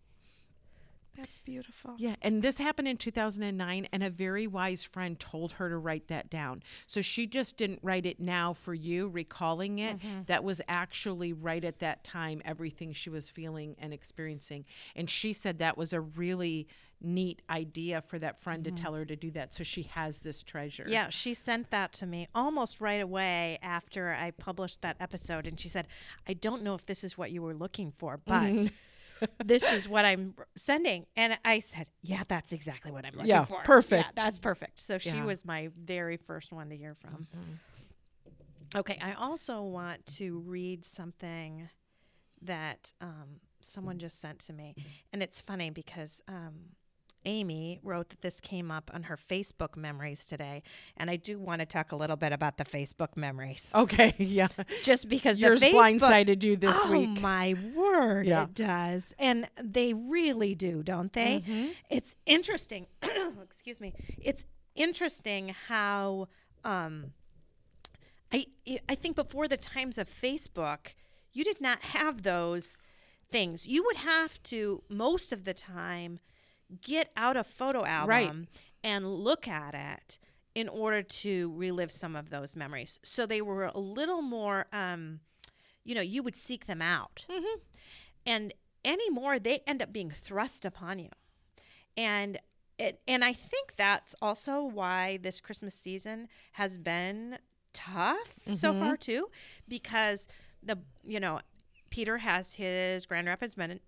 That's 1.19 1.39
beautiful. 1.39 1.95
Yeah, 1.97 2.15
and 2.21 2.41
this 2.41 2.57
happened 2.57 2.87
in 2.87 2.97
2009, 2.97 3.87
and 3.91 4.03
a 4.03 4.09
very 4.09 4.47
wise 4.47 4.83
friend 4.83 5.19
told 5.19 5.53
her 5.53 5.69
to 5.69 5.77
write 5.77 6.07
that 6.07 6.29
down. 6.29 6.63
So 6.87 7.01
she 7.01 7.27
just 7.27 7.57
didn't 7.57 7.79
write 7.83 8.05
it 8.05 8.19
now 8.19 8.53
for 8.53 8.73
you, 8.73 9.09
recalling 9.09 9.79
it. 9.79 9.99
Mm-hmm. 9.99 10.21
That 10.27 10.43
was 10.43 10.61
actually 10.67 11.33
right 11.33 11.63
at 11.63 11.79
that 11.79 12.03
time, 12.03 12.41
everything 12.45 12.93
she 12.93 13.09
was 13.09 13.29
feeling 13.29 13.75
and 13.79 13.93
experiencing. 13.93 14.65
And 14.95 15.09
she 15.09 15.33
said 15.33 15.59
that 15.59 15.77
was 15.77 15.93
a 15.93 16.01
really 16.01 16.67
neat 17.01 17.41
idea 17.49 18.01
for 18.01 18.19
that 18.19 18.39
friend 18.39 18.63
to 18.63 18.71
mm-hmm. 18.71 18.83
tell 18.83 18.93
her 18.93 19.05
to 19.05 19.15
do 19.15 19.31
that. 19.31 19.53
So 19.53 19.63
she 19.63 19.83
has 19.83 20.19
this 20.19 20.41
treasure. 20.43 20.85
Yeah, 20.87 21.09
she 21.09 21.33
sent 21.33 21.69
that 21.71 21.93
to 21.93 22.05
me 22.05 22.27
almost 22.35 22.81
right 22.81 23.01
away 23.01 23.59
after 23.61 24.13
I 24.13 24.31
published 24.31 24.81
that 24.81 24.97
episode. 24.99 25.47
And 25.47 25.59
she 25.59 25.69
said, 25.69 25.87
I 26.27 26.33
don't 26.33 26.63
know 26.63 26.75
if 26.75 26.85
this 26.85 27.03
is 27.03 27.17
what 27.17 27.31
you 27.31 27.41
were 27.41 27.53
looking 27.53 27.91
for, 27.91 28.19
but 28.25 28.41
mm-hmm. 28.41 28.67
this 29.43 29.71
is 29.71 29.87
what 29.87 30.05
I'm 30.05 30.33
sending. 30.55 31.05
And 31.15 31.37
I 31.45 31.59
said, 31.59 31.87
Yeah, 32.01 32.23
that's 32.27 32.51
exactly 32.51 32.91
what 32.91 33.05
I'm 33.05 33.13
looking 33.13 33.27
Yeah, 33.27 33.45
for. 33.45 33.57
Yeah, 33.57 33.63
perfect. 33.65 34.15
that's 34.15 34.39
perfect. 34.39 34.79
So 34.79 34.97
she 34.97 35.09
Yeah. 35.09 35.25
was 35.25 35.45
my 35.45 35.69
very 35.77 36.17
first 36.17 36.51
one 36.51 36.69
to 36.69 36.77
hear 36.77 36.95
from. 36.95 37.27
Okay, 38.75 38.99
I 39.01 39.13
also 39.13 39.63
want 39.63 40.05
to 40.17 40.39
read 40.39 40.85
something 40.85 41.69
that 42.41 42.93
um, 43.01 43.41
someone 43.61 43.97
just 43.97 44.19
sent 44.19 44.39
to 44.39 44.53
me. 44.53 44.75
And 45.11 45.23
it's 45.23 45.41
funny 45.41 45.69
because 45.71 46.21
um, 46.27 46.75
Amy 47.25 47.79
wrote 47.83 48.09
that 48.09 48.21
this 48.21 48.39
came 48.39 48.71
up 48.71 48.89
on 48.93 49.03
her 49.03 49.17
Facebook 49.17 49.75
memories 49.75 50.25
today. 50.25 50.63
And 50.97 51.09
I 51.09 51.15
do 51.15 51.39
want 51.39 51.59
to 51.59 51.65
talk 51.65 51.91
a 51.91 51.95
little 51.95 52.15
bit 52.15 52.31
about 52.31 52.57
the 52.57 52.65
Facebook 52.65 53.15
memories. 53.15 53.71
Okay. 53.73 54.13
Yeah. 54.29 54.47
Just 54.83 55.09
because 55.09 55.35
the 55.35 55.41
Yours 55.41 55.61
Facebook- 55.61 55.99
blindsided 55.99 56.43
you 56.43 56.55
this 56.55 56.75
oh, 56.83 56.91
week. 56.91 57.09
Oh 57.17 57.21
my 57.21 57.55
word, 57.75 58.27
Yeah. 58.27 58.43
it 58.43 58.53
does. 58.53 59.13
And 59.17 59.49
they 59.61 59.93
really 59.93 60.53
do, 60.55 60.83
don't 60.83 61.11
they? 61.13 61.43
Mm-hmm. 61.47 61.67
It's 61.89 62.15
interesting. 62.25 62.85
excuse 63.41 63.81
me. 63.81 63.93
It's 64.21 64.45
interesting 64.75 65.55
how 65.67 66.27
um, 66.63 67.13
I 68.31 68.45
I 68.87 68.95
think 68.95 69.15
before 69.15 69.47
the 69.47 69.57
times 69.57 69.97
of 69.97 70.09
Facebook, 70.09 70.93
you 71.33 71.43
did 71.43 71.59
not 71.59 71.81
have 71.81 72.23
those 72.23 72.77
things. 73.31 73.67
You 73.67 73.83
would 73.85 73.97
have 73.97 74.41
to 74.43 74.83
most 74.89 75.31
of 75.31 75.45
the 75.45 75.53
time 75.53 76.19
get 76.81 77.11
out 77.17 77.37
a 77.37 77.43
photo 77.43 77.85
album 77.85 78.09
Right. 78.09 78.47
and 78.83 79.13
look 79.13 79.47
at 79.47 79.73
it 79.73 80.19
in 80.55 80.67
order 80.67 81.01
to 81.01 81.53
relive 81.55 81.91
some 81.91 82.15
of 82.15 82.29
those 82.29 82.55
memories. 82.55 82.99
So 83.03 83.25
they 83.25 83.41
were 83.41 83.65
a 83.65 83.79
little 83.79 84.21
more 84.21 84.67
um, 84.73 85.21
you 85.83 85.95
know, 85.95 86.01
you 86.01 86.21
would 86.21 86.35
seek 86.35 86.67
them 86.67 86.81
out. 86.81 87.25
Mm-hmm. 87.29 87.59
And 88.25 88.53
anymore 88.85 89.39
they 89.39 89.61
end 89.65 89.81
up 89.81 89.91
being 89.91 90.11
thrust 90.11 90.65
upon 90.65 90.99
you. 90.99 91.09
And 91.97 92.39
it, 92.77 93.01
and 93.07 93.23
I 93.23 93.33
think 93.33 93.75
that's 93.75 94.15
also 94.21 94.63
why 94.63 95.19
this 95.21 95.41
Christmas 95.41 95.75
season 95.75 96.29
has 96.53 96.77
been 96.77 97.37
tough 97.73 98.39
so 98.53 98.71
mm-hmm. 98.71 98.79
far 98.79 98.97
too, 98.97 99.29
because 99.67 100.27
the 100.63 100.77
you 101.03 101.19
know 101.19 101.39
Peter 101.89 102.17
has 102.19 102.53
his 102.53 103.05
Grand 103.05 103.27
Rapids 103.27 103.57
Men 103.57 103.79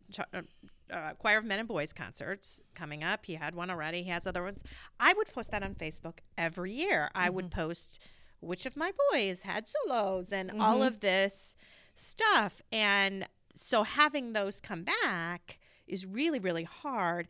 uh, 0.92 1.14
Choir 1.18 1.38
of 1.38 1.46
Men 1.46 1.60
and 1.60 1.68
Boys 1.68 1.94
concerts 1.94 2.62
coming 2.76 3.04
up. 3.04 3.26
He 3.26 3.36
had 3.36 3.56
one 3.56 3.70
already. 3.70 4.04
He 4.04 4.10
has 4.10 4.28
other 4.28 4.44
ones. 4.44 4.64
I 5.00 5.14
would 5.14 5.32
post 5.34 5.52
that 5.52 5.64
on 5.64 5.76
Facebook 5.76 6.20
every 6.38 6.72
year. 6.72 7.10
I 7.16 7.30
would 7.30 7.52
post 7.52 8.02
which 8.40 8.66
of 8.66 8.76
my 8.76 8.92
boys 9.12 9.44
had 9.44 9.68
solos 9.68 10.32
and 10.32 10.52
all 10.60 10.82
of 10.84 11.00
this 11.00 11.56
stuff. 11.96 12.62
And 12.72 13.28
so 13.54 13.84
having 13.84 14.34
those 14.34 14.60
come 14.60 14.86
back 15.04 15.60
is 15.88 16.06
really, 16.06 16.40
really 16.40 16.64
hard. 16.64 17.28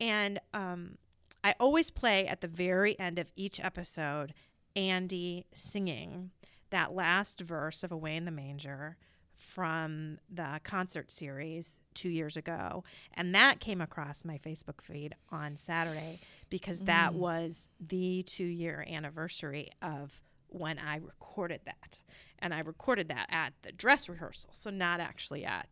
And 0.00 0.40
um, 0.52 0.98
I 1.42 1.54
always 1.58 1.90
play 1.90 2.26
at 2.26 2.40
the 2.40 2.48
very 2.48 2.98
end 2.98 3.18
of 3.18 3.32
each 3.36 3.60
episode 3.60 4.34
Andy 4.76 5.46
singing 5.52 6.30
that 6.70 6.94
last 6.94 7.40
verse 7.40 7.82
of 7.82 7.92
Away 7.92 8.16
in 8.16 8.24
the 8.24 8.30
Manger 8.30 8.96
from 9.42 10.18
the 10.32 10.60
concert 10.62 11.10
series 11.10 11.80
two 11.94 12.08
years 12.08 12.36
ago. 12.36 12.84
And 13.14 13.34
that 13.34 13.60
came 13.60 13.80
across 13.80 14.24
my 14.24 14.38
Facebook 14.38 14.80
feed 14.80 15.14
on 15.30 15.56
Saturday 15.56 16.20
because 16.48 16.80
that 16.82 17.14
was 17.14 17.68
the 17.80 18.22
two 18.22 18.44
year 18.44 18.86
anniversary 18.88 19.70
of 19.82 20.22
when 20.48 20.78
I 20.78 20.96
recorded 20.96 21.60
that. 21.64 21.98
And 22.38 22.54
I 22.54 22.60
recorded 22.60 23.08
that 23.08 23.26
at 23.30 23.52
the 23.62 23.72
dress 23.72 24.08
rehearsal. 24.08 24.50
So, 24.52 24.70
not 24.70 25.00
actually 25.00 25.44
at 25.44 25.68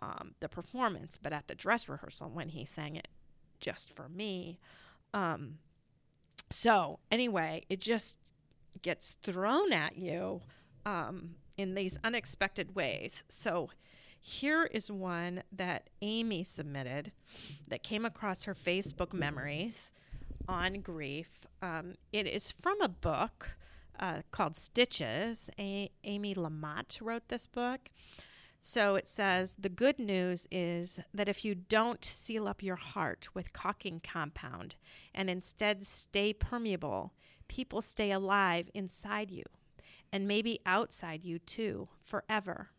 um, 0.00 0.34
the 0.40 0.48
performance, 0.48 1.18
but 1.20 1.32
at 1.32 1.48
the 1.48 1.54
dress 1.54 1.88
rehearsal 1.88 2.30
when 2.30 2.50
he 2.50 2.64
sang 2.64 2.96
it 2.96 3.08
just 3.60 3.92
for 3.92 4.08
me. 4.08 4.58
Um, 5.12 5.58
so, 6.50 6.98
anyway, 7.10 7.62
it 7.68 7.80
just 7.80 8.18
gets 8.82 9.16
thrown 9.22 9.72
at 9.72 9.96
you 9.96 10.42
um, 10.86 11.36
in 11.60 11.74
these 11.74 11.98
unexpected 12.02 12.74
ways. 12.74 13.22
So, 13.28 13.70
here 14.22 14.64
is 14.64 14.90
one 14.90 15.42
that 15.50 15.88
Amy 16.02 16.44
submitted 16.44 17.12
that 17.68 17.82
came 17.82 18.04
across 18.04 18.44
her 18.44 18.54
Facebook 18.54 19.14
memories 19.14 19.92
on 20.46 20.80
grief. 20.80 21.46
Um, 21.62 21.94
it 22.12 22.26
is 22.26 22.50
from 22.50 22.80
a 22.82 22.88
book 22.88 23.56
uh, 23.98 24.22
called 24.30 24.56
Stitches. 24.56 25.48
A- 25.58 25.90
Amy 26.04 26.34
Lamott 26.34 26.98
wrote 27.00 27.28
this 27.28 27.46
book. 27.46 27.88
So 28.60 28.94
it 28.94 29.08
says 29.08 29.56
the 29.58 29.70
good 29.70 29.98
news 29.98 30.46
is 30.50 31.00
that 31.14 31.30
if 31.30 31.42
you 31.42 31.54
don't 31.54 32.04
seal 32.04 32.46
up 32.46 32.62
your 32.62 32.76
heart 32.76 33.28
with 33.32 33.54
caulking 33.54 34.00
compound 34.00 34.74
and 35.14 35.30
instead 35.30 35.86
stay 35.86 36.34
permeable, 36.34 37.14
people 37.48 37.80
stay 37.80 38.10
alive 38.10 38.70
inside 38.74 39.30
you 39.30 39.44
and 40.12 40.26
maybe 40.26 40.60
outside 40.66 41.24
you 41.24 41.38
too 41.38 41.88
forever. 42.00 42.70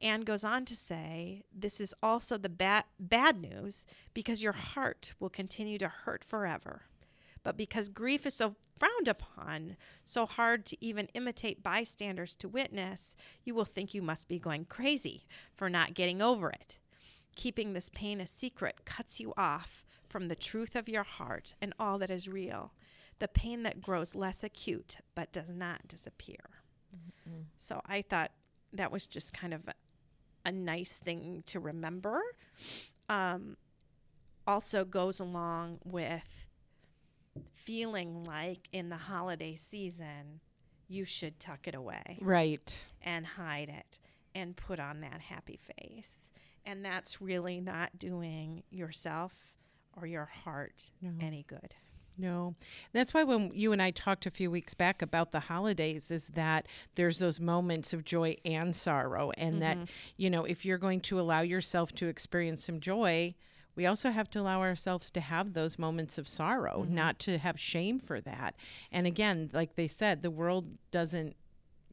Anne 0.00 0.20
goes 0.20 0.44
on 0.44 0.64
to 0.64 0.76
say, 0.76 1.42
This 1.52 1.80
is 1.80 1.94
also 2.02 2.38
the 2.38 2.48
ba- 2.48 2.84
bad 3.00 3.40
news 3.40 3.84
because 4.14 4.42
your 4.42 4.52
heart 4.52 5.12
will 5.18 5.30
continue 5.30 5.78
to 5.78 5.88
hurt 5.88 6.24
forever. 6.24 6.82
But 7.42 7.56
because 7.56 7.88
grief 7.88 8.26
is 8.26 8.34
so 8.34 8.56
frowned 8.78 9.08
upon, 9.08 9.76
so 10.04 10.26
hard 10.26 10.66
to 10.66 10.84
even 10.84 11.08
imitate 11.14 11.62
bystanders 11.62 12.34
to 12.36 12.48
witness, 12.48 13.16
you 13.44 13.54
will 13.54 13.64
think 13.64 13.94
you 13.94 14.02
must 14.02 14.28
be 14.28 14.38
going 14.38 14.66
crazy 14.66 15.24
for 15.54 15.70
not 15.70 15.94
getting 15.94 16.20
over 16.20 16.50
it. 16.50 16.78
Keeping 17.36 17.72
this 17.72 17.88
pain 17.88 18.20
a 18.20 18.26
secret 18.26 18.84
cuts 18.84 19.20
you 19.20 19.32
off 19.36 19.84
from 20.08 20.28
the 20.28 20.34
truth 20.34 20.74
of 20.74 20.88
your 20.88 21.04
heart 21.04 21.54
and 21.60 21.72
all 21.78 21.98
that 21.98 22.10
is 22.10 22.28
real, 22.28 22.72
the 23.18 23.28
pain 23.28 23.62
that 23.64 23.80
grows 23.80 24.14
less 24.14 24.42
acute 24.44 24.98
but 25.14 25.32
does 25.32 25.50
not 25.50 25.86
disappear. 25.88 26.36
So 27.58 27.80
I 27.86 28.02
thought 28.02 28.30
that 28.72 28.90
was 28.90 29.06
just 29.06 29.32
kind 29.34 29.52
of 29.52 29.68
a, 29.68 29.74
a 30.46 30.52
nice 30.52 30.96
thing 30.96 31.42
to 31.46 31.60
remember. 31.60 32.20
Um, 33.08 33.56
also 34.46 34.84
goes 34.84 35.20
along 35.20 35.78
with 35.84 36.46
feeling 37.54 38.24
like 38.24 38.68
in 38.72 38.88
the 38.88 38.96
holiday 38.96 39.54
season 39.56 40.40
you 40.88 41.04
should 41.04 41.38
tuck 41.38 41.68
it 41.68 41.74
away 41.74 42.18
Right. 42.22 42.86
and 43.02 43.26
hide 43.26 43.68
it 43.68 43.98
and 44.34 44.56
put 44.56 44.80
on 44.80 45.00
that 45.02 45.20
happy 45.20 45.58
face. 45.76 46.30
And 46.64 46.82
that's 46.84 47.20
really 47.20 47.60
not 47.60 47.98
doing 47.98 48.62
yourself 48.70 49.34
or 50.00 50.06
your 50.06 50.24
heart 50.24 50.90
any 51.20 51.44
good. 51.46 51.74
No. 52.18 52.56
That's 52.92 53.14
why 53.14 53.22
when 53.22 53.52
you 53.54 53.72
and 53.72 53.80
I 53.80 53.92
talked 53.92 54.26
a 54.26 54.30
few 54.30 54.50
weeks 54.50 54.74
back 54.74 55.02
about 55.02 55.30
the 55.30 55.40
holidays 55.40 56.10
is 56.10 56.28
that 56.28 56.66
there's 56.96 57.18
those 57.18 57.38
moments 57.40 57.92
of 57.92 58.04
joy 58.04 58.36
and 58.44 58.74
sorrow 58.74 59.30
and 59.38 59.62
that 59.62 59.76
mm-hmm. 59.76 59.84
you 60.16 60.28
know 60.28 60.44
if 60.44 60.64
you're 60.64 60.78
going 60.78 61.00
to 61.02 61.20
allow 61.20 61.40
yourself 61.40 61.92
to 61.92 62.08
experience 62.08 62.64
some 62.64 62.80
joy, 62.80 63.34
we 63.76 63.86
also 63.86 64.10
have 64.10 64.28
to 64.30 64.40
allow 64.40 64.60
ourselves 64.60 65.08
to 65.12 65.20
have 65.20 65.52
those 65.52 65.78
moments 65.78 66.18
of 66.18 66.26
sorrow, 66.26 66.82
mm-hmm. 66.82 66.96
not 66.96 67.20
to 67.20 67.38
have 67.38 67.60
shame 67.60 68.00
for 68.00 68.20
that. 68.20 68.56
And 68.90 69.06
again, 69.06 69.50
like 69.52 69.76
they 69.76 69.86
said, 69.86 70.22
the 70.22 70.32
world 70.32 70.68
doesn't 70.90 71.36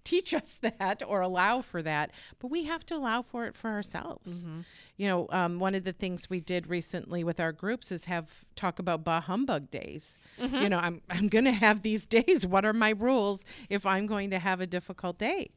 teach 0.06 0.34
us 0.34 0.58
that 0.62 1.04
or 1.06 1.20
allow 1.20 1.62
for 1.62 1.82
that, 1.82 2.12
but 2.40 2.50
we 2.50 2.64
have 2.64 2.86
to 2.86 2.96
allow 2.96 3.22
for 3.22 3.46
it 3.48 3.56
for 3.58 3.70
ourselves. 3.72 4.48
You 4.96 5.08
know, 5.10 5.28
um, 5.32 5.60
one 5.60 5.76
of 5.76 5.84
the 5.84 5.92
things 5.92 6.30
we 6.30 6.40
did 6.40 6.68
recently 6.68 7.24
with 7.26 7.40
our 7.42 7.52
groups 7.52 7.92
is 7.92 8.06
have 8.06 8.46
talk 8.56 8.80
about 8.80 9.04
bah 9.04 9.20
humbug 9.22 9.70
days. 9.70 10.18
You 10.38 10.70
know, 10.70 10.78
I'm 10.80 11.02
I'm 11.10 11.28
going 11.28 11.46
to 11.46 11.52
have 11.52 11.82
these 11.82 12.06
days. 12.18 12.48
What 12.48 12.64
are 12.64 12.74
my 12.74 12.92
rules 12.92 13.44
if 13.70 13.86
I'm 13.86 14.06
going 14.08 14.30
to 14.30 14.40
have 14.40 14.62
a 14.62 14.68
difficult 14.68 15.18
day? 15.18 15.50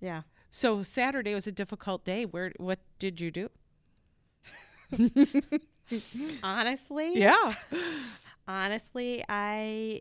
Yeah. 0.00 0.22
So 0.50 0.82
Saturday 0.82 1.34
was 1.34 1.46
a 1.46 1.52
difficult 1.52 2.04
day. 2.04 2.26
Where 2.26 2.52
what 2.58 2.80
did 2.98 3.20
you 3.20 3.30
do? 3.30 3.48
Honestly, 6.42 7.18
Yeah. 7.18 7.54
honestly, 8.46 9.24
I 9.28 10.00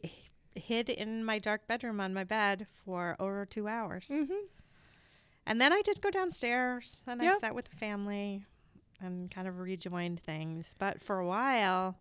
hid 0.55 0.89
in 0.89 1.23
my 1.23 1.39
dark 1.39 1.67
bedroom 1.67 1.99
on 2.01 2.13
my 2.13 2.23
bed 2.23 2.67
for 2.85 3.15
over 3.19 3.45
two 3.45 3.67
hours. 3.67 4.07
Mm-hmm. 4.09 4.45
And 5.45 5.59
then 5.59 5.73
I 5.73 5.81
did 5.81 6.01
go 6.01 6.11
downstairs 6.11 7.01
and 7.07 7.21
I 7.21 7.37
sat 7.39 7.55
with 7.55 7.65
the 7.65 7.75
family 7.75 8.45
and 9.01 9.31
kind 9.31 9.47
of 9.47 9.57
rejoined 9.59 10.19
things. 10.19 10.75
But 10.77 11.01
for 11.01 11.19
a 11.19 11.25
while, 11.25 11.97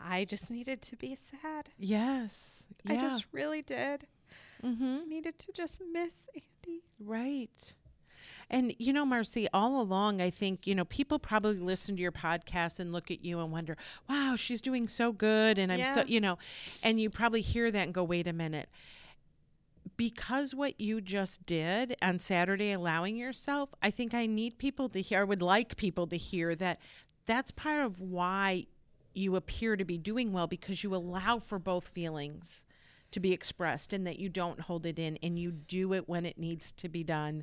I 0.00 0.24
just 0.24 0.50
needed 0.50 0.82
to 0.82 0.96
be 0.96 1.14
sad. 1.14 1.70
Yes. 1.78 2.64
I 2.88 2.96
just 2.96 3.26
really 3.32 3.62
did. 3.62 4.06
mm-hmm. 4.64 4.98
I 5.02 5.04
needed 5.06 5.38
to 5.38 5.52
just 5.52 5.80
miss 5.92 6.26
Andy. 6.34 6.82
Right. 7.00 7.74
And 8.50 8.74
you 8.78 8.92
know, 8.92 9.04
Marcy, 9.04 9.46
all 9.52 9.80
along, 9.80 10.20
I 10.20 10.30
think, 10.30 10.66
you 10.66 10.74
know, 10.74 10.84
people 10.84 11.18
probably 11.18 11.58
listen 11.58 11.96
to 11.96 12.02
your 12.02 12.12
podcast 12.12 12.80
and 12.80 12.92
look 12.92 13.10
at 13.10 13.24
you 13.24 13.40
and 13.40 13.52
wonder, 13.52 13.76
wow, 14.08 14.36
she's 14.36 14.60
doing 14.60 14.88
so 14.88 15.12
good. 15.12 15.58
And 15.58 15.70
I'm 15.70 15.78
so, 15.94 16.04
you 16.06 16.20
know, 16.20 16.38
and 16.82 17.00
you 17.00 17.10
probably 17.10 17.42
hear 17.42 17.70
that 17.70 17.82
and 17.84 17.94
go, 17.94 18.02
wait 18.02 18.26
a 18.26 18.32
minute. 18.32 18.68
Because 19.96 20.54
what 20.54 20.80
you 20.80 21.00
just 21.00 21.44
did 21.44 21.96
on 22.00 22.20
Saturday, 22.20 22.72
allowing 22.72 23.16
yourself, 23.16 23.74
I 23.82 23.90
think 23.90 24.14
I 24.14 24.26
need 24.26 24.56
people 24.56 24.88
to 24.90 25.00
hear, 25.00 25.20
I 25.20 25.24
would 25.24 25.42
like 25.42 25.76
people 25.76 26.06
to 26.06 26.16
hear 26.16 26.54
that 26.54 26.80
that's 27.26 27.50
part 27.50 27.84
of 27.84 28.00
why 28.00 28.66
you 29.12 29.36
appear 29.36 29.76
to 29.76 29.84
be 29.84 29.98
doing 29.98 30.32
well 30.32 30.46
because 30.46 30.82
you 30.82 30.94
allow 30.94 31.38
for 31.38 31.58
both 31.58 31.88
feelings 31.88 32.64
to 33.10 33.20
be 33.20 33.32
expressed 33.32 33.92
and 33.92 34.06
that 34.06 34.18
you 34.18 34.28
don't 34.28 34.60
hold 34.60 34.86
it 34.86 34.98
in 34.98 35.18
and 35.22 35.38
you 35.38 35.50
do 35.50 35.92
it 35.92 36.08
when 36.08 36.24
it 36.24 36.38
needs 36.38 36.72
to 36.72 36.88
be 36.88 37.02
done 37.02 37.42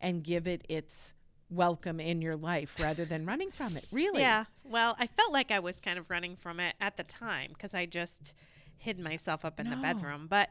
and 0.00 0.22
give 0.22 0.46
it 0.46 0.64
its 0.68 1.12
welcome 1.48 2.00
in 2.00 2.20
your 2.22 2.36
life 2.36 2.76
rather 2.80 3.04
than 3.04 3.24
running 3.24 3.50
from 3.50 3.76
it. 3.76 3.84
Really? 3.92 4.20
Yeah. 4.20 4.44
Well, 4.64 4.96
I 4.98 5.06
felt 5.06 5.32
like 5.32 5.50
I 5.50 5.60
was 5.60 5.80
kind 5.80 5.98
of 5.98 6.10
running 6.10 6.36
from 6.36 6.58
it 6.60 6.74
at 6.80 6.96
the 6.96 7.04
time 7.04 7.50
because 7.52 7.72
I 7.74 7.86
just 7.86 8.34
hid 8.78 8.98
myself 8.98 9.44
up 9.44 9.60
in 9.60 9.70
the 9.70 9.76
bedroom. 9.76 10.26
But 10.28 10.50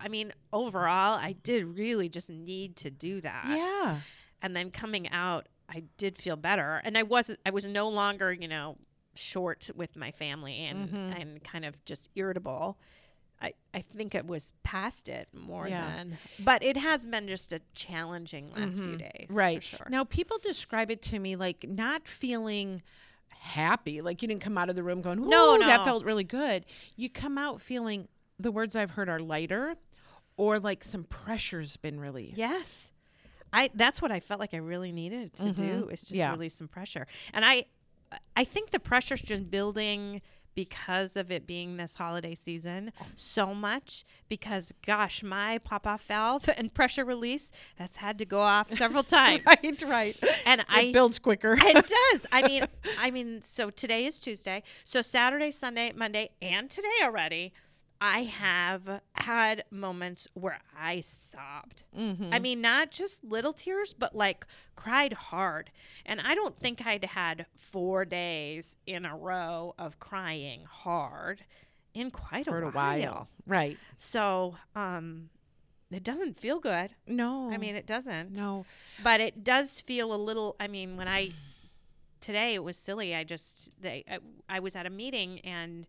I 0.00 0.08
mean, 0.08 0.32
overall, 0.52 1.16
I 1.16 1.36
did 1.42 1.64
really 1.76 2.08
just 2.08 2.28
need 2.30 2.76
to 2.76 2.90
do 2.90 3.20
that. 3.20 3.44
Yeah. 3.48 4.00
And 4.40 4.56
then 4.56 4.70
coming 4.70 5.08
out, 5.10 5.48
I 5.68 5.84
did 5.96 6.18
feel 6.18 6.36
better, 6.36 6.80
and 6.84 6.98
I 6.98 7.02
wasn't. 7.04 7.38
I 7.46 7.50
was 7.50 7.64
no 7.64 7.88
longer, 7.88 8.32
you 8.32 8.48
know, 8.48 8.76
short 9.14 9.70
with 9.76 9.94
my 9.96 10.10
family 10.10 10.56
and 10.64 10.88
Mhm. 10.88 11.20
and 11.20 11.44
kind 11.44 11.64
of 11.64 11.82
just 11.84 12.10
irritable. 12.16 12.78
I, 13.42 13.54
I 13.74 13.80
think 13.80 14.14
it 14.14 14.24
was 14.26 14.52
past 14.62 15.08
it 15.08 15.28
more 15.34 15.66
Yeah. 15.68 15.96
than, 15.96 16.18
but 16.38 16.62
it 16.62 16.76
has 16.76 17.06
been 17.06 17.26
just 17.26 17.52
a 17.52 17.60
challenging 17.74 18.50
last 18.52 18.76
few 18.80 18.92
Mhm. 18.96 18.98
days, 18.98 19.26
for 19.28 19.34
Right. 19.34 19.62
sure. 19.62 19.86
Now, 19.90 20.04
people 20.04 20.38
describe 20.42 20.90
it 20.92 21.02
to 21.02 21.18
me 21.18 21.34
like 21.34 21.66
not 21.68 22.06
feeling 22.06 22.82
happy, 23.28 24.00
like 24.00 24.22
you 24.22 24.28
didn't 24.28 24.42
come 24.42 24.56
out 24.56 24.70
of 24.70 24.76
the 24.76 24.82
room 24.84 25.02
going, 25.02 25.26
No, 25.28 25.56
"Ooh, 25.56 25.58
that 25.58 25.84
felt 25.84 26.04
really 26.04 26.24
good." 26.24 26.64
You 26.96 27.10
come 27.10 27.36
out 27.38 27.60
feeling 27.60 28.06
the 28.38 28.52
words 28.52 28.76
I've 28.76 28.92
heard 28.92 29.08
are 29.08 29.18
lighter 29.20 29.74
or 30.36 30.58
like 30.60 30.84
some 30.84 31.04
pressure's 31.04 31.76
been 31.76 31.98
released. 31.98 32.38
Yes. 32.38 32.92
I 33.52 33.70
that's 33.74 34.00
what 34.00 34.10
I 34.12 34.20
felt 34.20 34.40
like 34.40 34.54
I 34.54 34.58
really 34.58 34.92
needed 34.92 35.34
to 35.34 35.52
do 35.52 35.88
is 35.90 36.00
just 36.00 36.12
Yeah. 36.12 36.30
release 36.30 36.54
some 36.54 36.68
pressure. 36.68 37.06
And 37.34 37.44
I 37.44 37.66
I 38.36 38.44
think 38.44 38.70
the 38.70 38.80
pressure's 38.80 39.22
just 39.22 39.50
building 39.50 40.20
because 40.54 41.16
of 41.16 41.30
it 41.30 41.46
being 41.46 41.76
this 41.76 41.94
holiday 41.94 42.34
season 42.34 42.92
oh. 43.00 43.06
so 43.16 43.54
much 43.54 44.04
because 44.28 44.72
gosh, 44.84 45.22
my 45.22 45.58
pop 45.58 45.86
off 45.86 46.04
valve 46.06 46.48
and 46.56 46.72
pressure 46.72 47.04
release 47.04 47.50
has 47.76 47.96
had 47.96 48.18
to 48.18 48.24
go 48.24 48.40
off 48.40 48.72
several 48.72 49.02
times. 49.02 49.42
Right, 49.46 49.82
right. 49.82 50.16
And 50.46 50.64
I 50.68 50.82
it 50.82 50.92
builds 50.92 51.18
quicker. 51.18 51.56
it 51.60 51.92
does. 52.12 52.26
I 52.32 52.46
mean, 52.46 52.64
I 52.98 53.10
mean, 53.10 53.42
so 53.42 53.70
today 53.70 54.06
is 54.06 54.20
Tuesday. 54.20 54.62
So 54.84 55.02
Saturday, 55.02 55.50
Sunday, 55.50 55.92
Monday, 55.94 56.28
and 56.40 56.70
today 56.70 56.88
already, 57.02 57.52
I 58.04 58.24
have 58.24 59.00
had 59.12 59.62
moments 59.70 60.26
where 60.34 60.58
I 60.76 61.02
sobbed. 61.02 61.84
I 62.32 62.40
mean, 62.40 62.60
not 62.60 62.90
just 62.90 63.22
little 63.22 63.52
tears, 63.52 63.94
but 63.94 64.12
like 64.12 64.44
cried 64.74 65.12
hard. 65.12 65.70
And 66.04 66.20
I 66.20 66.34
don't 66.34 66.58
think 66.58 66.84
I'd 66.84 67.04
had 67.04 67.46
four 67.54 68.04
days 68.04 68.76
in 68.88 69.04
a 69.04 69.16
row 69.16 69.76
of 69.78 70.00
crying 70.00 70.64
hard 70.68 71.44
in 71.94 72.10
quite 72.10 72.46
for 72.46 72.60
a, 72.64 72.68
a 72.68 72.70
while. 72.72 73.28
Right. 73.46 73.78
So, 73.96 74.56
um, 74.74 75.30
it 75.92 76.02
doesn't 76.02 76.40
feel 76.40 76.58
good. 76.58 76.90
No. 77.06 77.52
I 77.52 77.56
mean, 77.56 77.76
it 77.76 77.86
doesn't 77.86 78.32
no. 78.32 78.66
but 79.04 79.20
it 79.20 79.44
does 79.44 79.80
feel 79.80 80.12
a 80.12 80.16
little 80.16 80.56
i 80.58 80.66
mean 80.66 80.96
when 80.96 81.06
i 81.06 81.30
today 82.20 82.54
it 82.54 82.64
was 82.64 82.76
silly 82.76 83.14
i 83.14 83.22
just 83.24 83.70
they 83.80 84.02
I, 84.10 84.18
I 84.48 84.60
was 84.60 84.74
at 84.74 84.86
a 84.86 84.90
meeting 84.90 85.40
and 85.40 85.86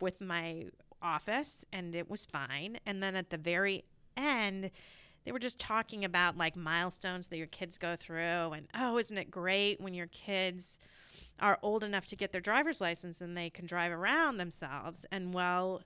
with 0.00 0.20
my 0.20 0.66
office 1.02 1.64
and 1.72 1.94
it 1.94 2.10
was 2.10 2.26
fine. 2.26 2.78
And 2.86 3.02
then 3.02 3.16
at 3.16 3.30
the 3.30 3.38
very 3.38 3.84
end 4.16 4.70
they 5.24 5.32
were 5.32 5.38
just 5.40 5.58
talking 5.58 6.04
about 6.04 6.36
like 6.36 6.56
milestones 6.56 7.28
that 7.28 7.36
your 7.36 7.48
kids 7.48 7.78
go 7.78 7.96
through 7.96 8.52
and 8.52 8.68
oh 8.74 8.96
isn't 8.96 9.18
it 9.18 9.30
great 9.30 9.80
when 9.80 9.92
your 9.92 10.06
kids 10.06 10.78
are 11.40 11.58
old 11.62 11.82
enough 11.82 12.06
to 12.06 12.16
get 12.16 12.32
their 12.32 12.40
driver's 12.40 12.80
license 12.80 13.20
and 13.20 13.36
they 13.36 13.50
can 13.50 13.66
drive 13.66 13.92
around 13.92 14.36
themselves? 14.36 15.04
And 15.10 15.34
well 15.34 15.82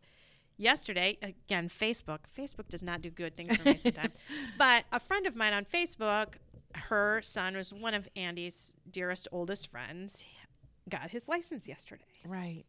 yesterday 0.57 1.19
again 1.23 1.69
facebook. 1.69 2.21
Facebook 2.37 2.69
does 2.69 2.83
not 2.83 3.01
do 3.01 3.11
good 3.11 3.37
things 3.37 3.57
for 3.57 3.65
me 3.65 3.77
sometimes. 3.79 4.15
But 4.59 4.85
a 4.93 5.01
friend 5.01 5.27
of 5.27 5.35
mine 5.35 5.53
on 5.53 5.65
facebook 5.65 6.35
her 6.75 7.21
son 7.23 7.57
was 7.57 7.73
one 7.73 7.95
of 7.95 8.09
andy's 8.15 8.77
dearest 8.91 9.27
oldest 9.33 9.67
friends 9.67 10.25
got 10.89 11.11
his 11.11 11.29
license 11.29 11.67
yesterday. 11.67 12.05
Right. 12.25 12.65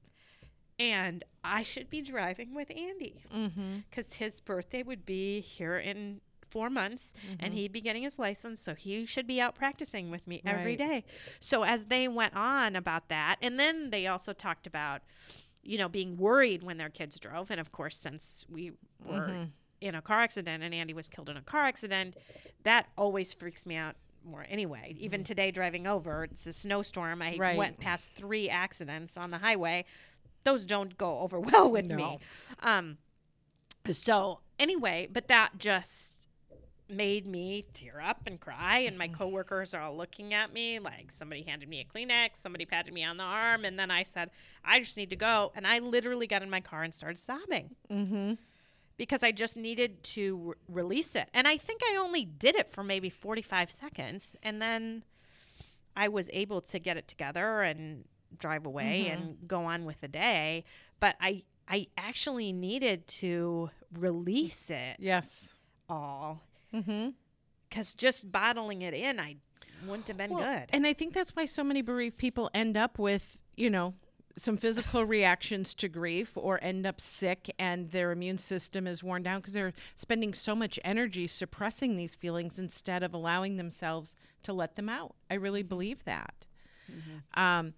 And 0.81 1.23
i 1.43 1.61
should 1.63 1.89
be 1.89 2.01
driving 2.01 2.53
with 2.53 2.69
andy 2.71 3.23
Mm-hmm. 3.33 3.77
because 3.89 4.13
his 4.13 4.39
birthday 4.39 4.83
would 4.83 5.05
be 5.05 5.39
here 5.41 5.77
in 5.77 6.21
four 6.49 6.69
months 6.69 7.13
and 7.39 7.53
he'd 7.53 7.71
be 7.71 7.79
getting 7.79 8.03
his 8.03 8.19
license 8.19 8.59
so 8.59 8.73
he 8.75 9.05
should 9.05 9.25
be 9.25 9.39
out 9.39 9.55
practicing 9.55 10.11
with 10.11 10.27
me 10.27 10.41
every 10.45 10.71
Right. 10.71 10.77
day 10.77 11.03
so 11.39 11.63
as 11.63 11.85
they 11.85 12.07
went 12.09 12.35
on 12.35 12.75
about 12.75 13.07
that 13.07 13.37
and 13.41 13.57
then 13.59 13.89
they 13.91 14.05
also 14.07 14.33
talked 14.33 14.67
about 14.67 15.01
you 15.63 15.77
know 15.77 15.87
being 15.87 16.17
worried 16.17 16.61
when 16.63 16.77
their 16.77 16.89
kids 16.89 17.17
drove 17.19 17.51
and 17.51 17.59
of 17.59 17.71
course 17.71 17.95
since 17.97 18.45
we 18.49 18.71
were 19.05 19.15
Mm-hmm. 19.29 19.43
in 19.79 19.95
a 19.95 20.01
car 20.01 20.21
accident 20.21 20.61
and 20.63 20.73
andy 20.73 20.93
was 20.93 21.07
killed 21.07 21.29
in 21.29 21.37
a 21.37 21.41
car 21.41 21.63
accident 21.63 22.15
that 22.63 22.87
always 22.97 23.33
freaks 23.33 23.65
me 23.65 23.75
out 23.77 23.95
more 24.25 24.45
anyway 24.49 24.93
even 24.99 25.23
today 25.23 25.51
driving 25.51 25.87
over 25.87 26.25
it's 26.25 26.45
a 26.47 26.53
snowstorm 26.53 27.21
i 27.21 27.37
Right. 27.39 27.57
went 27.57 27.79
past 27.79 28.11
three 28.13 28.49
accidents 28.49 29.15
on 29.17 29.31
the 29.31 29.37
highway 29.37 29.85
those 30.43 30.65
don't 30.65 30.97
go 30.97 31.19
over 31.19 31.39
well 31.51 31.69
with 31.71 31.87
me 31.87 31.95
No. 31.95 32.19
um 32.61 32.97
so 33.91 34.39
anyway 34.59 35.07
but 35.11 35.27
that 35.27 35.51
just 35.57 36.17
made 36.87 37.25
me 37.25 37.63
tear 37.71 38.01
up 38.01 38.21
and 38.27 38.39
cry 38.39 38.79
and 38.79 38.97
my 38.97 39.07
coworkers 39.07 39.73
are 39.73 39.81
all 39.81 39.95
looking 39.95 40.33
at 40.33 40.51
me 40.53 40.77
like 40.77 41.09
somebody 41.09 41.41
handed 41.41 41.69
me 41.69 41.79
a 41.79 41.85
kleenex 41.85 42.31
somebody 42.35 42.65
patted 42.65 42.93
me 42.93 43.01
on 43.03 43.15
the 43.17 43.23
arm 43.23 43.63
and 43.63 43.79
then 43.79 43.89
i 43.89 44.03
said 44.03 44.29
i 44.65 44.77
just 44.79 44.97
need 44.97 45.09
to 45.09 45.15
go 45.15 45.51
and 45.55 45.65
i 45.65 45.79
literally 45.79 46.27
got 46.27 46.41
in 46.43 46.49
my 46.49 46.59
car 46.59 46.83
and 46.83 46.93
started 46.93 47.17
sobbing 47.17 47.69
Mm-hmm. 47.89 48.33
because 48.97 49.23
i 49.23 49.31
just 49.31 49.55
needed 49.55 50.03
to 50.03 50.35
re- 50.37 50.53
release 50.67 51.15
it 51.15 51.29
and 51.33 51.47
i 51.47 51.55
think 51.55 51.79
i 51.89 51.95
only 51.95 52.25
did 52.25 52.55
it 52.57 52.69
for 52.73 52.83
maybe 52.83 53.09
45 53.09 53.71
seconds 53.71 54.35
and 54.43 54.61
then 54.61 55.03
i 55.95 56.09
was 56.09 56.29
able 56.33 56.59
to 56.59 56.77
get 56.77 56.97
it 56.97 57.07
together 57.07 57.61
and 57.61 58.03
drive 58.39 58.65
away 58.65 59.07
and 59.09 59.37
go 59.47 59.65
on 59.65 59.85
with 59.85 60.01
the 60.01 60.07
day 60.07 60.63
but 60.99 61.15
i 61.21 61.43
i 61.67 61.87
actually 61.97 62.51
needed 62.51 63.07
to 63.07 63.69
release 63.97 64.69
it 64.69 64.95
Yes. 64.99 65.53
all 65.89 66.41
Mm-hmm. 66.73 67.09
because 67.69 67.93
just 67.93 68.31
bottling 68.31 68.81
it 68.81 68.93
in, 68.93 69.19
I 69.19 69.35
wouldn't 69.85 70.07
have 70.07 70.15
been 70.17 70.33
good. 70.33 70.65
And 70.71 70.87
I 70.87 70.93
think 70.93 71.13
that's 71.13 71.35
why 71.35 71.45
so 71.45 71.63
many 71.65 71.81
bereaved 71.81 72.17
people 72.17 72.49
end 72.53 72.77
up 72.77 72.97
with, 72.97 73.37
you 73.57 73.69
know, 73.69 73.93
some 74.37 74.55
physical 74.55 75.03
reactions 75.05 75.73
to 75.73 75.89
grief 75.89 76.31
or 76.35 76.63
end 76.63 76.85
up 76.87 77.01
sick 77.01 77.53
and 77.59 77.91
their 77.91 78.13
immune 78.13 78.37
system 78.37 78.87
is 78.87 79.03
worn 79.03 79.21
down 79.23 79.41
because 79.41 79.51
they're 79.51 79.73
spending 79.95 80.33
so 80.33 80.55
much 80.55 80.79
energy 80.85 81.27
suppressing 81.27 81.97
these 81.97 82.15
feelings 82.15 82.57
instead 82.57 83.03
of 83.03 83.13
allowing 83.13 83.57
themselves 83.57 84.15
to 84.43 84.53
let 84.53 84.77
them 84.77 84.87
out. 84.87 85.15
I 85.29 85.33
really 85.33 85.63
believe 85.63 86.05
that. 86.05 86.45
Um, 87.33 87.73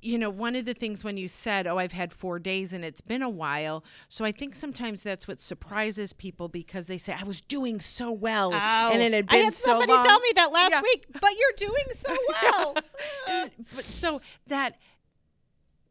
you 0.00 0.16
know, 0.18 0.30
one 0.30 0.54
of 0.54 0.64
the 0.64 0.74
things 0.74 1.02
when 1.02 1.16
you 1.16 1.26
said, 1.28 1.66
"Oh, 1.66 1.78
I've 1.78 1.92
had 1.92 2.12
4 2.12 2.38
days 2.38 2.72
and 2.72 2.84
it's 2.84 3.00
been 3.00 3.22
a 3.22 3.28
while." 3.28 3.82
So 4.08 4.24
I 4.24 4.32
think 4.32 4.54
sometimes 4.54 5.02
that's 5.02 5.26
what 5.26 5.40
surprises 5.40 6.12
people 6.12 6.48
because 6.48 6.86
they 6.86 6.98
say, 6.98 7.14
"I 7.18 7.24
was 7.24 7.40
doing 7.40 7.80
so 7.80 8.10
well 8.12 8.52
and 8.54 9.02
it 9.02 9.12
had 9.12 9.26
Oh, 9.30 9.34
I 9.34 9.38
had 9.38 9.52
so 9.54 9.70
somebody 9.70 9.92
long." 9.92 10.06
tell 10.06 10.20
me 10.20 10.32
that 10.36 10.52
last 10.52 10.70
Yeah. 10.72 10.82
week, 10.82 11.06
but 11.12 11.30
you're 11.38 11.68
doing 11.68 11.84
so 11.94 12.16
well. 12.42 12.76
And- 13.28 13.50
but 13.74 13.84
so 13.86 14.20
that 14.46 14.78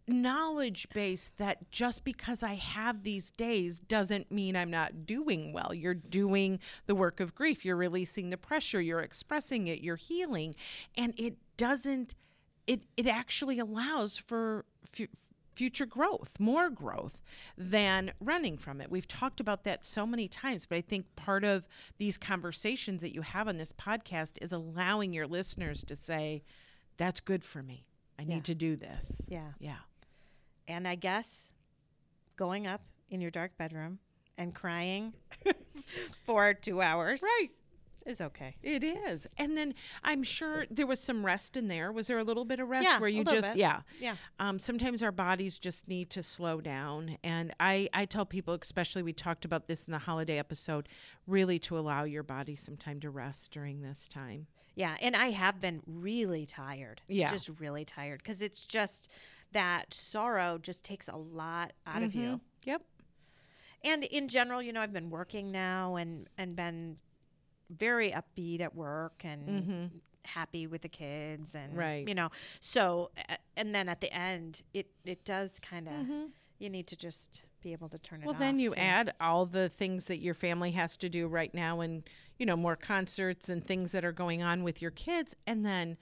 knowledge 0.10 0.88
base 0.94 1.34
that 1.38 1.70
just 1.70 2.06
because 2.06 2.42
I 2.42 2.54
have 2.54 3.04
these 3.04 3.30
days 3.32 3.80
doesn't 3.80 4.32
mean 4.32 4.56
I'm 4.56 4.72
not 4.72 5.06
doing 5.06 5.52
well. 5.52 5.74
You're 5.74 5.94
doing 5.94 6.60
the 6.86 6.96
work 6.96 7.20
of 7.20 7.36
grief. 7.36 7.66
You're 7.66 7.76
releasing 7.76 8.30
the 8.30 8.38
pressure. 8.38 8.80
You're 8.80 9.02
expressing 9.02 9.68
it. 9.68 9.82
You're 9.82 9.98
healing, 9.98 10.56
and 10.96 11.14
it 11.18 11.36
doesn't. 11.58 12.16
It 12.68 12.82
it 12.96 13.08
actually 13.08 13.60
allows 13.60 14.18
for. 14.18 14.66
Fu- 14.92 15.08
future 15.56 15.88
growth, 15.88 16.30
more 16.38 16.70
growth 16.70 17.20
than 17.58 18.12
running 18.20 18.60
from 18.60 18.80
it. 18.80 18.92
We've 18.92 19.08
talked 19.08 19.40
about 19.40 19.64
that 19.64 19.84
so 19.84 20.06
many 20.06 20.28
times, 20.28 20.68
but 20.68 20.78
I 20.78 20.82
think 20.82 21.16
part 21.16 21.44
of 21.44 21.68
these 21.98 22.16
conversations 22.16 23.02
that 23.02 23.12
you 23.16 23.24
have 23.24 23.48
on 23.48 23.58
this 23.58 23.74
podcast 23.74 24.34
is 24.40 24.52
allowing 24.52 25.14
your 25.14 25.26
listeners 25.26 25.84
to 25.86 25.96
say, 25.96 26.44
that's 26.98 27.22
good 27.22 27.44
for 27.44 27.64
me. 27.64 27.88
I 28.20 28.24
need 28.24 28.36
Yeah. 28.36 28.42
to 28.44 28.54
do 28.54 28.76
this. 28.76 29.24
yeah. 29.28 29.54
Yeah. 29.58 29.78
And 30.68 30.88
I 30.88 30.94
guess 30.94 31.52
going 32.36 32.68
up 32.68 32.82
in 33.10 33.20
your 33.20 33.32
dark 33.32 33.58
bedroom 33.58 33.98
and 34.38 34.54
crying 34.54 35.14
for 36.28 36.54
two 36.54 36.82
hours 36.84 37.24
Right. 37.24 37.50
Is 38.08 38.22
okay. 38.22 38.56
It 38.64 38.84
is. 38.84 39.28
And 39.38 39.58
then 39.58 39.74
I'm 40.04 40.24
sure 40.24 40.66
there 40.70 40.88
was 40.88 41.00
some 41.00 41.26
rest 41.26 41.58
in 41.58 41.68
there. 41.68 41.92
Was 41.92 42.08
there 42.08 42.18
a 42.18 42.24
little 42.24 42.46
bit 42.46 42.60
of 42.60 42.70
rest 42.70 42.86
Yeah, 42.86 43.00
where 43.00 43.10
you 43.10 43.24
just 43.24 43.50
bit. 43.50 43.58
yeah. 43.58 43.82
Yeah. 44.00 44.16
Um, 44.40 44.60
sometimes 44.60 45.04
our 45.04 45.12
bodies 45.12 45.60
just 45.60 45.88
need 45.88 46.10
to 46.12 46.24
slow 46.24 46.62
down. 46.62 47.18
And 47.24 47.54
I, 47.60 47.90
I 47.94 48.06
tell 48.06 48.26
people, 48.26 48.58
especially 48.62 49.04
we 49.04 49.14
talked 49.14 49.46
about 49.46 49.68
this 49.68 49.86
in 49.86 49.92
the 49.92 50.00
holiday 50.00 50.38
episode, 50.40 50.88
really 51.28 51.60
to 51.60 51.78
allow 51.78 52.04
your 52.06 52.24
body 52.24 52.56
some 52.56 52.78
time 52.78 53.00
to 53.02 53.10
rest 53.10 53.52
during 53.52 53.82
this 53.82 54.08
time. 54.08 54.48
Yeah, 54.76 54.96
and 55.02 55.16
I 55.16 55.32
have 55.32 55.60
been 55.60 55.82
really 55.88 56.46
tired. 56.46 57.02
Yeah. 57.08 57.32
Just 57.32 57.50
really 57.60 57.84
tired 57.84 58.20
because 58.24 58.42
it's 58.44 58.66
just 58.66 59.10
that 59.52 59.94
sorrow 59.94 60.60
just 60.60 60.86
takes 60.86 61.08
a 61.08 61.16
lot 61.18 61.74
out 61.88 62.04
of 62.04 62.14
you. 62.14 62.42
Yep. 62.66 62.84
And 63.84 64.04
in 64.04 64.28
general, 64.28 64.62
you 64.62 64.74
know, 64.74 64.82
I've 64.82 64.94
been 64.94 65.10
working 65.10 65.52
now 65.52 65.96
and 65.96 66.28
and 66.38 66.56
been 66.56 66.98
very 67.70 68.12
upbeat 68.12 68.62
at 68.62 68.76
work 68.76 69.22
and 69.24 69.48
mm-hmm. 69.48 69.86
happy 70.26 70.68
with 70.68 70.82
the 70.82 70.90
kids 70.90 71.56
and 71.56 71.76
Right. 71.78 72.08
you 72.08 72.16
know. 72.16 72.30
So 72.60 73.12
a- 73.30 73.38
and 73.56 73.74
then 73.74 73.90
at 73.90 74.02
the 74.02 74.14
end, 74.14 74.62
it 74.74 74.88
it 75.06 75.26
does 75.26 75.60
kind 75.60 75.88
of 75.88 75.94
mm-hmm. 75.94 76.26
you 76.60 76.70
need 76.70 76.88
to 76.88 76.96
just 76.96 77.44
be 77.62 77.74
able 77.74 77.90
to 77.90 77.98
turn 77.98 78.22
it 78.22 78.26
Well, 78.26 78.36
then 78.36 78.60
you 78.60 78.70
too. 78.70 78.76
add 78.76 79.14
all 79.20 79.46
the 79.46 79.70
things 79.70 80.06
that 80.06 80.18
your 80.18 80.34
family 80.34 80.72
has 80.72 80.96
to 80.98 81.10
do 81.10 81.28
right 81.28 81.54
now 81.54 81.82
and, 81.82 82.04
you 82.38 82.46
know, 82.46 82.56
more 82.56 82.76
concerts 82.76 83.50
and 83.50 83.66
things 83.66 83.92
that 83.92 84.06
are 84.06 84.12
going 84.12 84.44
on 84.44 84.64
with 84.64 84.82
your 84.82 84.92
kids 84.92 85.36
and 85.46 85.66
then 85.66 85.98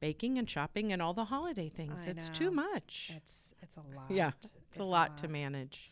baking 0.00 0.36
and 0.36 0.50
shopping 0.50 0.92
and 0.92 1.00
all 1.00 1.14
the 1.14 1.26
holiday 1.26 1.68
things. 1.68 2.06
I 2.06 2.10
it's 2.10 2.28
too 2.28 2.50
much. 2.50 3.12
It's 3.16 3.54
it's 3.62 3.76
a 3.76 3.96
lot. 3.96 4.10
yeah. 4.10 4.32
It's, 4.70 4.78
a 4.78 4.84
lot 4.84 5.18
to 5.18 5.28
manage. 5.28 5.90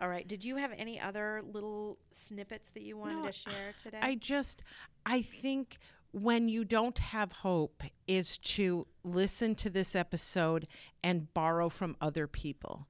All 0.00 0.08
right. 0.08 0.26
Did 0.26 0.44
you 0.44 0.56
have 0.56 0.72
any 0.76 1.00
other 1.00 1.42
little 1.50 1.98
snippets 2.10 2.68
that 2.70 2.82
you 2.82 2.96
wanted 2.96 3.16
No, 3.16 3.26
to 3.26 3.32
share 3.32 3.72
today? 3.82 3.98
I 4.02 4.14
just, 4.16 4.62
I 5.06 5.22
think 5.22 5.78
when 6.12 6.48
you 6.48 6.64
don't 6.64 6.98
have 6.98 7.32
hope 7.32 7.82
is 8.06 8.38
to 8.38 8.86
listen 9.04 9.54
to 9.56 9.70
this 9.70 9.94
episode 9.94 10.66
and 11.02 11.32
borrow 11.34 11.68
from 11.68 11.96
other 12.00 12.26
people 12.26 12.86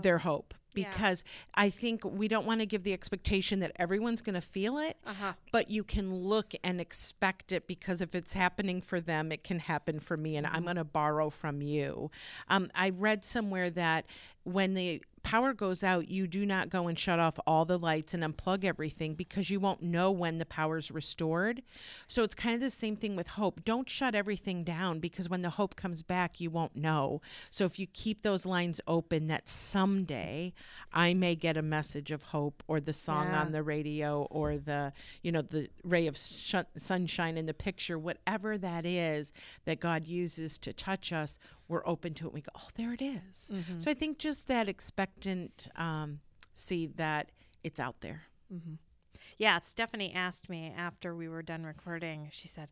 their 0.00 0.18
hope. 0.18 0.54
Oh, 0.54 0.58
Yeah. 0.74 0.90
Because 0.90 1.22
I 1.54 1.70
think 1.70 2.04
we 2.04 2.26
don't 2.26 2.46
want 2.46 2.58
to 2.60 2.66
give 2.66 2.82
the 2.82 2.92
expectation 2.92 3.60
that 3.60 3.70
everyone's 3.76 4.22
going 4.22 4.34
to 4.34 4.40
feel 4.40 4.78
it, 4.78 4.96
Uh-huh. 5.06 5.34
but 5.52 5.70
you 5.70 5.84
can 5.84 6.12
look 6.12 6.52
and 6.64 6.80
expect 6.80 7.52
it 7.52 7.68
because 7.68 8.00
if 8.00 8.12
it's 8.12 8.32
happening 8.32 8.80
for 8.80 9.00
them, 9.00 9.30
it 9.30 9.44
can 9.44 9.60
happen 9.60 10.00
for 10.00 10.16
me, 10.16 10.36
and 10.36 10.46
Mm-hmm. 10.46 10.56
I'm 10.56 10.64
going 10.64 10.76
to 10.76 10.84
borrow 10.84 11.30
from 11.30 11.62
you. 11.62 12.10
Um, 12.48 12.70
I 12.74 12.90
read 12.90 13.24
somewhere 13.24 13.70
that 13.70 14.06
when 14.42 14.74
the 14.74 15.00
power 15.24 15.52
goes 15.52 15.82
out, 15.82 16.08
you 16.08 16.28
do 16.28 16.46
not 16.46 16.68
go 16.70 16.86
and 16.86 16.96
shut 16.96 17.18
off 17.18 17.40
all 17.46 17.64
the 17.64 17.78
lights 17.78 18.14
and 18.14 18.22
unplug 18.22 18.62
everything 18.62 19.14
because 19.14 19.50
you 19.50 19.58
won't 19.58 19.82
know 19.82 20.12
when 20.12 20.38
the 20.38 20.46
power's 20.46 20.90
restored. 20.92 21.62
So 22.06 22.22
it's 22.22 22.34
kind 22.34 22.54
of 22.54 22.60
the 22.60 22.70
same 22.70 22.94
thing 22.94 23.16
with 23.16 23.26
hope. 23.28 23.64
Don't 23.64 23.88
shut 23.90 24.14
everything 24.14 24.62
down 24.62 25.00
because 25.00 25.28
when 25.28 25.42
the 25.42 25.50
hope 25.50 25.74
comes 25.74 26.02
back, 26.02 26.40
you 26.40 26.50
won't 26.50 26.76
know. 26.76 27.20
So 27.50 27.64
if 27.64 27.78
you 27.78 27.86
keep 27.88 28.22
those 28.22 28.46
lines 28.46 28.80
open, 28.86 29.26
that 29.28 29.48
someday 29.48 30.52
I 30.92 31.14
may 31.14 31.34
get 31.34 31.56
a 31.56 31.62
message 31.62 32.10
of 32.10 32.22
hope 32.22 32.62
or 32.68 32.78
the 32.78 32.92
song 32.92 33.28
Yeah. 33.28 33.40
on 33.40 33.52
the 33.52 33.62
radio 33.62 34.22
or 34.30 34.58
the, 34.58 34.92
you 35.22 35.32
know, 35.32 35.42
the 35.42 35.68
ray 35.82 36.06
of 36.06 36.16
sh- 36.16 36.54
sunshine 36.76 37.36
in 37.36 37.46
the 37.46 37.54
picture, 37.54 37.98
whatever 37.98 38.56
that 38.58 38.86
is 38.86 39.32
that 39.64 39.80
God 39.80 40.06
uses 40.06 40.58
to 40.58 40.72
touch 40.72 41.12
us, 41.12 41.38
we're 41.68 41.86
open 41.86 42.14
to 42.14 42.26
it. 42.26 42.32
We 42.32 42.40
go, 42.42 42.50
oh, 42.56 42.68
there 42.74 42.92
it 42.92 43.00
is. 43.02 43.50
So 43.78 43.90
I 43.90 43.94
think 43.94 44.18
just 44.18 44.48
that 44.48 44.68
expectant 44.68 45.68
um, 45.76 46.20
see 46.52 46.86
that 46.96 47.30
it's 47.62 47.80
out 47.80 48.00
there. 48.00 48.22
Yeah, 49.38 49.58
Stephanie 49.60 50.12
asked 50.14 50.48
me 50.48 50.72
after 50.76 51.14
we 51.14 51.28
were 51.28 51.42
done 51.42 51.64
recording. 51.64 52.28
She 52.30 52.46
said, 52.46 52.70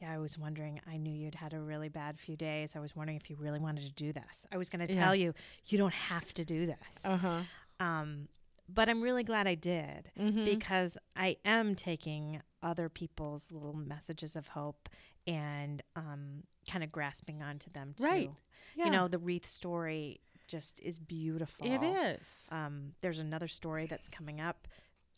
"Yeah, 0.00 0.10
I 0.12 0.18
was 0.18 0.36
wondering. 0.38 0.80
I 0.90 0.96
knew 0.96 1.12
you'd 1.12 1.36
had 1.36 1.52
a 1.52 1.60
really 1.60 1.88
bad 1.88 2.18
few 2.18 2.36
days. 2.36 2.74
I 2.74 2.80
was 2.80 2.96
wondering 2.96 3.16
if 3.16 3.30
you 3.30 3.36
really 3.38 3.60
wanted 3.60 3.84
to 3.84 3.92
do 3.92 4.12
this. 4.12 4.44
I 4.50 4.56
was 4.56 4.70
going 4.70 4.84
to 4.86 4.92
Yeah. 4.92 5.04
tell 5.04 5.14
you 5.14 5.34
you 5.66 5.78
don't 5.78 5.92
have 5.92 6.32
to 6.34 6.44
do 6.44 6.66
this. 6.66 7.04
Uh-huh. 7.04 7.42
Um, 7.78 8.28
but 8.68 8.88
I'm 8.88 9.02
really 9.02 9.24
glad 9.24 9.46
I 9.46 9.54
did 9.54 10.10
Mm-hmm. 10.18 10.44
because 10.46 10.96
I 11.16 11.36
am 11.44 11.74
taking 11.74 12.40
other 12.62 12.88
people's 12.88 13.50
little 13.52 13.74
messages 13.74 14.34
of 14.36 14.48
hope 14.48 14.88
and 15.26 15.82
um, 15.96 16.42
kind 16.70 16.84
of 16.84 16.92
grasping 16.92 17.42
onto 17.42 17.70
them 17.70 17.94
too. 17.96 18.04
Right. 18.04 18.30
Yeah. 18.76 18.84
You 18.86 18.90
know, 18.90 19.08
the 19.08 19.18
wreath 19.18 19.46
story 19.46 20.20
just 20.46 20.80
is 20.80 20.98
beautiful. 20.98 21.66
it 21.66 21.82
is. 21.82 22.46
Um, 22.50 22.92
there's 23.00 23.18
another 23.18 23.48
story 23.48 23.86
that's 23.86 24.08
coming 24.08 24.40
up 24.40 24.68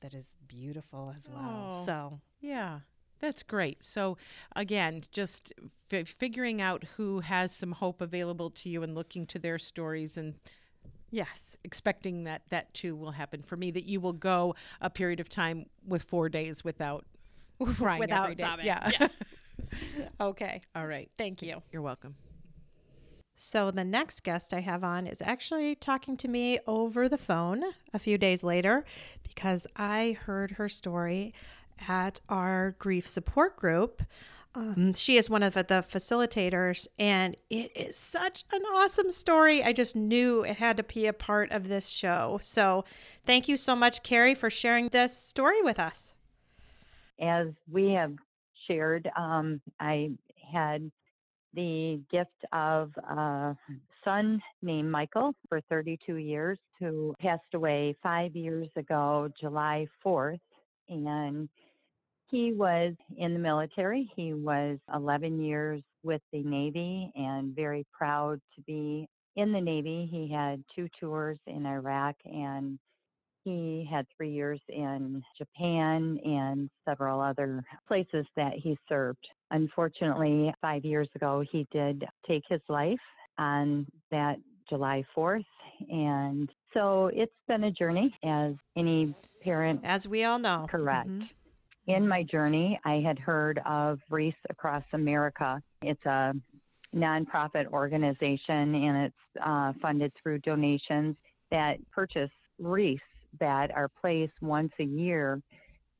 that 0.00 0.14
is 0.14 0.34
beautiful 0.46 1.12
as 1.16 1.28
well. 1.28 1.78
Oh. 1.80 1.86
So 1.86 2.20
Yeah, 2.40 2.80
that's 3.20 3.42
great. 3.42 3.84
So, 3.84 4.16
again, 4.56 5.04
just 5.12 5.52
f- 5.92 6.08
figuring 6.08 6.60
out 6.60 6.84
who 6.96 7.20
has 7.20 7.54
some 7.54 7.72
hope 7.72 8.00
available 8.00 8.50
to 8.50 8.68
you 8.68 8.82
and 8.82 8.94
looking 8.94 9.26
to 9.28 9.38
their 9.38 9.58
stories 9.58 10.16
and 10.16 10.34
yes, 11.10 11.56
expecting 11.64 12.24
that 12.24 12.42
that 12.50 12.72
too 12.74 12.96
will 12.96 13.12
happen 13.12 13.42
for 13.42 13.56
me. 13.56 13.70
That 13.70 13.84
you 13.84 14.00
will 14.00 14.12
go 14.14 14.54
a 14.80 14.90
period 14.90 15.20
of 15.20 15.28
time 15.28 15.66
with 15.86 16.02
four 16.02 16.28
days 16.28 16.64
without 16.64 17.04
crying 17.76 18.00
Without 18.00 18.24
every 18.24 18.34
day. 18.34 18.42
sobbing. 18.42 18.66
Yeah. 18.66 18.90
Yes. 19.00 19.22
okay. 20.20 20.60
All 20.74 20.86
right. 20.86 21.10
Thank 21.16 21.42
you. 21.42 21.62
You're 21.72 21.82
welcome. 21.82 22.14
So 23.34 23.70
the 23.70 23.84
next 23.84 24.22
guest 24.22 24.54
I 24.54 24.60
have 24.60 24.84
on 24.84 25.06
is 25.06 25.22
actually 25.22 25.74
talking 25.74 26.16
to 26.18 26.28
me 26.28 26.60
over 26.66 27.08
the 27.08 27.18
phone 27.18 27.64
a 27.92 27.98
few 27.98 28.16
days 28.18 28.44
later 28.44 28.84
because 29.22 29.66
I 29.74 30.16
heard 30.26 30.52
her 30.52 30.68
story 30.68 31.34
at 31.88 32.20
our 32.28 32.76
grief 32.78 33.06
support 33.06 33.56
group. 33.56 34.02
Um, 34.54 34.92
she 34.92 35.16
is 35.16 35.30
one 35.30 35.42
of 35.42 35.54
the, 35.54 35.62
the 35.62 35.82
facilitators, 35.82 36.86
and 36.98 37.36
it 37.48 37.72
is 37.74 37.96
such 37.96 38.44
an 38.52 38.62
awesome 38.74 39.10
story. 39.10 39.64
I 39.64 39.72
just 39.72 39.96
knew 39.96 40.44
it 40.44 40.56
had 40.56 40.76
to 40.76 40.82
be 40.82 41.06
a 41.06 41.14
part 41.14 41.50
of 41.50 41.68
this 41.68 41.88
show. 41.88 42.38
So, 42.42 42.84
thank 43.24 43.48
you 43.48 43.56
so 43.56 43.74
much, 43.74 44.02
Carrie, 44.02 44.34
for 44.34 44.50
sharing 44.50 44.88
this 44.88 45.16
story 45.16 45.62
with 45.62 45.80
us. 45.80 46.14
as 47.18 47.48
we 47.70 47.90
have 47.92 48.14
shared, 48.66 49.10
um, 49.16 49.60
I 49.80 50.10
had 50.52 50.90
the 51.54 52.00
gift 52.10 52.44
of 52.52 52.92
a 52.96 53.56
son 54.04 54.40
named 54.62 54.90
Michael 54.90 55.34
for 55.48 55.60
32 55.68 56.16
years 56.16 56.58
who 56.80 57.14
passed 57.20 57.54
away 57.54 57.94
five 58.02 58.34
years 58.34 58.68
ago, 58.76 59.28
July 59.38 59.86
4th. 60.04 60.40
And 60.88 61.48
he 62.30 62.52
was 62.52 62.94
in 63.18 63.34
the 63.34 63.38
military. 63.38 64.10
He 64.16 64.32
was 64.32 64.78
11 64.92 65.40
years 65.40 65.82
with 66.02 66.22
the 66.32 66.42
Navy 66.42 67.12
and 67.14 67.54
very 67.54 67.86
proud 67.92 68.40
to 68.56 68.62
be 68.62 69.06
in 69.36 69.52
the 69.52 69.60
Navy. 69.60 70.08
He 70.10 70.32
had 70.32 70.64
two 70.74 70.88
tours 70.98 71.38
in 71.46 71.66
Iraq 71.66 72.16
and 72.24 72.78
he 73.44 73.88
had 73.90 74.06
three 74.16 74.30
years 74.30 74.60
in 74.68 75.22
Japan 75.36 76.18
and 76.24 76.70
several 76.88 77.20
other 77.20 77.62
places 77.88 78.26
that 78.36 78.52
he 78.54 78.78
served. 78.88 79.26
Unfortunately, 79.50 80.52
five 80.60 80.84
years 80.84 81.08
ago, 81.14 81.44
he 81.50 81.66
did 81.72 82.04
take 82.26 82.42
his 82.48 82.60
life 82.68 83.00
on 83.38 83.86
that 84.10 84.36
July 84.68 85.04
4th. 85.16 85.44
And 85.90 86.48
so 86.72 87.10
it's 87.12 87.32
been 87.48 87.64
a 87.64 87.70
journey, 87.70 88.14
as 88.24 88.54
any 88.76 89.14
parent 89.42 89.80
As 89.84 90.06
we 90.06 90.24
all 90.24 90.38
know. 90.38 90.66
Correct. 90.68 91.08
Mhm. 91.08 91.28
in 91.88 92.06
my 92.06 92.22
journey, 92.22 92.78
I 92.84 93.00
had 93.00 93.18
heard 93.18 93.58
of 93.66 93.98
Wreaths 94.08 94.38
Across 94.50 94.84
America. 94.92 95.60
It's 95.82 96.04
a 96.06 96.32
nonprofit 96.94 97.66
organization, 97.72 98.74
and 98.74 99.06
it's 99.06 99.42
uh, 99.44 99.72
funded 99.82 100.12
through 100.14 100.38
donations 100.40 101.16
that 101.50 101.78
purchase 101.90 102.30
wreaths 102.60 103.02
that 103.40 103.70
are 103.72 103.88
placed 104.00 104.40
once 104.40 104.72
a 104.78 104.84
year 104.84 105.40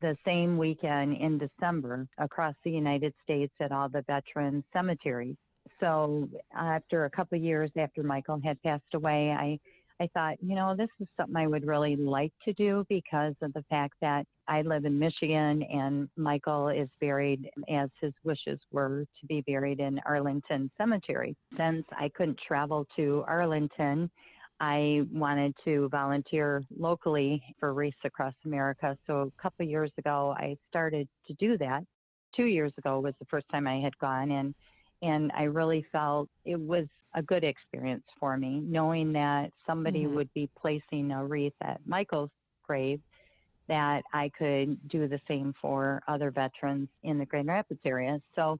the 0.01 0.16
same 0.24 0.59
weekend 0.59 1.16
in 1.16 1.39
December 1.39 2.07
across 2.18 2.55
the 2.64 2.70
United 2.70 3.14
States 3.22 3.53
at 3.61 3.72
all 3.72 3.89
the 3.89 4.03
veteran 4.09 4.64
cemeteries. 4.72 5.37
So 5.78 6.28
after 6.57 7.05
a 7.05 7.11
couple 7.11 7.39
of 7.39 7.45
years 7.45 7.70
after 7.76 8.03
Michael 8.03 8.41
had 8.43 8.61
passed 8.62 8.95
away, 8.95 9.30
I 9.30 9.59
I 10.01 10.09
thought, 10.14 10.37
you 10.43 10.57
know, 10.57 10.74
this 10.74 10.89
is 10.99 11.07
something 11.16 11.37
I 11.37 11.47
would 11.47 11.64
really 11.64 11.95
like 11.95 12.33
to 12.45 12.53
do 12.55 12.85
because 12.89 13.35
of 13.41 13.53
the 13.53 13.62
fact 13.70 13.95
that 14.01 14.26
I 14.49 14.62
live 14.62 14.85
in 14.85 14.99
Michigan 14.99 15.62
and 15.62 16.09
Michael 16.16 16.70
is 16.70 16.89
buried 17.01 17.49
as 17.70 17.89
his 18.01 18.12
wishes 18.24 18.59
were 18.72 19.05
to 19.20 19.26
be 19.28 19.43
buried 19.43 19.78
in 19.78 20.01
Arlington 20.05 20.72
Cemetery. 20.76 21.37
Since 21.57 21.85
I 21.93 22.09
couldn't 22.16 22.41
travel 22.45 22.85
to 22.97 23.24
Arlington, 23.28 24.11
I 24.63 25.03
wanted 25.13 25.57
to 25.65 25.89
volunteer 25.89 26.63
locally 26.79 27.43
for 27.59 27.75
Wreaths 27.75 27.97
Across 28.05 28.35
America. 28.45 28.97
So 29.09 29.33
a 29.37 29.43
couple 29.43 29.67
years 29.67 29.91
ago, 29.99 30.37
I 30.39 30.57
started 30.71 31.09
to 31.27 31.35
do 31.35 31.59
that. 31.59 31.83
Two 32.37 32.45
years 32.45 32.73
ago 32.79 33.01
was 33.01 33.13
the 33.19 33.25
first 33.25 33.47
time 33.51 33.67
I 33.67 33.81
had 33.81 33.99
gone, 33.99 34.31
and 34.31 34.55
and 35.03 35.33
I 35.37 35.43
really 35.45 35.85
felt 35.91 36.29
it 36.45 36.61
was 36.61 36.87
a 37.15 37.23
good 37.23 37.43
experience 37.43 38.05
for 38.21 38.37
me, 38.37 38.61
knowing 38.61 39.13
that 39.15 39.51
somebody 39.67 40.05
mm-hmm. 40.05 40.15
would 40.15 40.33
be 40.33 40.49
placing 40.57 41.11
a 41.11 41.27
wreath 41.27 41.53
at 41.61 41.81
Michael's 41.85 42.31
grave, 42.65 43.01
that 43.67 44.05
I 44.15 44.31
could 44.39 44.79
do 44.89 45.09
the 45.09 45.21
same 45.27 45.55
for 45.61 46.01
other 46.07 46.31
veterans 46.31 46.89
in 47.03 47.19
the 47.19 47.27
Grand 47.27 47.49
Rapids 47.49 47.81
area. 47.85 48.21
So 48.37 48.59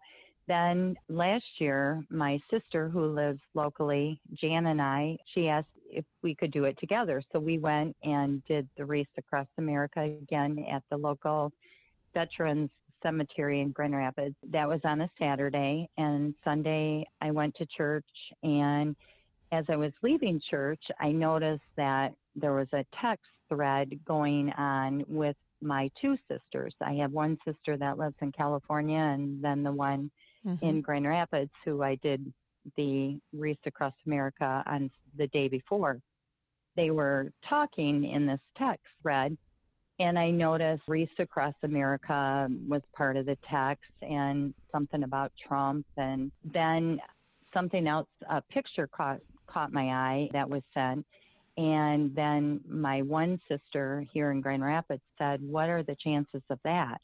then 0.49 0.97
last 1.09 1.45
year, 1.59 2.05
my 2.11 2.41
sister 2.51 2.89
who 2.89 3.07
lives 3.07 3.41
locally, 3.55 4.21
Jan 4.35 4.67
and 4.67 4.83
I, 4.83 5.17
she 5.33 5.49
asked 5.49 5.69
if 5.93 6.05
we 6.23 6.35
could 6.35 6.51
do 6.51 6.65
it 6.65 6.79
together. 6.79 7.23
So 7.33 7.39
we 7.39 7.59
went 7.59 7.97
and 8.03 8.43
did 8.47 8.69
the 8.77 8.85
Wreaths 8.85 9.11
Across 9.19 9.49
America 9.59 10.01
again 10.01 10.65
at 10.71 10.83
the 10.91 10.97
local 10.97 11.53
Veterans 12.15 12.71
Cemetery 13.03 13.61
in 13.61 13.71
Grand 13.71 13.95
Rapids. 13.95 14.37
That 14.51 14.69
was 14.69 14.81
on 14.85 15.03
a 15.03 15.11
Saturday. 15.19 15.89
And 15.99 16.35
Sunday, 16.45 17.07
I 17.21 17.31
went 17.31 17.55
to 17.57 17.67
church. 17.67 18.05
And 18.43 18.97
as 19.51 19.65
I 19.69 19.77
was 19.77 19.93
leaving 20.03 20.41
church, 20.51 20.83
I 21.01 21.13
noticed 21.13 21.63
that 21.77 22.15
there 22.35 22.55
was 22.55 22.69
a 22.73 22.85
text 23.01 23.27
thread 23.49 23.99
going 24.07 24.51
on 24.53 25.05
with 25.07 25.37
my 25.61 25.91
two 26.01 26.17
sisters. 26.29 26.75
I 26.81 26.95
have 26.95 27.13
one 27.13 27.39
sister 27.45 27.77
that 27.77 27.99
lives 27.99 28.17
in 28.21 28.33
California, 28.33 28.99
and 28.99 29.43
then 29.43 29.63
the 29.63 29.73
one 29.73 30.11
mm-hmm. 30.45 30.65
in 30.65 30.81
Grand 30.81 31.07
Rapids 31.07 31.51
who 31.65 31.83
I 31.83 31.97
did 31.97 32.33
the 32.77 33.19
Wreaths 33.33 33.61
Across 33.67 33.95
America 34.07 34.63
on 34.67 34.91
the 35.17 35.27
day 35.29 35.49
before. 35.49 36.01
They 36.77 36.91
were 36.91 37.33
talking 37.49 38.05
in 38.05 38.27
this 38.27 38.41
text 38.57 38.87
thread, 39.03 39.37
and 39.99 40.19
I 40.19 40.31
noticed 40.31 40.83
Wreaths 40.89 41.13
Across 41.19 41.55
America 41.63 42.49
was 42.69 42.83
part 42.97 43.17
of 43.17 43.27
the 43.27 43.37
text 43.49 43.93
and 44.01 44.55
something 44.73 45.03
about 45.03 45.33
Trump. 45.47 45.87
And 45.97 46.33
then 46.53 46.99
something 47.53 47.87
else, 47.87 48.09
a 48.29 48.41
picture 48.41 48.89
caught, 48.89 49.21
caught 49.47 49.73
my 49.73 49.91
eye 49.91 50.29
that 50.33 50.49
was 50.49 50.63
sent. 50.73 51.07
And 51.59 52.15
then 52.15 52.63
my 52.67 53.03
one 53.03 53.39
sister 53.47 54.07
here 54.13 54.31
in 54.31 54.41
Grand 54.41 54.65
Rapids 54.65 55.03
said, 55.19 55.43
What 55.43 55.69
are 55.69 55.83
the 55.83 55.97
chances 56.03 56.43
of 56.49 56.59
that? 56.65 56.99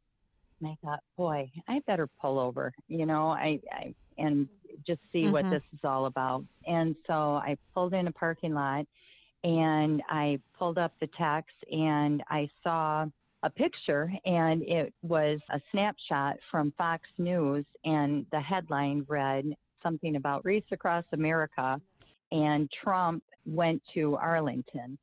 And 0.60 0.70
I 0.70 0.76
thought, 0.82 1.00
boy, 1.16 1.50
I 1.68 1.80
better 1.86 2.08
pull 2.20 2.38
over, 2.38 2.72
you 2.88 3.06
know, 3.06 3.28
I, 3.28 3.60
I 3.70 3.94
and 4.16 4.48
just 4.86 5.00
see 5.12 5.24
mm-hmm. 5.24 5.32
what 5.32 5.50
this 5.50 5.62
is 5.72 5.80
all 5.84 6.06
about. 6.06 6.44
And 6.66 6.94
so 7.06 7.12
I 7.36 7.56
pulled 7.74 7.94
in 7.94 8.06
a 8.06 8.12
parking 8.12 8.54
lot 8.54 8.86
and 9.44 10.02
I 10.08 10.38
pulled 10.58 10.78
up 10.78 10.92
the 11.00 11.08
text 11.18 11.54
and 11.70 12.22
I 12.28 12.48
saw 12.62 13.06
a 13.44 13.50
picture 13.50 14.12
and 14.24 14.62
it 14.62 14.92
was 15.02 15.38
a 15.50 15.60
snapshot 15.70 16.36
from 16.50 16.72
Fox 16.76 17.04
News 17.18 17.64
and 17.84 18.26
the 18.32 18.40
headline 18.40 19.04
read 19.08 19.44
something 19.82 20.16
about 20.16 20.44
Wreaths 20.44 20.72
Across 20.72 21.04
America 21.12 21.80
and 22.32 22.68
Trump 22.82 23.22
went 23.46 23.80
to 23.94 24.16
Arlington 24.16 24.98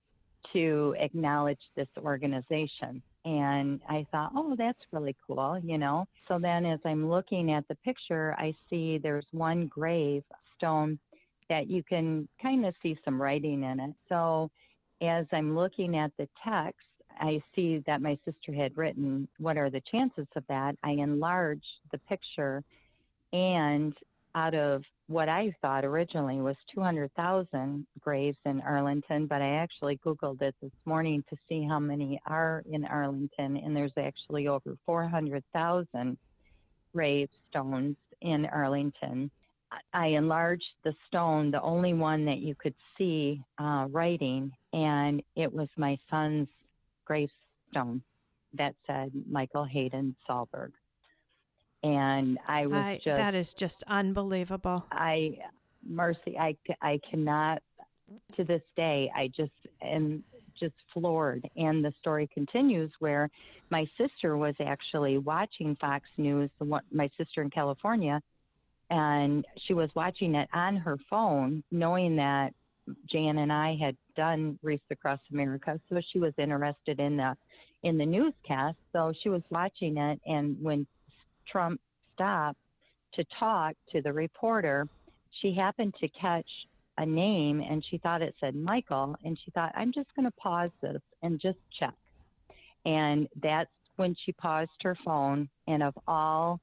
to 0.53 0.95
acknowledge 0.99 1.59
this 1.76 1.88
organization. 1.97 3.01
And 3.26 3.82
I 3.89 4.05
thought, 4.11 4.32
oh, 4.36 4.55
that's 4.55 4.80
really 4.91 5.15
cool, 5.26 5.59
you 5.63 5.80
know. 5.80 6.07
So 6.28 6.38
then 6.39 6.65
as 6.65 6.80
I'm 6.86 7.09
looking 7.09 7.51
at 7.51 7.67
the 7.67 7.76
picture, 7.76 8.36
I 8.38 8.53
see 8.69 8.99
there's 8.99 9.26
one 9.32 9.65
grave 9.65 10.23
stone 10.55 10.99
that 11.49 11.67
you 11.67 11.84
can 11.84 12.28
kind 12.41 12.65
of 12.65 12.76
see 12.82 12.97
some 13.03 13.19
writing 13.19 13.63
in 13.63 13.80
it. 13.80 13.95
So 14.09 14.51
as 15.01 15.26
I'm 15.32 15.55
looking 15.55 15.97
at 15.97 16.11
the 16.17 16.28
text, 16.43 16.86
I 17.19 17.41
see 17.55 17.84
that 17.88 18.01
my 18.01 18.17
sister 18.26 18.53
had 18.53 18.78
written, 18.78 19.28
What 19.39 19.57
are 19.57 19.69
the 19.69 19.82
chances 19.91 20.28
of 20.36 20.43
that? 20.49 20.76
I 20.84 20.91
enlarge 20.91 21.63
the 21.91 21.97
picture, 21.97 22.63
and 23.34 23.93
out 24.36 24.53
of 24.53 24.84
what 25.08 25.30
I 25.30 25.56
thought 25.62 25.86
originally 25.86 26.41
was 26.41 26.56
200,000 26.74 27.86
graves 27.99 28.38
in 28.45 28.62
Arlington, 28.62 29.28
but 29.28 29.41
I 29.41 29.56
actually 29.56 29.97
Googled 29.97 30.41
it 30.41 30.56
this 30.62 30.72
morning 30.86 31.24
to 31.30 31.38
see 31.47 31.64
how 31.64 31.80
many 31.80 32.20
are 32.26 32.64
in 32.72 32.86
Arlington, 32.86 33.58
and 33.58 33.76
there's 33.76 33.93
actually 33.97 34.47
over 34.47 34.76
400,000 34.86 36.18
gravestones 36.93 37.97
in 38.22 38.45
Arlington. 38.47 39.30
I 39.93 40.08
enlarged 40.08 40.64
the 40.84 40.93
stone, 41.08 41.51
the 41.51 41.62
only 41.62 41.93
one 41.93 42.26
that 42.26 42.39
you 42.39 42.56
could 42.56 42.76
see 42.97 43.43
uh, 43.60 43.88
writing, 43.91 44.51
and 44.74 45.22
it 45.36 45.51
was 45.51 45.68
my 45.78 45.97
son's 46.10 46.47
gravestone 47.06 48.01
that 48.53 48.74
said 48.88 49.12
Michael 49.30 49.66
Hayden 49.66 50.16
Sahlberg 50.28 50.72
and 51.86 52.39
I 52.47 52.65
was 52.65 52.75
I, 52.75 52.95
just 53.03 53.17
that 53.17 53.36
is 53.36 53.53
just 53.53 53.83
unbelievable. 53.88 54.88
I 54.91 55.38
mercy, 55.88 56.36
I 56.38 56.55
I 56.81 56.99
cannot 57.09 57.61
to 58.36 58.43
this 58.43 58.63
day. 58.75 59.11
I 59.15 59.27
just 59.27 59.51
am 59.83 60.23
just 60.59 60.73
floored. 60.93 61.47
And 61.55 61.86
the 61.86 61.93
story 61.99 62.27
continues 62.33 62.91
where 62.99 63.29
my 63.69 63.86
sister 63.97 64.36
was 64.36 64.55
actually 64.59 65.19
watching 65.19 65.77
Fox 65.79 66.05
News. 66.17 66.49
The 66.57 66.65
one, 66.65 66.81
my 66.91 67.09
sister 67.17 67.43
in 67.43 67.51
California, 67.51 68.19
and 68.89 69.45
she 69.67 69.75
was 69.75 69.89
watching 69.95 70.33
it 70.33 70.49
on 70.53 70.77
her 70.77 70.97
phone, 71.07 71.63
knowing 71.71 72.15
that 72.15 72.53
Jan 73.11 73.38
and 73.38 73.53
I 73.53 73.75
had 73.79 73.95
done 74.15 74.57
Wreaths 74.63 74.83
Across 74.89 75.19
America, 75.31 75.79
so 75.89 76.01
she 76.11 76.17
was 76.17 76.33
interested 76.39 76.99
in 76.99 77.17
the 77.17 77.38
in 77.83 77.99
the 77.99 78.05
newscast. 78.07 78.77
So 78.91 79.13
she 79.21 79.29
was 79.29 79.43
watching 79.51 79.97
it, 79.97 80.19
and 80.25 80.57
when 80.63 80.88
Trump 81.52 81.80
stopped 82.14 82.60
to 83.14 83.24
talk 83.39 83.76
to 83.91 84.02
the 84.02 84.12
reporter, 84.12 84.88
she 85.41 85.54
happened 85.54 85.93
to 86.00 86.08
catch 86.10 86.50
a 86.98 87.06
name 87.06 87.62
and 87.62 87.84
she 87.89 87.98
thought 87.98 88.22
it 88.22 88.36
said 88.39 88.56
Michael 88.56 89.16
and 89.24 89.38
she 89.43 89.52
thought 89.52 89.72
I'm 89.76 89.91
just 89.91 90.14
going 90.16 90.26
to 90.26 90.32
pause 90.32 90.70
this 90.82 91.02
and 91.24 91.39
just 91.39 91.58
check. 91.78 91.93
And 92.86 93.28
that's 93.41 93.70
when 93.98 94.16
she 94.26 94.32
paused 94.32 94.72
her 94.82 94.98
phone 95.04 95.50
and 95.68 95.84
of 95.84 95.93
all 96.08 96.60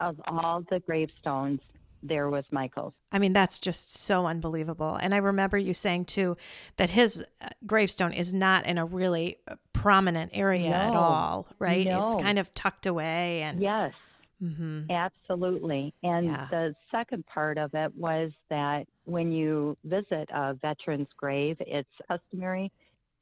of 0.00 0.20
all 0.26 0.64
the 0.70 0.80
gravestones 0.80 1.60
there 2.02 2.28
was 2.28 2.44
Michael's. 2.50 2.94
I 3.10 3.18
mean, 3.18 3.32
that's 3.32 3.58
just 3.58 3.94
so 3.98 4.26
unbelievable. 4.26 4.96
And 4.96 5.14
I 5.14 5.18
remember 5.18 5.56
you 5.56 5.74
saying 5.74 6.06
too 6.06 6.36
that 6.76 6.90
his 6.90 7.24
uh, 7.40 7.48
gravestone 7.66 8.12
is 8.12 8.32
not 8.34 8.66
in 8.66 8.78
a 8.78 8.84
really 8.84 9.38
uh, 9.48 9.56
prominent 9.72 10.32
area 10.34 10.70
no, 10.70 10.76
at 10.76 10.94
all, 10.94 11.46
right? 11.58 11.86
No. 11.86 12.02
It's 12.02 12.22
kind 12.22 12.38
of 12.38 12.52
tucked 12.54 12.86
away 12.86 13.42
and 13.42 13.60
Yes. 13.60 13.92
Mm-hmm. 14.42 14.90
Absolutely. 14.90 15.94
And 16.02 16.26
yeah. 16.26 16.48
the 16.50 16.74
second 16.90 17.24
part 17.26 17.58
of 17.58 17.74
it 17.74 17.94
was 17.96 18.32
that 18.50 18.86
when 19.04 19.30
you 19.30 19.76
visit 19.84 20.28
a 20.34 20.54
veteran's 20.54 21.08
grave, 21.16 21.56
it's 21.60 21.88
customary 22.08 22.72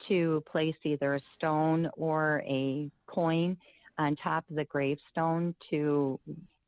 to 0.09 0.43
place 0.51 0.76
either 0.85 1.16
a 1.16 1.20
stone 1.37 1.91
or 1.97 2.43
a 2.47 2.91
coin 3.07 3.59
on 3.99 4.16
top 4.16 4.49
of 4.49 4.57
the 4.57 4.64
gravestone 4.64 5.55
to 5.68 6.18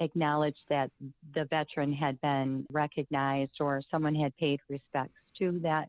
acknowledge 0.03 0.57
that 0.69 0.91
the 1.35 1.45
veteran 1.47 1.93
had 1.93 2.21
been 2.21 2.67
recognized 2.71 3.53
or 3.61 3.83
someone 3.91 4.15
had 4.15 4.37
paid 4.37 4.61
respects 4.69 5.21
to 5.39 5.59
that 5.63 5.89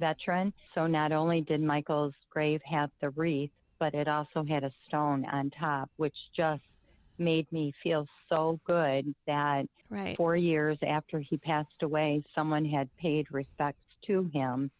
veteran. 0.00 0.52
So 0.74 0.86
not 0.86 1.12
only 1.12 1.40
did 1.42 1.60
Michael's 1.60 2.14
grave 2.30 2.60
have 2.64 2.90
the 3.00 3.10
wreath, 3.10 3.50
but 3.78 3.94
it 3.94 4.08
also 4.08 4.44
had 4.48 4.64
a 4.64 4.72
stone 4.86 5.24
on 5.26 5.50
top, 5.50 5.90
which 5.96 6.16
just 6.36 6.62
made 7.18 7.50
me 7.52 7.72
feel 7.82 8.06
so 8.28 8.58
good 8.64 9.14
that 9.26 9.64
right. 9.90 10.16
four 10.16 10.36
years 10.36 10.78
after 10.86 11.18
he 11.18 11.36
passed 11.36 11.82
away, 11.82 12.22
someone 12.34 12.64
had 12.64 12.88
paid 12.96 13.26
respects 13.30 13.82
to 14.06 14.30
him 14.32 14.70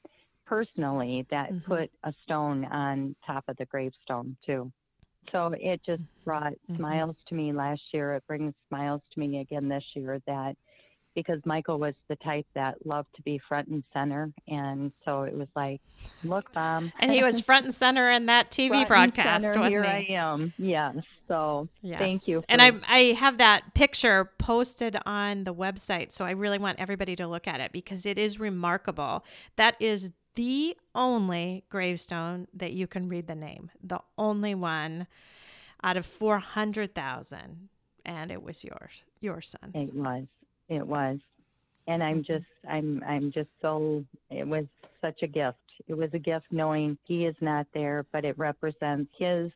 personally 0.47 1.27
that 1.31 1.51
mm-hmm. 1.53 1.73
put 1.73 1.91
a 2.05 2.15
stone 2.25 2.65
on 2.67 3.15
top 3.27 3.45
of 3.49 3.57
the 3.57 3.67
gravestone 3.67 4.37
too. 4.45 4.71
So 5.33 5.55
it 5.59 5.81
just 5.85 6.03
brought 6.25 6.53
mm-hmm. 6.53 6.77
smiles 6.77 7.17
to 7.29 7.35
me 7.35 7.53
last 7.53 7.83
year. 7.93 8.15
It 8.15 8.27
brings 8.27 8.55
smiles 8.69 9.03
to 9.13 9.21
me 9.21 9.41
again 9.41 9.69
this 9.69 9.85
year 9.95 10.21
that 10.27 10.57
because 11.15 11.41
Michael 11.45 11.81
was 11.81 11.95
the 12.09 12.15
type 12.17 12.47
that 12.55 12.75
loved 12.87 13.09
to 13.17 13.23
be 13.23 13.41
front 13.49 13.67
and 13.67 13.83
center. 13.93 14.31
And 14.47 14.93
so 15.05 15.23
it 15.23 15.35
was 15.35 15.49
like, 15.57 15.81
look, 16.23 16.55
mom. 16.55 16.93
And 17.01 17.11
he 17.11 17.25
was 17.25 17.41
front 17.45 17.65
and 17.65 17.75
center 17.75 18.09
in 18.09 18.27
that 18.27 18.51
TV 18.51 18.87
broadcast, 18.87 19.43
center, 19.43 19.59
wasn't 19.59 19.85
Here 19.85 20.01
he? 20.01 20.15
I 20.15 20.21
am. 20.21 20.53
Yes. 20.59 20.97
So 21.27 21.69
Yes. 21.83 21.99
thank 21.99 22.29
you. 22.29 22.45
and 22.49 22.63
I, 22.63 22.73
I 22.87 22.99
have 23.19 23.39
that 23.39 23.75
picture 23.75 24.31
posted 24.39 24.97
on 25.07 25.43
the 25.43 25.53
website, 25.53 26.13
so 26.13 26.25
I 26.25 26.31
really 26.31 26.59
want 26.59 26.79
everybody 26.79 27.17
to 27.17 27.27
look 27.27 27.49
at 27.49 27.61
it 27.61 27.73
because 27.73 28.07
it 28.07 28.17
is 28.17 28.39
remarkable. 28.39 29.25
That 29.57 29.75
is 29.81 30.13
the 30.39 30.77
only 30.95 31.65
gravestone 31.69 32.47
that 32.55 32.73
you 32.73 32.87
can 32.87 33.09
read 33.09 33.27
the 33.27 33.35
name, 33.35 33.73
the 33.83 33.99
only 34.17 34.55
one 34.55 35.09
out 35.83 35.97
of 35.97 36.07
400,000. 36.07 37.69
And 38.07 38.31
it 38.31 38.41
was 38.41 38.63
yours, 38.63 39.03
your 39.21 39.41
son's. 39.41 39.75
It 39.75 39.93
was. 39.93 40.27
It 40.69 40.87
was. 40.87 41.19
And 41.89 42.05
I'm 42.05 42.23
mm-hmm. 42.23 42.33
just 42.33 42.47
I'm 42.71 43.03
I'm 43.05 43.33
just 43.33 43.49
so 43.61 44.05
it 44.31 44.47
was 44.47 44.67
such 45.01 45.23
a 45.23 45.27
gift. 45.27 45.59
It 45.89 45.95
was 45.95 46.11
a 46.13 46.21
gift 46.21 46.47
knowing 46.53 46.97
he 47.05 47.27
is 47.27 47.35
not 47.41 47.67
there, 47.75 48.07
but 48.13 48.25
it 48.25 48.39
represents 48.39 49.11
his 49.19 49.51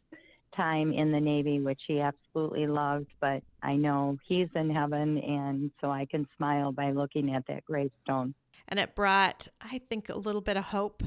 time 0.56 0.92
in 0.92 1.12
the 1.12 1.20
Navy, 1.20 1.60
which 1.60 1.80
he 1.86 2.00
absolutely 2.00 2.66
loved. 2.66 3.06
But 3.20 3.44
I 3.62 3.76
know 3.76 4.18
he's 4.26 4.48
in 4.56 4.68
heaven 4.68 5.18
and 5.18 5.70
so 5.80 5.92
I 5.92 6.06
can 6.06 6.26
smile 6.36 6.72
by 6.72 6.90
looking 6.90 7.34
at 7.34 7.46
that 7.46 7.64
gravestone. 7.66 8.34
And 8.72 8.80
it 8.80 8.94
brought, 8.94 9.48
I 9.60 9.82
think, 9.90 10.08
a 10.08 10.16
little 10.16 10.40
bit 10.40 10.56
of 10.56 10.64
hope 10.64 11.02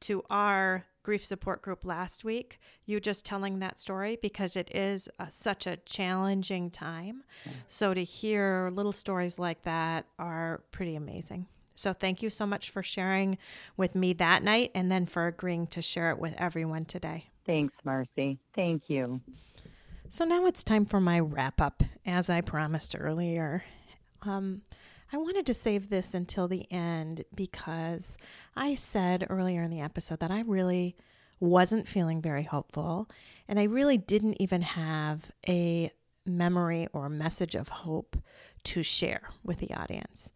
to 0.00 0.22
our 0.30 0.86
grief 1.02 1.22
support 1.22 1.60
group 1.60 1.84
last 1.84 2.24
week. 2.24 2.58
You 2.86 2.98
just 2.98 3.26
telling 3.26 3.58
that 3.58 3.78
story 3.78 4.16
because 4.22 4.56
it 4.56 4.74
is 4.74 5.06
a, 5.18 5.30
such 5.30 5.66
a 5.66 5.76
challenging 5.84 6.70
time. 6.70 7.24
So 7.66 7.92
to 7.92 8.02
hear 8.02 8.70
little 8.72 8.94
stories 8.94 9.38
like 9.38 9.64
that 9.64 10.06
are 10.18 10.62
pretty 10.72 10.96
amazing. 10.96 11.44
So 11.74 11.92
thank 11.92 12.22
you 12.22 12.30
so 12.30 12.46
much 12.46 12.70
for 12.70 12.82
sharing 12.82 13.36
with 13.76 13.94
me 13.94 14.14
that 14.14 14.42
night 14.42 14.70
and 14.74 14.90
then 14.90 15.04
for 15.04 15.26
agreeing 15.26 15.66
to 15.66 15.82
share 15.82 16.08
it 16.10 16.18
with 16.18 16.34
everyone 16.38 16.86
today. 16.86 17.26
Thanks, 17.44 17.74
Marcy. 17.84 18.38
Thank 18.54 18.88
you. 18.88 19.20
So 20.08 20.24
now 20.24 20.46
it's 20.46 20.64
time 20.64 20.86
for 20.86 21.02
my 21.02 21.20
wrap 21.20 21.60
up, 21.60 21.82
as 22.06 22.30
I 22.30 22.40
promised 22.40 22.96
earlier. 22.98 23.62
Um, 24.22 24.62
I 25.12 25.16
wanted 25.16 25.46
to 25.46 25.54
save 25.54 25.90
this 25.90 26.14
until 26.14 26.46
the 26.46 26.70
end 26.70 27.24
because 27.34 28.16
I 28.54 28.74
said 28.74 29.26
earlier 29.28 29.62
in 29.62 29.70
the 29.70 29.80
episode 29.80 30.20
that 30.20 30.30
I 30.30 30.42
really 30.42 30.96
wasn't 31.40 31.88
feeling 31.88 32.20
very 32.22 32.44
hopeful 32.44 33.08
and 33.48 33.58
I 33.58 33.64
really 33.64 33.98
didn't 33.98 34.36
even 34.40 34.62
have 34.62 35.32
a 35.48 35.90
memory 36.26 36.86
or 36.92 37.08
message 37.08 37.54
of 37.54 37.68
hope 37.68 38.16
to 38.64 38.82
share 38.82 39.30
with 39.42 39.58
the 39.58 39.74
audience. 39.74 40.30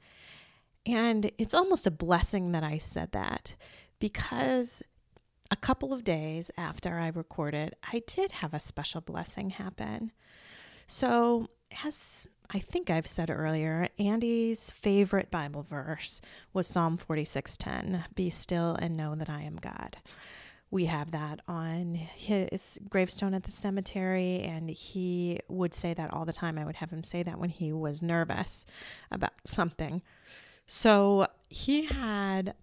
And 0.87 1.31
it's 1.39 1.55
almost 1.55 1.87
a 1.87 1.93
blessing 1.93 2.53
that 2.53 2.65
I 2.65 2.79
said 2.79 3.13
that 3.13 3.55
because 4.01 4.83
a 5.51 5.57
couple 5.57 5.93
of 5.93 6.05
days 6.05 6.51
after 6.57 6.99
I 6.99 7.09
recorded, 7.09 7.75
I 7.93 8.03
did 8.07 8.33
have 8.33 8.55
a 8.55 8.61
special 8.61 9.01
blessing 9.01 9.51
happen. 9.51 10.11
So, 10.87 11.49
as 11.85 12.27
I 12.51 12.59
think 12.59 12.91
I've 12.91 13.07
said 13.07 13.31
earlier, 13.31 13.89
Andy's 13.99 14.71
favorite 14.71 15.31
Bible 15.31 15.63
verse 15.63 16.21
was 16.53 16.67
Psalm 16.67 16.97
46:10, 16.97 18.05
"Be 18.15 18.31
still 18.31 18.77
and 18.77 18.97
know 18.97 19.15
that 19.15 19.31
I 19.31 19.43
am 19.43 19.57
God." 19.57 19.97
We 20.71 20.87
have 20.87 21.13
that 21.13 21.41
on 21.47 21.95
his 21.95 22.81
gravestone 22.89 23.33
at 23.35 23.45
the 23.45 23.51
cemetery, 23.51 24.41
and 24.41 24.69
he 24.69 25.39
would 25.49 25.73
say 25.73 25.95
that 25.95 26.13
all 26.13 26.25
the 26.25 26.33
time. 26.33 26.59
I 26.59 26.65
would 26.65 26.77
have 26.77 26.91
him 26.91 27.05
say 27.05 27.23
that 27.23 27.39
when 27.39 27.51
he 27.51 27.73
was 27.73 28.03
nervous 28.03 28.67
about 29.11 29.33
something. 29.45 30.03
So 30.67 31.29
he 31.49 31.85
had 31.85 32.55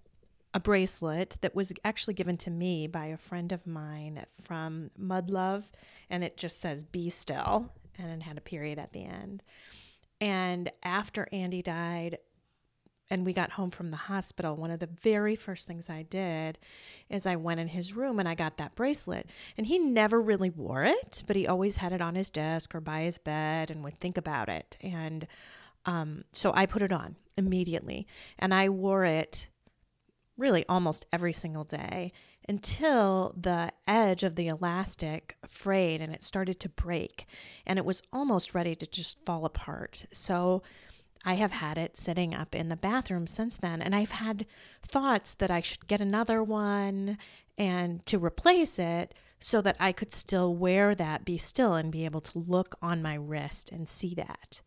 a 0.53 0.59
bracelet 0.59 1.37
that 1.41 1.55
was 1.55 1.71
actually 1.85 2.13
given 2.13 2.35
to 2.37 2.51
me 2.51 2.85
by 2.85 3.05
a 3.05 3.17
friend 3.17 3.51
of 3.53 3.65
mine 3.65 4.25
from 4.41 4.91
Mud 4.97 5.29
Love, 5.29 5.71
and 6.09 6.23
it 6.23 6.35
just 6.35 6.59
says 6.59 6.83
"Be 6.83 7.09
still," 7.09 7.71
and 7.97 8.11
it 8.11 8.23
had 8.23 8.37
a 8.37 8.41
period 8.41 8.79
at 8.79 8.93
the 8.93 9.03
end. 9.05 9.43
And 10.19 10.71
after 10.83 11.27
Andy 11.31 11.61
died, 11.61 12.19
and 13.09 13.25
we 13.25 13.33
got 13.33 13.51
home 13.51 13.71
from 13.71 13.91
the 13.91 13.97
hospital, 13.97 14.55
one 14.55 14.71
of 14.71 14.79
the 14.79 14.89
very 15.01 15.35
first 15.35 15.67
things 15.67 15.89
I 15.89 16.03
did 16.03 16.57
is 17.09 17.25
I 17.25 17.35
went 17.35 17.59
in 17.59 17.67
his 17.67 17.93
room 17.93 18.19
and 18.19 18.29
I 18.29 18.35
got 18.35 18.57
that 18.57 18.73
bracelet. 18.73 19.27
And 19.57 19.67
he 19.67 19.79
never 19.79 20.21
really 20.21 20.49
wore 20.49 20.85
it, 20.85 21.21
but 21.27 21.35
he 21.35 21.45
always 21.45 21.77
had 21.77 21.91
it 21.91 22.01
on 22.01 22.15
his 22.15 22.29
desk 22.29 22.73
or 22.73 22.79
by 22.79 23.01
his 23.01 23.17
bed 23.17 23.69
and 23.69 23.83
would 23.83 23.99
think 23.99 24.17
about 24.17 24.47
it. 24.47 24.77
And 24.79 25.27
um, 25.85 26.23
so 26.31 26.53
I 26.55 26.65
put 26.65 26.81
it 26.81 26.91
on 26.93 27.17
immediately, 27.37 28.07
and 28.39 28.53
I 28.53 28.69
wore 28.69 29.03
it 29.03 29.49
really 30.37 30.65
almost 30.69 31.05
every 31.11 31.33
single 31.33 31.63
day 31.65 32.13
until 32.47 33.33
the 33.39 33.71
edge 33.87 34.23
of 34.23 34.35
the 34.35 34.47
elastic 34.47 35.37
frayed 35.47 36.01
and 36.01 36.13
it 36.13 36.23
started 36.23 36.59
to 36.59 36.69
break 36.69 37.25
and 37.65 37.77
it 37.77 37.85
was 37.85 38.01
almost 38.11 38.53
ready 38.53 38.75
to 38.75 38.87
just 38.87 39.23
fall 39.25 39.45
apart. 39.45 40.05
So 40.11 40.63
I 41.23 41.35
have 41.35 41.51
had 41.51 41.77
it 41.77 41.95
sitting 41.95 42.33
up 42.33 42.55
in 42.55 42.69
the 42.69 42.75
bathroom 42.75 43.27
since 43.27 43.57
then 43.57 43.81
and 43.81 43.95
I've 43.95 44.11
had 44.11 44.45
thoughts 44.81 45.33
that 45.35 45.51
I 45.51 45.61
should 45.61 45.87
get 45.87 46.01
another 46.01 46.43
one 46.43 47.17
and 47.57 48.05
to 48.07 48.17
replace 48.17 48.79
it 48.79 49.13
so 49.39 49.61
that 49.61 49.75
I 49.79 49.91
could 49.91 50.13
still 50.13 50.55
wear 50.55 50.95
that 50.95 51.25
be 51.25 51.37
still 51.37 51.73
and 51.73 51.91
be 51.91 52.05
able 52.05 52.21
to 52.21 52.39
look 52.39 52.75
on 52.81 53.01
my 53.01 53.15
wrist 53.15 53.71
and 53.71 53.89
see 53.89 54.13
that. 54.15 54.61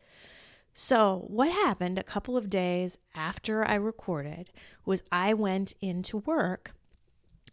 So, 0.76 1.24
what 1.28 1.52
happened 1.52 1.98
a 1.98 2.02
couple 2.02 2.36
of 2.36 2.50
days 2.50 2.98
after 3.14 3.64
I 3.64 3.74
recorded 3.74 4.50
was 4.84 5.04
I 5.12 5.32
went 5.32 5.74
into 5.80 6.18
work, 6.18 6.72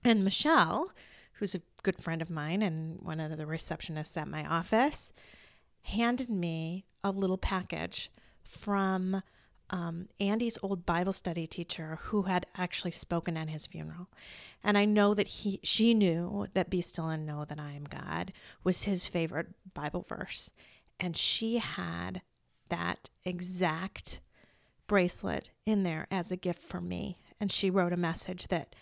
and 0.03 0.23
Michelle, 0.23 0.91
who's 1.33 1.55
a 1.55 1.61
good 1.83 2.01
friend 2.01 2.21
of 2.21 2.29
mine 2.29 2.61
and 2.61 2.99
one 3.01 3.19
of 3.19 3.37
the 3.37 3.45
receptionists 3.45 4.17
at 4.17 4.27
my 4.27 4.45
office, 4.45 5.11
handed 5.83 6.29
me 6.29 6.85
a 7.03 7.11
little 7.11 7.37
package 7.37 8.11
from 8.43 9.21
um, 9.71 10.09
Andy's 10.19 10.57
old 10.61 10.85
Bible 10.85 11.13
study 11.13 11.47
teacher 11.47 11.97
who 12.03 12.23
had 12.23 12.45
actually 12.57 12.91
spoken 12.91 13.37
at 13.37 13.49
his 13.49 13.65
funeral. 13.65 14.09
And 14.63 14.77
I 14.77 14.85
know 14.85 15.13
that 15.13 15.27
he 15.27 15.59
she 15.63 15.93
knew 15.93 16.47
that 16.53 16.69
be 16.69 16.81
still 16.81 17.09
and 17.09 17.25
know 17.25 17.45
that 17.45 17.59
I 17.59 17.71
am 17.71 17.85
God 17.85 18.33
was 18.63 18.83
his 18.83 19.07
favorite 19.07 19.47
Bible 19.73 20.05
verse. 20.07 20.51
And 20.99 21.15
she 21.15 21.57
had 21.57 22.21
that 22.69 23.09
exact 23.25 24.21
bracelet 24.87 25.51
in 25.65 25.83
there 25.83 26.05
as 26.11 26.31
a 26.31 26.37
gift 26.37 26.61
for 26.61 26.81
me. 26.81 27.17
And 27.39 27.51
she 27.51 27.69
wrote 27.69 27.93
a 27.93 27.97
message 27.97 28.47
that 28.49 28.75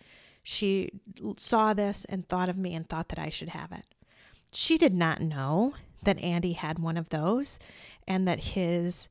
she 0.49 0.89
saw 1.37 1.75
this 1.75 2.05
and 2.05 2.27
thought 2.27 2.49
of 2.49 2.57
me 2.57 2.73
and 2.73 2.89
thought 2.89 3.09
that 3.09 3.19
I 3.19 3.29
should 3.29 3.49
have 3.49 3.71
it. 3.71 3.85
She 4.51 4.79
did 4.79 4.95
not 4.95 5.21
know 5.21 5.75
that 6.05 6.17
Andy 6.17 6.53
had 6.53 6.79
one 6.79 6.97
of 6.97 7.09
those 7.09 7.59
and 8.07 8.27
that 8.27 8.39
his 8.39 9.09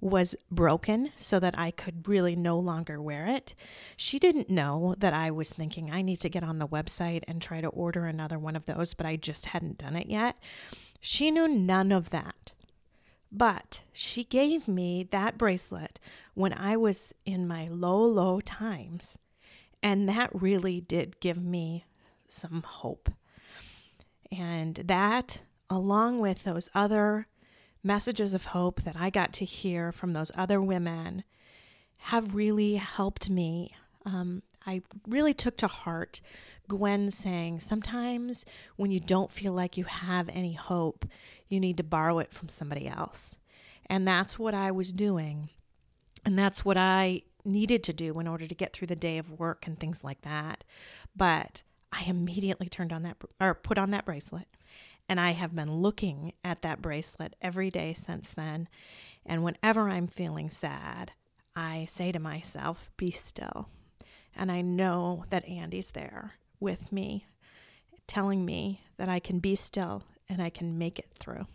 was 0.00 0.36
broken 0.48 1.10
so 1.16 1.40
that 1.40 1.58
I 1.58 1.72
could 1.72 2.06
really 2.06 2.36
no 2.36 2.56
longer 2.56 3.02
wear 3.02 3.26
it. 3.26 3.56
She 3.96 4.20
didn't 4.20 4.48
know 4.48 4.94
that 4.98 5.12
I 5.12 5.32
was 5.32 5.50
thinking 5.50 5.90
I 5.90 6.02
need 6.02 6.20
to 6.20 6.28
get 6.28 6.44
on 6.44 6.60
the 6.60 6.68
website 6.68 7.24
and 7.26 7.42
try 7.42 7.60
to 7.60 7.68
order 7.68 8.04
another 8.04 8.38
one 8.38 8.54
of 8.54 8.66
those, 8.66 8.94
but 8.94 9.06
I 9.06 9.16
just 9.16 9.46
hadn't 9.46 9.78
done 9.78 9.96
it 9.96 10.06
yet. 10.06 10.36
She 11.00 11.32
knew 11.32 11.48
none 11.48 11.90
of 11.90 12.10
that. 12.10 12.52
But 13.32 13.80
she 13.92 14.22
gave 14.22 14.68
me 14.68 15.02
that 15.10 15.36
bracelet 15.36 15.98
when 16.34 16.52
I 16.52 16.76
was 16.76 17.12
in 17.24 17.48
my 17.48 17.66
low, 17.66 18.06
low 18.06 18.40
times. 18.40 19.18
And 19.82 20.08
that 20.08 20.30
really 20.32 20.80
did 20.80 21.20
give 21.20 21.42
me 21.42 21.84
some 22.28 22.62
hope. 22.66 23.10
And 24.32 24.74
that, 24.76 25.42
along 25.70 26.20
with 26.20 26.44
those 26.44 26.68
other 26.74 27.26
messages 27.82 28.34
of 28.34 28.46
hope 28.46 28.82
that 28.82 28.96
I 28.96 29.10
got 29.10 29.32
to 29.34 29.44
hear 29.44 29.92
from 29.92 30.12
those 30.12 30.32
other 30.34 30.60
women, 30.60 31.22
have 31.98 32.34
really 32.34 32.74
helped 32.76 33.30
me. 33.30 33.72
Um, 34.04 34.42
I 34.66 34.82
really 35.06 35.34
took 35.34 35.56
to 35.58 35.68
heart 35.68 36.20
Gwen 36.68 37.10
saying, 37.10 37.60
sometimes 37.60 38.44
when 38.74 38.90
you 38.90 38.98
don't 38.98 39.30
feel 39.30 39.52
like 39.52 39.76
you 39.76 39.84
have 39.84 40.28
any 40.30 40.54
hope, 40.54 41.06
you 41.48 41.60
need 41.60 41.76
to 41.76 41.84
borrow 41.84 42.18
it 42.18 42.32
from 42.32 42.48
somebody 42.48 42.88
else. 42.88 43.38
And 43.86 44.06
that's 44.06 44.38
what 44.38 44.54
I 44.54 44.72
was 44.72 44.92
doing. 44.92 45.50
And 46.24 46.36
that's 46.36 46.64
what 46.64 46.76
I 46.76 47.22
needed 47.46 47.82
to 47.84 47.92
do 47.92 48.18
in 48.18 48.28
order 48.28 48.46
to 48.46 48.54
get 48.54 48.72
through 48.72 48.88
the 48.88 48.96
day 48.96 49.18
of 49.18 49.38
work 49.38 49.66
and 49.66 49.78
things 49.78 50.04
like 50.04 50.22
that. 50.22 50.64
But 51.14 51.62
I 51.92 52.04
immediately 52.04 52.68
turned 52.68 52.92
on 52.92 53.02
that 53.02 53.16
or 53.40 53.54
put 53.54 53.78
on 53.78 53.90
that 53.92 54.04
bracelet. 54.04 54.48
And 55.08 55.20
I 55.20 55.32
have 55.32 55.54
been 55.54 55.76
looking 55.76 56.32
at 56.44 56.62
that 56.62 56.82
bracelet 56.82 57.36
every 57.40 57.70
day 57.70 57.94
since 57.94 58.32
then. 58.32 58.68
And 59.24 59.44
whenever 59.44 59.88
I'm 59.88 60.08
feeling 60.08 60.50
sad, 60.50 61.12
I 61.54 61.86
say 61.88 62.12
to 62.12 62.18
myself, 62.18 62.90
be 62.96 63.10
still. 63.10 63.68
And 64.34 64.52
I 64.52 64.60
know 64.60 65.24
that 65.30 65.48
Andy's 65.48 65.90
there 65.90 66.34
with 66.60 66.92
me, 66.92 67.26
telling 68.06 68.44
me 68.44 68.82
that 68.98 69.08
I 69.08 69.20
can 69.20 69.38
be 69.38 69.54
still 69.54 70.02
and 70.28 70.42
I 70.42 70.50
can 70.50 70.76
make 70.76 70.98
it 70.98 71.10
through. 71.18 71.46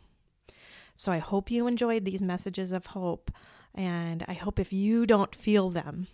So 0.96 1.12
I 1.12 1.20
hope 1.20 1.52
you 1.52 1.68
enjoyed 1.68 2.06
these 2.06 2.22
messages 2.22 2.72
of 2.72 2.88
hope 2.88 3.32
And 3.74 4.26
I 4.28 4.34
hope 4.34 4.60
if 4.60 4.74
you 4.74 5.06
don't 5.06 5.36
feel 5.36 5.70
them 5.70 6.08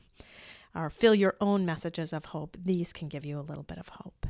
or 0.76 0.90
feel 0.90 1.16
your 1.16 1.36
own 1.42 1.66
messages 1.66 2.14
of 2.14 2.26
hope, 2.26 2.58
these 2.64 2.94
can 2.94 3.08
give 3.08 3.26
you 3.26 3.40
a 3.40 3.42
little 3.42 3.64
bit 3.64 3.78
of 3.78 3.90
hope. 3.90 4.28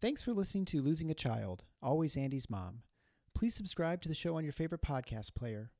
Thanks 0.00 0.20
for 0.20 0.32
listening 0.32 0.64
to 0.66 0.82
Losing 0.82 1.12
a 1.12 1.14
Child, 1.14 1.62
Always 1.80 2.16
Andy's 2.16 2.50
Mom. 2.50 2.82
Please 3.34 3.54
subscribe 3.54 4.02
to 4.02 4.08
the 4.08 4.14
show 4.14 4.36
on 4.36 4.42
your 4.42 4.52
favorite 4.52 4.82
podcast 4.82 5.34
player. 5.34 5.70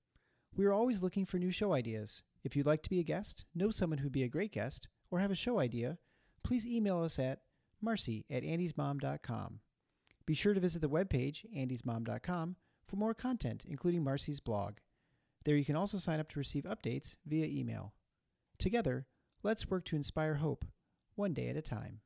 We 0.54 0.64
are 0.64 0.72
always 0.72 1.02
looking 1.02 1.26
for 1.26 1.38
new 1.38 1.50
show 1.50 1.72
ideas. 1.72 2.22
If 2.44 2.54
you'd 2.54 2.66
like 2.66 2.82
to 2.84 2.90
be 2.90 3.00
a 3.00 3.04
guest, 3.04 3.44
know 3.54 3.70
someone 3.70 3.98
who'd 3.98 4.12
be 4.12 4.22
a 4.22 4.28
great 4.28 4.52
guest, 4.52 4.86
or 5.10 5.18
have 5.18 5.32
a 5.32 5.34
show 5.34 5.58
idea, 5.58 5.98
please 6.44 6.66
email 6.66 7.02
us 7.02 7.18
at 7.18 7.40
marcy 7.82 8.24
at 8.30 8.42
andysmom.com. 8.42 9.60
Be 10.24 10.34
sure 10.34 10.54
to 10.54 10.60
visit 10.60 10.80
the 10.80 10.88
webpage, 10.88 11.44
andysmom.com, 11.56 12.56
for 12.86 12.96
more 12.96 13.14
content, 13.14 13.64
including 13.66 14.04
Marcy's 14.04 14.40
blog. 14.40 14.74
There 15.44 15.56
you 15.56 15.64
can 15.64 15.76
also 15.76 15.98
sign 15.98 16.20
up 16.20 16.28
to 16.30 16.38
receive 16.38 16.64
updates 16.64 17.16
via 17.26 17.46
email. 17.46 17.94
Together, 18.58 19.06
let's 19.42 19.68
work 19.68 19.84
to 19.86 19.96
inspire 19.96 20.34
hope, 20.34 20.64
one 21.16 21.34
day 21.34 21.48
at 21.48 21.56
a 21.56 21.62
time. 21.62 22.00